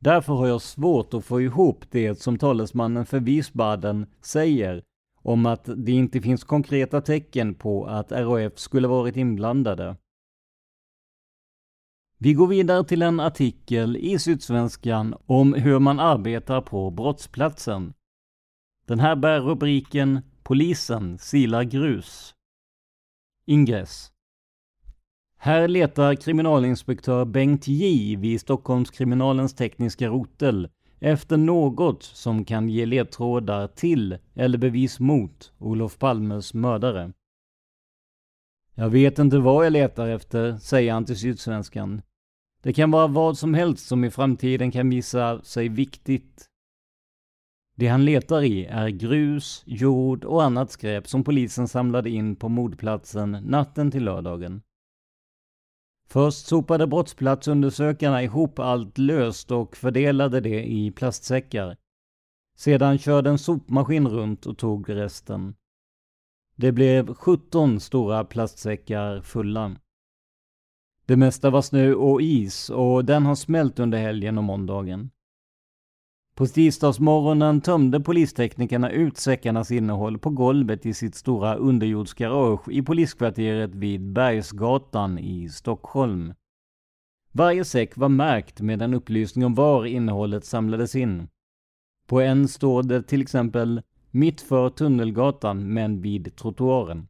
Därför 0.00 0.32
har 0.32 0.46
jag 0.46 0.62
svårt 0.62 1.14
att 1.14 1.24
få 1.24 1.40
ihop 1.40 1.84
det 1.90 2.14
som 2.14 2.38
talesmannen 2.38 3.06
för 3.06 3.20
Wiesbaden 3.20 4.06
säger 4.20 4.82
om 5.22 5.46
att 5.46 5.68
det 5.76 5.92
inte 5.92 6.20
finns 6.20 6.44
konkreta 6.44 7.00
tecken 7.00 7.54
på 7.54 7.86
att 7.86 8.12
RAF 8.12 8.58
skulle 8.58 8.88
varit 8.88 9.16
inblandade. 9.16 9.96
Vi 12.18 12.34
går 12.34 12.46
vidare 12.46 12.84
till 12.84 13.02
en 13.02 13.20
artikel 13.20 13.96
i 13.96 14.18
Sydsvenskan 14.18 15.14
om 15.26 15.54
hur 15.54 15.78
man 15.78 16.00
arbetar 16.00 16.60
på 16.60 16.90
brottsplatsen. 16.90 17.92
Den 18.86 19.00
här 19.00 19.16
bär 19.16 19.40
rubriken 19.40 20.20
Polisen 20.42 21.18
silar 21.18 21.62
grus. 21.62 22.34
Ingress. 23.50 24.12
Här 25.38 25.68
letar 25.68 26.14
kriminalinspektör 26.14 27.24
Bengt 27.24 27.68
J 27.68 28.16
vid 28.16 28.40
Stockholmskriminalens 28.40 29.54
tekniska 29.54 30.08
rotel 30.08 30.68
efter 31.00 31.36
något 31.36 32.02
som 32.02 32.44
kan 32.44 32.68
ge 32.68 32.86
ledtrådar 32.86 33.66
till 33.66 34.18
eller 34.34 34.58
bevis 34.58 35.00
mot 35.00 35.52
Olof 35.58 35.98
Palmes 35.98 36.54
mördare. 36.54 37.12
Jag 38.74 38.90
vet 38.90 39.18
inte 39.18 39.38
vad 39.38 39.66
jag 39.66 39.72
letar 39.72 40.08
efter, 40.08 40.56
säger 40.56 40.92
han 40.92 41.04
till 41.04 41.18
Sydsvenskan. 41.18 42.02
Det 42.62 42.72
kan 42.72 42.90
vara 42.90 43.06
vad 43.06 43.38
som 43.38 43.54
helst 43.54 43.86
som 43.86 44.04
i 44.04 44.10
framtiden 44.10 44.70
kan 44.70 44.90
visa 44.90 45.42
sig 45.42 45.68
viktigt. 45.68 46.46
Det 47.78 47.88
han 47.88 48.04
letar 48.04 48.42
i 48.42 48.64
är 48.64 48.88
grus, 48.88 49.62
jord 49.66 50.24
och 50.24 50.42
annat 50.42 50.70
skräp 50.70 51.08
som 51.08 51.24
polisen 51.24 51.68
samlade 51.68 52.10
in 52.10 52.36
på 52.36 52.48
mordplatsen 52.48 53.30
natten 53.30 53.90
till 53.90 54.04
lördagen. 54.04 54.62
Först 56.08 56.46
sopade 56.46 56.86
brottsplatsundersökarna 56.86 58.22
ihop 58.22 58.58
allt 58.58 58.98
löst 58.98 59.50
och 59.50 59.76
fördelade 59.76 60.40
det 60.40 60.64
i 60.64 60.90
plastsäckar. 60.90 61.76
Sedan 62.56 62.98
körde 62.98 63.30
en 63.30 63.38
sopmaskin 63.38 64.08
runt 64.08 64.46
och 64.46 64.58
tog 64.58 64.90
resten. 64.90 65.54
Det 66.56 66.72
blev 66.72 67.14
17 67.14 67.80
stora 67.80 68.24
plastsäckar 68.24 69.20
fulla. 69.20 69.76
Det 71.06 71.16
mesta 71.16 71.50
var 71.50 71.62
snö 71.62 71.92
och 71.92 72.22
is 72.22 72.70
och 72.70 73.04
den 73.04 73.26
har 73.26 73.34
smält 73.34 73.78
under 73.78 73.98
helgen 73.98 74.38
och 74.38 74.44
måndagen. 74.44 75.10
På 76.38 76.46
tisdagsmorgonen 76.46 77.60
tömde 77.60 78.00
polisteknikerna 78.00 78.90
ut 78.90 79.16
säckarnas 79.16 79.70
innehåll 79.70 80.18
på 80.18 80.30
golvet 80.30 80.86
i 80.86 80.94
sitt 80.94 81.14
stora 81.14 81.54
underjordsgarage 81.54 82.68
i 82.70 82.82
poliskvarteret 82.82 83.74
vid 83.74 84.12
Bergsgatan 84.12 85.18
i 85.18 85.48
Stockholm. 85.48 86.34
Varje 87.32 87.64
säck 87.64 87.96
var 87.96 88.08
märkt 88.08 88.60
med 88.60 88.82
en 88.82 88.94
upplysning 88.94 89.44
om 89.44 89.54
var 89.54 89.84
innehållet 89.86 90.44
samlades 90.44 90.94
in. 90.94 91.28
På 92.06 92.20
en 92.20 92.48
står 92.48 92.82
det 92.82 93.02
till 93.02 93.22
exempel 93.22 93.82
mitt 94.10 94.40
för 94.40 94.70
Tunnelgatan 94.70 95.72
men 95.72 96.00
vid 96.00 96.36
trottoaren. 96.36 97.08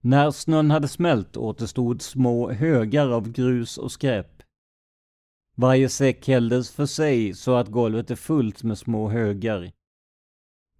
När 0.00 0.30
snön 0.30 0.70
hade 0.70 0.88
smält 0.88 1.36
återstod 1.36 2.02
små 2.02 2.50
högar 2.50 3.08
av 3.08 3.32
grus 3.32 3.78
och 3.78 3.92
skräp. 3.92 4.37
Varje 5.60 5.88
säck 5.88 6.28
hälldes 6.28 6.70
för 6.70 6.86
sig 6.86 7.34
så 7.34 7.54
att 7.54 7.68
golvet 7.68 8.10
är 8.10 8.16
fullt 8.16 8.62
med 8.62 8.78
små 8.78 9.08
högar. 9.08 9.72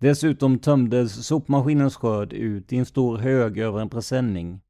Dessutom 0.00 0.58
tömdes 0.58 1.26
sopmaskinens 1.26 1.96
skörd 1.96 2.32
ut 2.32 2.72
i 2.72 2.76
en 2.76 2.86
stor 2.86 3.18
hög 3.18 3.58
över 3.58 3.80
en 3.80 3.88
presenning. 3.88 4.60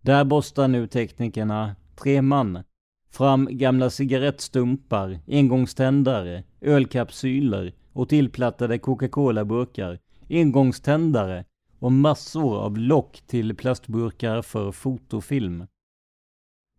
Där 0.00 0.24
borstar 0.24 0.68
nu 0.68 0.86
teknikerna, 0.86 1.76
tre 1.96 2.22
man, 2.22 2.62
fram 3.10 3.48
gamla 3.50 3.90
cigarettstumpar, 3.90 5.20
engångständare, 5.26 6.44
ölkapsyler 6.60 7.74
och 7.92 8.08
tillplattade 8.08 8.78
Coca-Cola-burkar, 8.78 9.98
engångständare 10.28 11.44
och 11.78 11.92
massor 11.92 12.58
av 12.58 12.78
lock 12.78 13.22
till 13.26 13.56
plastburkar 13.56 14.42
för 14.42 14.72
fotofilm. 14.72 15.66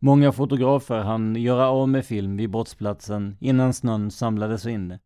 Många 0.04 0.32
fotografer 0.32 1.00
hann 1.00 1.36
göra 1.36 1.70
av 1.70 1.90
med 1.90 2.06
film 2.06 2.38
vid 2.38 2.50
brottsplatsen 2.50 3.38
innan 3.40 3.74
snön 3.74 4.12
samlades 4.12 4.66
in. 4.66 5.00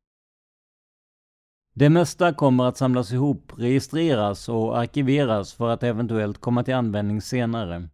Det 1.74 1.90
mesta 1.90 2.34
kommer 2.34 2.64
att 2.64 2.78
samlas 2.78 3.12
ihop, 3.12 3.52
registreras 3.58 4.50
och 4.50 4.78
arkiveras 4.78 5.54
för 5.54 5.70
att 5.70 5.84
eventuellt 5.84 6.38
komma 6.38 6.64
till 6.64 6.74
användning 6.74 7.22
senare. 7.22 7.90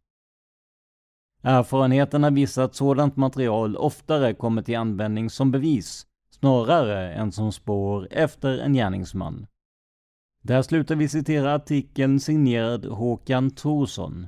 Erfarenheterna 1.44 2.30
visar 2.30 2.64
att 2.64 2.76
sådant 2.76 3.16
material 3.16 3.78
oftare 3.78 4.34
kommer 4.34 4.62
till 4.62 4.78
användning 4.78 5.30
som 5.30 5.52
bevis 5.52 6.08
snarare 6.30 7.14
än 7.14 7.32
som 7.32 7.52
spår 7.52 8.08
efter 8.12 8.58
en 8.58 8.74
gärningsman. 8.74 9.48
Där 10.44 10.62
slutar 10.62 10.96
vi 10.96 11.10
citera 11.10 11.54
artikeln 11.54 12.20
signerad 12.20 12.86
Håkan 12.86 13.52
Thorsson. 13.52 14.28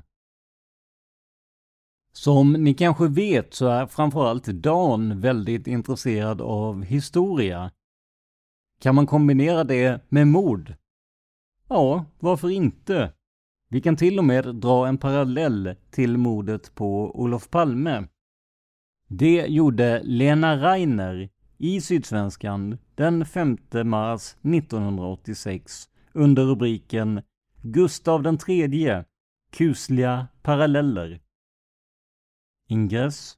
Som 2.15 2.53
ni 2.53 2.73
kanske 2.73 3.07
vet 3.07 3.53
så 3.53 3.67
är 3.67 3.85
framförallt 3.85 4.45
Dan 4.45 5.19
väldigt 5.19 5.67
intresserad 5.67 6.41
av 6.41 6.83
historia. 6.83 7.71
Kan 8.81 8.95
man 8.95 9.07
kombinera 9.07 9.63
det 9.63 10.01
med 10.09 10.27
mord? 10.27 10.73
Ja, 11.67 12.05
varför 12.19 12.49
inte? 12.49 13.13
Vi 13.69 13.81
kan 13.81 13.95
till 13.95 14.19
och 14.19 14.25
med 14.25 14.55
dra 14.55 14.87
en 14.87 14.97
parallell 14.97 15.75
till 15.91 16.17
mordet 16.17 16.75
på 16.75 17.19
Olof 17.21 17.49
Palme. 17.49 18.07
Det 19.07 19.45
gjorde 19.47 20.01
Lena 20.03 20.55
Reiner 20.57 21.29
i 21.57 21.81
Sydsvenskan 21.81 22.77
den 22.95 23.25
5 23.25 23.57
mars 23.83 24.35
1986 24.41 25.89
under 26.13 26.43
rubriken 26.43 27.21
Gustav 27.61 28.37
III. 28.47 29.03
kusliga 29.51 30.27
paralleller. 30.41 31.22
Ingress 32.67 33.37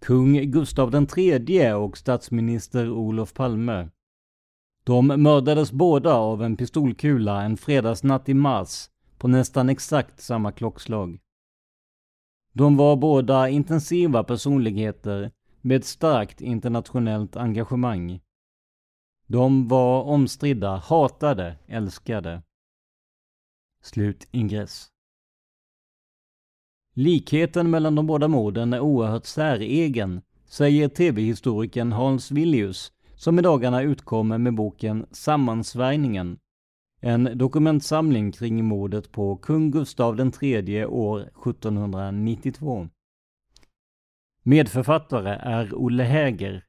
Kung 0.00 0.50
Gustav 0.50 1.06
III 1.18 1.72
och 1.72 1.98
statsminister 1.98 2.90
Olof 2.90 3.34
Palme. 3.34 3.90
De 4.84 5.06
mördades 5.06 5.72
båda 5.72 6.14
av 6.14 6.42
en 6.42 6.56
pistolkula 6.56 7.42
en 7.42 7.56
fredagsnatt 7.56 8.28
i 8.28 8.34
mars 8.34 8.90
på 9.18 9.28
nästan 9.28 9.68
exakt 9.68 10.20
samma 10.20 10.52
klockslag. 10.52 11.18
De 12.52 12.76
var 12.76 12.96
båda 12.96 13.48
intensiva 13.48 14.24
personligheter 14.24 15.30
med 15.60 15.76
ett 15.76 15.84
starkt 15.84 16.40
internationellt 16.40 17.36
engagemang. 17.36 18.20
De 19.26 19.68
var 19.68 20.02
omstridda, 20.02 20.76
hatade, 20.76 21.58
älskade. 21.66 22.42
Slut 23.82 24.28
ingress. 24.30 24.91
Likheten 26.94 27.70
mellan 27.70 27.94
de 27.94 28.06
båda 28.06 28.28
morden 28.28 28.72
är 28.72 28.80
oerhört 28.80 29.26
säregen, 29.26 30.22
säger 30.44 30.88
tv-historikern 30.88 31.92
Hans 31.92 32.30
Villius, 32.30 32.92
som 33.16 33.38
i 33.38 33.42
dagarna 33.42 33.82
utkommer 33.82 34.38
med 34.38 34.54
boken 34.54 35.06
Sammansvärjningen. 35.10 36.38
En 37.00 37.38
dokumentsamling 37.38 38.32
kring 38.32 38.64
mordet 38.64 39.12
på 39.12 39.36
kung 39.36 39.70
Gustav 39.70 40.20
III 40.42 40.84
år 40.84 41.20
1792. 41.20 42.88
Medförfattare 44.42 45.34
är 45.34 45.74
Olle 45.74 46.02
Häger, 46.02 46.64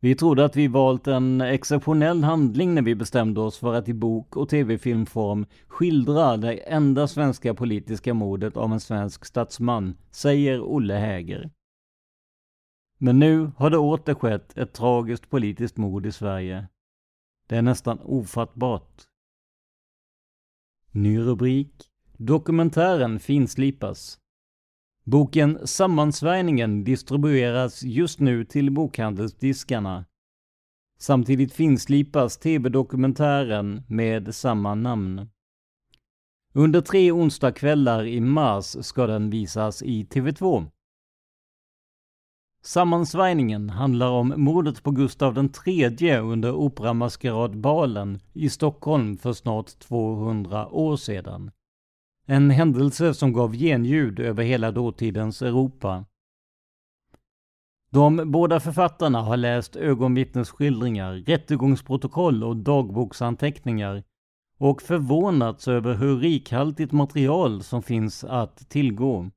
vi 0.00 0.14
trodde 0.14 0.44
att 0.44 0.56
vi 0.56 0.68
valt 0.68 1.06
en 1.06 1.40
exceptionell 1.40 2.24
handling 2.24 2.74
när 2.74 2.82
vi 2.82 2.94
bestämde 2.94 3.40
oss 3.40 3.58
för 3.58 3.74
att 3.74 3.88
i 3.88 3.94
bok 3.94 4.36
och 4.36 4.48
tv-filmform 4.48 5.46
skildra 5.66 6.36
det 6.36 6.54
enda 6.54 7.06
svenska 7.06 7.54
politiska 7.54 8.14
mordet 8.14 8.56
av 8.56 8.72
en 8.72 8.80
svensk 8.80 9.24
statsman, 9.24 9.96
säger 10.10 10.60
Olle 10.62 10.94
Häger. 10.94 11.50
Men 12.98 13.18
nu 13.18 13.50
har 13.56 13.70
det 13.70 13.78
åter 13.78 14.14
skett 14.14 14.58
ett 14.58 14.72
tragiskt 14.72 15.30
politiskt 15.30 15.76
mord 15.76 16.06
i 16.06 16.12
Sverige. 16.12 16.68
Det 17.46 17.56
är 17.56 17.62
nästan 17.62 17.98
ofattbart. 18.00 19.02
Ny 20.90 21.18
rubrik. 21.18 21.90
Dokumentären 22.16 23.20
finslipas. 23.20 24.19
Boken 25.04 25.66
Sammansvärjningen 25.66 26.84
distribueras 26.84 27.82
just 27.82 28.20
nu 28.20 28.44
till 28.44 28.70
bokhandelsdiskarna. 28.70 30.04
Samtidigt 30.98 31.52
finslipas 31.52 32.38
tv-dokumentären 32.38 33.82
med 33.88 34.34
samma 34.34 34.74
namn. 34.74 35.30
Under 36.54 36.80
tre 36.80 37.12
onsdagskvällar 37.12 38.06
i 38.06 38.20
mars 38.20 38.76
ska 38.84 39.06
den 39.06 39.30
visas 39.30 39.82
i 39.82 40.04
TV2. 40.04 40.66
Sammansvärjningen 42.62 43.70
handlar 43.70 44.10
om 44.10 44.34
mordet 44.36 44.82
på 44.82 44.90
Gustav 44.90 45.48
III 45.66 46.16
under 46.16 46.52
Operamaskeradbalen 46.52 48.18
i 48.32 48.50
Stockholm 48.50 49.16
för 49.16 49.32
snart 49.32 49.78
200 49.78 50.68
år 50.68 50.96
sedan. 50.96 51.50
En 52.32 52.50
händelse 52.50 53.14
som 53.14 53.32
gav 53.32 53.56
genljud 53.56 54.20
över 54.20 54.42
hela 54.44 54.72
dåtidens 54.72 55.42
Europa. 55.42 56.04
De 57.92 58.32
båda 58.32 58.60
författarna 58.60 59.20
har 59.22 59.36
läst 59.36 59.76
ögonvittnesskildringar, 59.76 61.14
rättegångsprotokoll 61.14 62.44
och 62.44 62.56
dagboksanteckningar 62.56 64.02
och 64.58 64.82
förvånats 64.82 65.68
över 65.68 65.94
hur 65.94 66.16
rikhaltigt 66.16 66.92
material 66.92 67.62
som 67.62 67.82
finns 67.82 68.24
att 68.24 68.70
tillgå. 68.70 69.30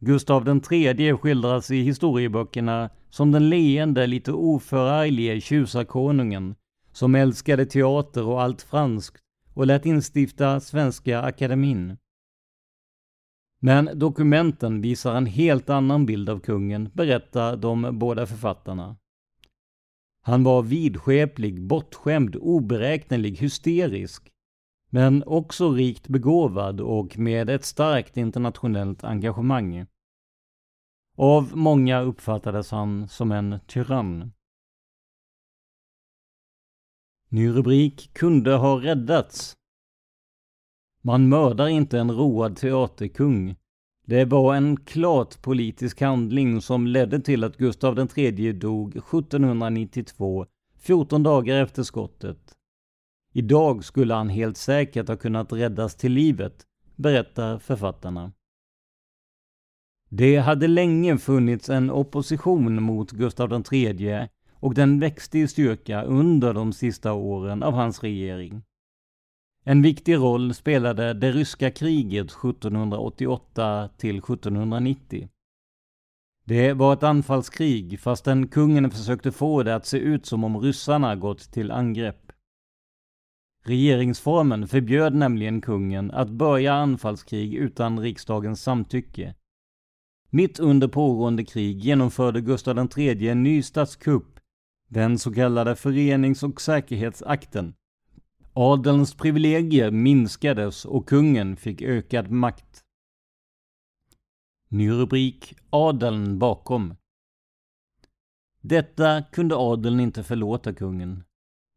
Gustav 0.00 0.62
III 0.72 1.16
skildras 1.16 1.70
i 1.70 1.82
historieböckerna 1.82 2.90
som 3.10 3.32
den 3.32 3.48
leende, 3.48 4.06
lite 4.06 4.32
oförarglige 4.32 5.40
tjusarkonungen 5.40 6.54
som 6.92 7.14
älskade 7.14 7.66
teater 7.66 8.26
och 8.26 8.42
allt 8.42 8.62
franskt 8.62 9.27
och 9.58 9.66
lät 9.66 9.86
instifta 9.86 10.60
Svenska 10.60 11.22
Akademin. 11.22 11.96
Men 13.60 13.90
dokumenten 13.94 14.80
visar 14.80 15.14
en 15.14 15.26
helt 15.26 15.70
annan 15.70 16.06
bild 16.06 16.30
av 16.30 16.40
kungen, 16.40 16.90
berättar 16.94 17.56
de 17.56 17.98
båda 17.98 18.26
författarna. 18.26 18.96
Han 20.22 20.44
var 20.44 20.62
vidskeplig, 20.62 21.62
bortskämd, 21.62 22.36
oberäknelig, 22.36 23.36
hysterisk, 23.38 24.30
men 24.90 25.22
också 25.26 25.72
rikt 25.72 26.08
begåvad 26.08 26.80
och 26.80 27.18
med 27.18 27.50
ett 27.50 27.64
starkt 27.64 28.16
internationellt 28.16 29.04
engagemang. 29.04 29.86
Av 31.16 31.56
många 31.56 32.00
uppfattades 32.00 32.70
han 32.70 33.08
som 33.08 33.32
en 33.32 33.60
tyrann. 33.66 34.32
Ny 37.30 37.48
rubrik 37.48 38.10
kunde 38.12 38.54
ha 38.54 38.80
räddats. 38.80 39.56
Man 41.02 41.28
mördar 41.28 41.68
inte 41.68 41.98
en 41.98 42.10
road 42.10 42.56
teaterkung. 42.56 43.56
Det 44.06 44.24
var 44.24 44.54
en 44.54 44.76
klart 44.76 45.42
politisk 45.42 46.00
handling 46.00 46.60
som 46.60 46.86
ledde 46.86 47.20
till 47.20 47.44
att 47.44 47.56
Gustav 47.56 48.08
III 48.16 48.52
dog 48.52 48.96
1792, 48.96 50.46
14 50.78 51.22
dagar 51.22 51.62
efter 51.62 51.82
skottet. 51.82 52.54
Idag 53.32 53.84
skulle 53.84 54.14
han 54.14 54.28
helt 54.28 54.56
säkert 54.56 55.08
ha 55.08 55.16
kunnat 55.16 55.52
räddas 55.52 55.94
till 55.94 56.12
livet, 56.12 56.66
berättar 56.96 57.58
författarna. 57.58 58.32
Det 60.08 60.36
hade 60.36 60.66
länge 60.66 61.18
funnits 61.18 61.68
en 61.68 61.90
opposition 61.90 62.82
mot 62.82 63.10
Gustav 63.10 63.64
III 63.72 64.28
och 64.60 64.74
den 64.74 65.00
växte 65.00 65.38
i 65.38 65.48
styrka 65.48 66.02
under 66.02 66.54
de 66.54 66.72
sista 66.72 67.12
åren 67.12 67.62
av 67.62 67.74
hans 67.74 68.02
regering. 68.02 68.62
En 69.64 69.82
viktig 69.82 70.16
roll 70.16 70.54
spelade 70.54 71.14
det 71.14 71.32
ryska 71.32 71.70
kriget 71.70 72.26
1788 72.30 73.88
till 73.96 74.18
1790. 74.18 75.28
Det 76.44 76.72
var 76.72 76.92
ett 76.92 77.02
anfallskrig 77.02 78.00
fastän 78.00 78.48
kungen 78.48 78.90
försökte 78.90 79.32
få 79.32 79.62
det 79.62 79.74
att 79.74 79.86
se 79.86 79.98
ut 79.98 80.26
som 80.26 80.44
om 80.44 80.60
ryssarna 80.60 81.16
gått 81.16 81.52
till 81.52 81.70
angrepp. 81.70 82.32
Regeringsformen 83.64 84.68
förbjöd 84.68 85.14
nämligen 85.14 85.60
kungen 85.60 86.10
att 86.10 86.30
börja 86.30 86.72
anfallskrig 86.74 87.54
utan 87.54 88.00
riksdagens 88.00 88.62
samtycke. 88.62 89.34
Mitt 90.30 90.58
under 90.58 90.88
pågående 90.88 91.44
krig 91.44 91.84
genomförde 91.84 92.40
Gustav 92.40 92.88
III 92.96 93.28
en 93.28 93.42
ny 93.42 93.62
statskupp, 93.62 94.37
den 94.88 95.18
så 95.18 95.34
kallade 95.34 95.76
förenings 95.76 96.42
och 96.42 96.60
säkerhetsakten. 96.60 97.74
Adelns 98.52 99.14
privilegier 99.14 99.90
minskades 99.90 100.84
och 100.84 101.08
kungen 101.08 101.56
fick 101.56 101.82
ökad 101.82 102.30
makt. 102.30 102.84
Ny 104.68 104.90
rubrik 104.90 105.54
Adeln 105.70 106.38
bakom. 106.38 106.94
Detta 108.60 109.22
kunde 109.22 109.56
adeln 109.56 110.00
inte 110.00 110.22
förlåta 110.22 110.72
kungen. 110.72 111.24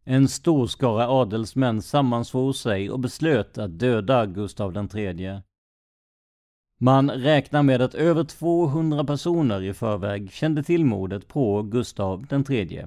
En 0.03 0.27
stor 0.27 0.67
skara 0.67 1.09
adelsmän 1.09 1.81
sammansvor 1.81 2.53
sig 2.53 2.89
och 2.89 2.99
beslöt 2.99 3.57
att 3.57 3.79
döda 3.79 4.25
Gustav 4.25 4.89
III. 4.95 5.41
Man 6.77 7.11
räknar 7.11 7.63
med 7.63 7.81
att 7.81 7.95
över 7.95 8.23
200 8.23 9.03
personer 9.03 9.63
i 9.63 9.73
förväg 9.73 10.31
kände 10.31 10.63
till 10.63 10.85
mordet 10.85 11.27
på 11.27 11.63
Gustav 11.63 12.25
III. 12.49 12.85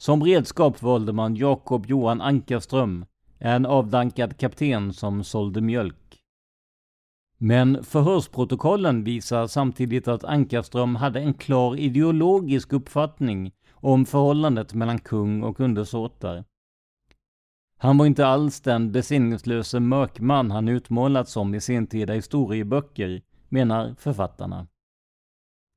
Som 0.00 0.22
redskap 0.24 0.82
valde 0.82 1.12
man 1.12 1.36
Jakob 1.36 1.86
Johan 1.86 2.20
Ankerström, 2.20 3.04
en 3.38 3.66
avdankad 3.66 4.36
kapten 4.36 4.92
som 4.92 5.24
sålde 5.24 5.60
mjölk. 5.60 6.20
Men 7.38 7.84
förhörsprotokollen 7.84 9.04
visar 9.04 9.46
samtidigt 9.46 10.08
att 10.08 10.24
Ankerström 10.24 10.96
hade 10.96 11.20
en 11.20 11.34
klar 11.34 11.76
ideologisk 11.76 12.72
uppfattning 12.72 13.52
om 13.72 14.06
förhållandet 14.06 14.74
mellan 14.74 14.98
kung 14.98 15.42
och 15.42 15.60
undersåtar. 15.60 16.44
Han 17.76 17.98
var 17.98 18.06
inte 18.06 18.26
alls 18.26 18.60
den 18.60 18.92
besinningslöse 18.92 19.80
mörkman 19.80 20.50
han 20.50 20.68
utmålats 20.68 21.32
som 21.32 21.54
i 21.54 21.60
sentida 21.60 22.12
historieböcker, 22.12 23.22
menar 23.48 23.94
författarna. 23.98 24.66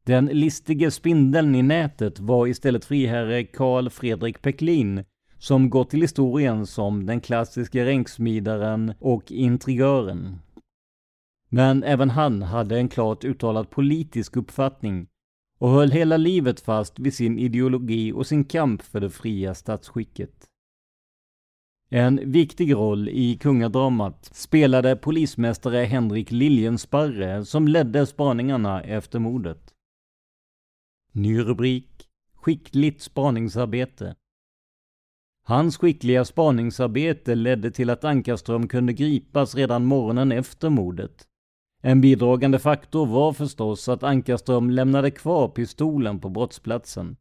Den 0.06 0.26
listige 0.26 0.92
spindeln 0.92 1.56
i 1.56 1.62
nätet 1.62 2.20
var 2.20 2.48
istället 2.48 2.86
friherre 2.86 3.44
Karl 3.44 3.90
Fredrik 3.90 4.42
Peklin, 4.42 5.04
som 5.38 5.70
gått 5.70 5.90
till 5.90 6.02
historien 6.02 6.66
som 6.66 7.06
den 7.06 7.22
klassiska 7.22 7.86
ränksmidaren 7.86 8.94
och 9.00 9.32
intrigören. 9.32 10.40
Men 11.50 11.84
även 11.84 12.10
han 12.10 12.42
hade 12.42 12.78
en 12.78 12.90
klart 12.90 13.24
uttalad 13.24 13.70
politisk 13.70 14.36
uppfattning 14.36 15.08
och 15.60 15.70
höll 15.70 15.92
hela 15.92 16.18
livet 16.18 16.60
fast 16.60 17.00
vid 17.00 17.14
sin 17.14 17.40
ideologi 17.40 18.12
och 18.12 18.28
sin 18.28 18.44
kamp 18.44 18.82
för 18.82 19.00
det 19.00 19.10
fria 19.10 19.56
statsskicket. 19.56 20.48
En 21.90 22.32
viktig 22.32 22.74
roll 22.74 23.10
i 23.10 23.38
kungadramat 23.38 24.30
spelade 24.34 24.96
polismästare 24.96 25.86
Henrik 25.86 26.32
Liljensparre 26.32 27.46
som 27.46 27.68
ledde 27.68 28.06
spaningarna 28.06 28.82
efter 28.82 29.20
mordet. 29.20 29.63
Ny 31.16 31.40
rubrik 31.40 32.08
Skickligt 32.36 33.02
spaningsarbete. 33.02 34.16
Hans 35.46 35.78
skickliga 35.78 36.26
spaningsarbete 36.26 37.36
ledde 37.36 37.72
till 37.72 37.90
att 37.90 38.04
Ankarström 38.04 38.68
kunde 38.68 38.94
gripas 38.94 39.56
redan 39.56 39.86
morgonen 39.86 40.32
efter 40.32 40.70
mordet. 40.70 41.28
En 41.82 42.02
bidragande 42.02 42.60
faktor 42.60 43.06
var 43.06 43.34
förstås 43.34 43.90
att 43.90 44.04
Ankarström 44.04 44.70
lämnade 44.70 45.12
kvar 45.12 45.48
pistolen 45.48 46.20
på 46.20 46.30
brottsplatsen. 46.30 47.18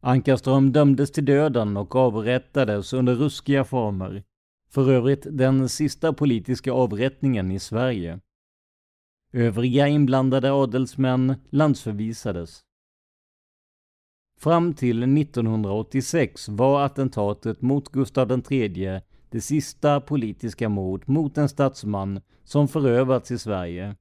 Ankarström 0.00 0.72
dömdes 0.72 1.12
till 1.12 1.24
döden 1.24 1.76
och 1.76 1.96
avrättades 1.96 2.92
under 2.92 3.14
ruskiga 3.14 3.64
former. 3.64 4.24
För 4.70 4.90
övrigt 4.92 5.26
den 5.30 5.68
sista 5.68 6.12
politiska 6.12 6.72
avrättningen 6.72 7.50
i 7.50 7.58
Sverige. 7.58 8.20
Övriga 9.32 9.88
inblandade 9.88 10.52
adelsmän 10.52 11.34
landsförvisades. 11.50 12.60
Fram 14.38 14.74
till 14.74 15.02
1986 15.02 16.48
var 16.48 16.80
attentatet 16.80 17.62
mot 17.62 17.88
Gustav 17.88 18.42
III 18.50 19.00
det 19.28 19.40
sista 19.40 20.00
politiska 20.00 20.68
mord 20.68 21.08
mot 21.08 21.38
en 21.38 21.48
statsman 21.48 22.20
som 22.44 22.68
förövats 22.68 23.30
i 23.30 23.38
Sverige. 23.38 23.96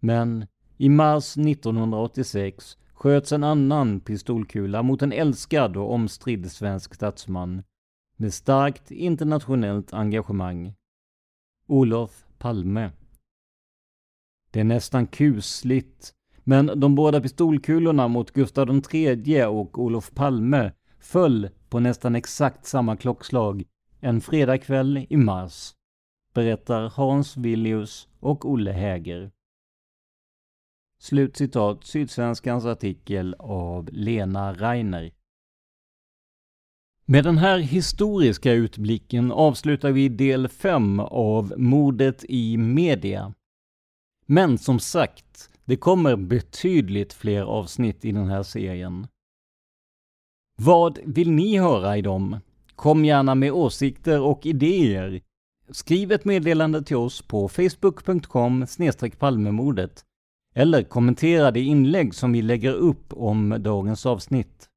Men 0.00 0.46
i 0.76 0.88
mars 0.88 1.36
1986 1.36 2.78
sköts 2.92 3.32
en 3.32 3.44
annan 3.44 4.00
pistolkula 4.00 4.82
mot 4.82 5.02
en 5.02 5.12
älskad 5.12 5.76
och 5.76 5.92
omstridd 5.92 6.52
svensk 6.52 6.94
statsman 6.94 7.62
med 8.16 8.34
starkt 8.34 8.90
internationellt 8.90 9.92
engagemang. 9.92 10.74
Olof 11.66 12.24
Palme. 12.38 12.90
Det 14.50 14.60
är 14.60 14.64
nästan 14.64 15.06
kusligt, 15.06 16.12
men 16.44 16.80
de 16.80 16.94
båda 16.94 17.20
pistolkulorna 17.20 18.08
mot 18.08 18.30
Gustav 18.30 18.82
III 18.92 19.44
och 19.44 19.78
Olof 19.78 20.10
Palme 20.14 20.72
föll 21.00 21.48
på 21.68 21.80
nästan 21.80 22.14
exakt 22.14 22.66
samma 22.66 22.96
klockslag 22.96 23.64
en 24.00 24.20
fredagkväll 24.20 25.06
i 25.10 25.16
mars, 25.16 25.74
berättar 26.34 26.92
Hans 26.94 27.36
Villius 27.36 28.08
och 28.20 28.50
Olle 28.50 28.72
Häger. 28.72 29.30
Slutcitat 31.00 31.84
Sydsvenskans 31.84 32.64
artikel 32.64 33.34
av 33.38 33.88
Lena 33.92 34.52
Reiner. 34.52 35.12
Med 37.04 37.24
den 37.24 37.38
här 37.38 37.58
historiska 37.58 38.52
utblicken 38.52 39.32
avslutar 39.32 39.92
vi 39.92 40.08
del 40.08 40.48
5 40.48 41.00
av 41.00 41.54
Mordet 41.56 42.24
i 42.28 42.56
media. 42.56 43.34
Men 44.30 44.58
som 44.58 44.78
sagt, 44.78 45.50
det 45.64 45.76
kommer 45.76 46.16
betydligt 46.16 47.12
fler 47.12 47.42
avsnitt 47.42 48.04
i 48.04 48.12
den 48.12 48.28
här 48.28 48.42
serien. 48.42 49.06
Vad 50.58 50.98
vill 51.04 51.30
ni 51.30 51.58
höra 51.58 51.96
i 51.96 52.02
dem? 52.02 52.36
Kom 52.74 53.04
gärna 53.04 53.34
med 53.34 53.52
åsikter 53.52 54.20
och 54.20 54.46
idéer. 54.46 55.20
Skriv 55.70 56.12
ett 56.12 56.24
meddelande 56.24 56.82
till 56.82 56.96
oss 56.96 57.22
på 57.22 57.48
facebook.com 57.48 58.66
palmemordet 59.18 60.04
eller 60.54 60.82
kommentera 60.82 61.50
det 61.50 61.60
inlägg 61.60 62.14
som 62.14 62.32
vi 62.32 62.42
lägger 62.42 62.72
upp 62.72 63.12
om 63.12 63.56
dagens 63.60 64.06
avsnitt. 64.06 64.68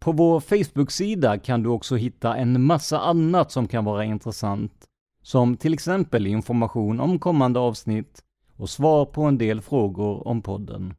På 0.00 0.12
vår 0.12 0.40
Facebook-sida 0.40 1.38
kan 1.38 1.62
du 1.62 1.68
också 1.68 1.96
hitta 1.96 2.36
en 2.36 2.62
massa 2.62 3.00
annat 3.00 3.52
som 3.52 3.68
kan 3.68 3.84
vara 3.84 4.04
intressant, 4.04 4.86
som 5.22 5.56
till 5.56 5.74
exempel 5.74 6.26
information 6.26 7.00
om 7.00 7.18
kommande 7.18 7.60
avsnitt 7.60 8.24
och 8.56 8.70
svar 8.70 9.04
på 9.04 9.22
en 9.22 9.38
del 9.38 9.60
frågor 9.60 10.28
om 10.28 10.42
podden. 10.42 10.94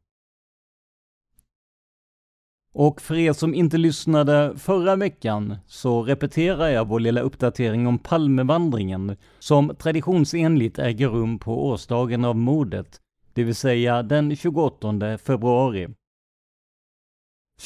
Och 2.74 3.00
för 3.00 3.14
er 3.14 3.32
som 3.32 3.54
inte 3.54 3.78
lyssnade 3.78 4.58
förra 4.58 4.96
veckan 4.96 5.56
så 5.66 6.02
repeterar 6.02 6.68
jag 6.68 6.88
vår 6.88 7.00
lilla 7.00 7.20
uppdatering 7.20 7.86
om 7.86 7.98
Palmevandringen 7.98 9.16
som 9.38 9.74
traditionsenligt 9.78 10.78
äger 10.78 11.08
rum 11.08 11.38
på 11.38 11.66
årsdagen 11.66 12.24
av 12.24 12.36
mordet, 12.36 13.00
det 13.32 13.44
vill 13.44 13.54
säga 13.54 14.02
den 14.02 14.36
28 14.36 15.18
februari. 15.18 15.88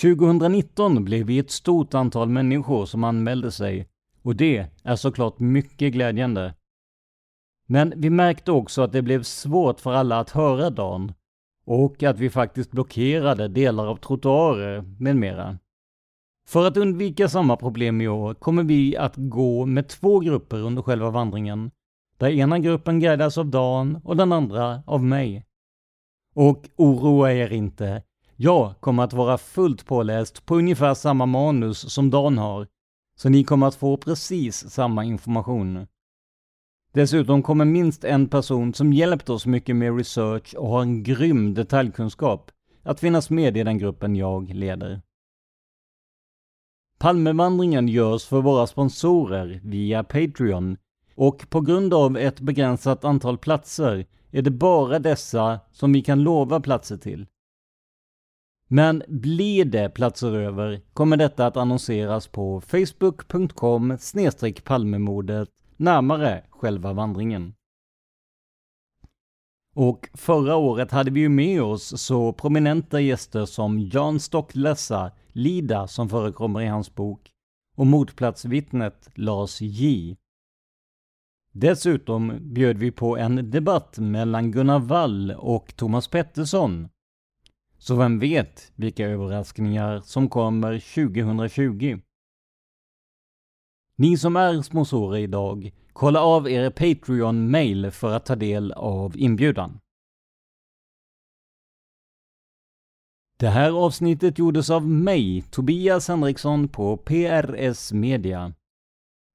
2019 0.01 1.05
blev 1.05 1.27
vi 1.27 1.39
ett 1.39 1.51
stort 1.51 1.95
antal 1.95 2.29
människor 2.29 2.87
som 2.87 3.05
anmälde 3.05 3.53
sig 3.53 3.89
och 4.27 4.37
det 4.37 4.67
är 4.83 4.97
såklart 4.97 5.39
mycket 5.39 5.93
glädjande. 5.93 6.55
Men 7.69 7.93
vi 7.97 8.11
märkte 8.11 8.53
också 8.53 8.83
att 8.83 8.93
det 8.93 9.03
blev 9.03 9.23
svårt 9.23 9.81
för 9.81 9.93
alla 9.93 10.19
att 10.21 10.31
höra 10.31 10.71
Dan 10.71 11.13
och 11.67 12.03
att 12.03 12.19
vi 12.19 12.31
faktiskt 12.31 12.71
blockerade 12.71 13.49
delar 13.49 13.87
av 13.87 13.97
trottoarer 13.97 14.85
med 14.99 15.17
mera. 15.17 15.59
För 16.49 16.67
att 16.67 16.77
undvika 16.77 17.29
samma 17.29 17.57
problem 17.57 18.01
i 18.01 18.09
år 18.09 18.35
kommer 18.35 18.63
vi 18.63 18.97
att 18.97 19.15
gå 19.17 19.67
med 19.67 19.89
två 19.89 20.21
grupper 20.21 20.59
under 20.59 20.83
själva 20.83 21.11
vandringen, 21.11 21.71
där 22.19 22.31
ena 22.31 22.59
gruppen 22.59 23.01
guidas 23.01 23.39
av 23.39 23.47
Dan 23.47 24.01
och 24.05 24.17
den 24.17 24.33
andra 24.33 24.83
av 24.87 25.05
mig. 25.05 25.47
Och 26.35 26.69
oroa 26.77 27.33
er 27.33 27.53
inte, 27.53 28.03
jag 28.37 28.81
kommer 28.81 29.03
att 29.03 29.13
vara 29.13 29.39
fullt 29.39 29.87
påläst 29.87 30.47
på 30.47 30.57
ungefär 30.57 30.95
samma 30.95 31.27
manus 31.27 31.93
som 31.93 32.11
Dan 32.11 32.39
har, 32.39 32.67
så 33.17 33.29
ni 33.29 33.45
kommer 33.45 33.67
att 33.67 33.75
få 33.75 33.97
precis 33.97 34.71
samma 34.71 35.05
information. 35.05 35.87
Dessutom 36.93 37.43
kommer 37.43 37.65
minst 37.65 38.05
en 38.05 38.29
person 38.29 38.75
som 38.75 38.93
hjälpt 38.93 39.29
oss 39.29 39.47
mycket 39.47 39.77
med 39.77 39.97
research 39.97 40.55
och 40.55 40.69
har 40.69 40.83
en 40.83 41.03
grym 41.03 41.55
detaljkunskap 41.55 42.51
att 42.83 43.01
finnas 43.01 43.31
med 43.31 43.57
i 43.57 43.63
den 43.63 43.79
gruppen 43.79 44.17
jag 44.17 44.55
leder. 44.55 45.03
Palmevandringen 46.99 47.89
görs 47.89 48.25
för 48.25 48.41
våra 48.41 48.67
sponsorer 48.67 49.61
via 49.65 50.05
Patreon 50.05 50.77
och 51.15 51.51
på 51.51 51.61
grund 51.61 51.95
av 51.95 52.17
ett 52.17 52.41
begränsat 52.41 53.05
antal 53.05 53.39
platser 53.39 54.07
är 54.31 54.43
det 54.43 54.51
bara 54.51 54.99
dessa 54.99 55.61
som 55.73 55.93
vi 55.93 56.03
kan 56.03 56.23
lova 56.23 56.61
platser 56.61 56.97
till. 56.97 57.27
Men 58.69 59.03
blir 59.09 59.65
det 59.65 59.89
platser 59.89 60.33
över 60.33 60.81
kommer 60.93 61.17
detta 61.17 61.47
att 61.47 61.57
annonseras 61.57 62.29
på 62.29 62.61
facebook.com 62.61 63.99
palmemordet 64.65 65.49
närmare 65.77 66.45
själva 66.51 66.93
vandringen. 66.93 67.55
Och 69.75 70.09
förra 70.15 70.57
året 70.57 70.91
hade 70.91 71.11
vi 71.11 71.21
ju 71.21 71.29
med 71.29 71.63
oss 71.63 72.03
så 72.03 72.33
prominenta 72.33 73.01
gäster 73.01 73.45
som 73.45 73.81
Jan 73.81 74.21
Stocklessa, 74.21 75.11
Lida 75.33 75.87
som 75.87 76.09
förekommer 76.09 76.61
i 76.61 76.67
hans 76.67 76.95
bok, 76.95 77.31
och 77.77 77.87
motplatsvittnet 77.87 79.11
Lars 79.15 79.61
J. 79.61 80.17
Dessutom 81.53 82.39
bjöd 82.41 82.79
vi 82.79 82.91
på 82.91 83.17
en 83.17 83.51
debatt 83.51 83.99
mellan 83.99 84.53
Gunnar 84.53 84.79
Wall 84.79 85.31
och 85.31 85.77
Thomas 85.77 86.09
Pettersson. 86.09 86.89
Så 87.87 87.95
vem 87.97 88.19
vet 88.19 88.73
vilka 88.75 89.07
överraskningar 89.07 90.01
som 90.01 90.29
kommer 90.29 90.79
2020? 90.79 91.99
Ni 93.99 94.17
som 94.17 94.37
är 94.37 94.63
sponsorer 94.63 95.19
idag, 95.19 95.73
kolla 95.93 96.21
av 96.21 96.51
er 96.51 96.71
Patreon-mail 96.71 97.91
för 97.91 98.13
att 98.13 98.27
ta 98.27 98.37
del 98.37 98.73
av 98.73 99.17
inbjudan. 99.17 99.81
Det 103.39 103.49
här 103.49 103.71
avsnittet 103.71 104.39
gjordes 104.39 104.71
av 104.71 104.89
mig, 104.89 105.43
Tobias 105.51 106.09
Henriksson 106.09 106.69
på 106.69 106.97
PRS 106.97 107.93
Media. 107.93 108.55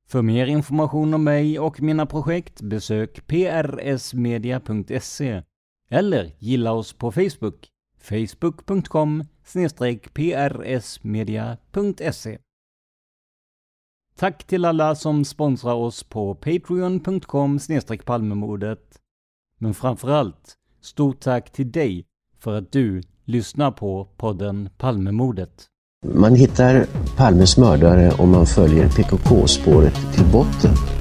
För 0.07 0.21
mer 0.21 0.45
information 0.45 1.13
om 1.13 1.23
mig 1.23 1.59
och 1.59 1.81
mina 1.81 2.05
projekt 2.05 2.61
besök 2.61 3.27
prsmedia.se 3.27 4.13
eller 5.89 6.31
gilla 6.39 6.71
oss 6.71 6.93
på 6.93 7.11
Facebook, 7.11 7.71
facebook.com 8.01 9.23
prsmedia.se. 10.13 12.37
Tack 14.17 14.43
till 14.43 14.65
alla 14.65 14.95
som 14.95 15.25
sponsrar 15.25 15.73
oss 15.73 16.03
på 16.03 16.35
patreon.com 16.35 17.59
palmemordet. 18.05 18.99
Men 19.57 19.73
framförallt, 19.73 20.55
stort 20.81 21.19
tack 21.19 21.51
till 21.51 21.71
dig 21.71 22.05
för 22.39 22.57
att 22.57 22.71
du 22.71 23.01
lyssnar 23.25 23.71
på 23.71 24.07
podden 24.17 24.69
Palmemordet. 24.77 25.67
Man 26.05 26.35
hittar 26.35 26.85
Palmes 27.17 27.57
mördare 27.57 28.11
om 28.11 28.31
man 28.31 28.45
följer 28.45 28.89
PKK-spåret 28.89 30.13
till 30.13 30.25
botten. 30.31 31.00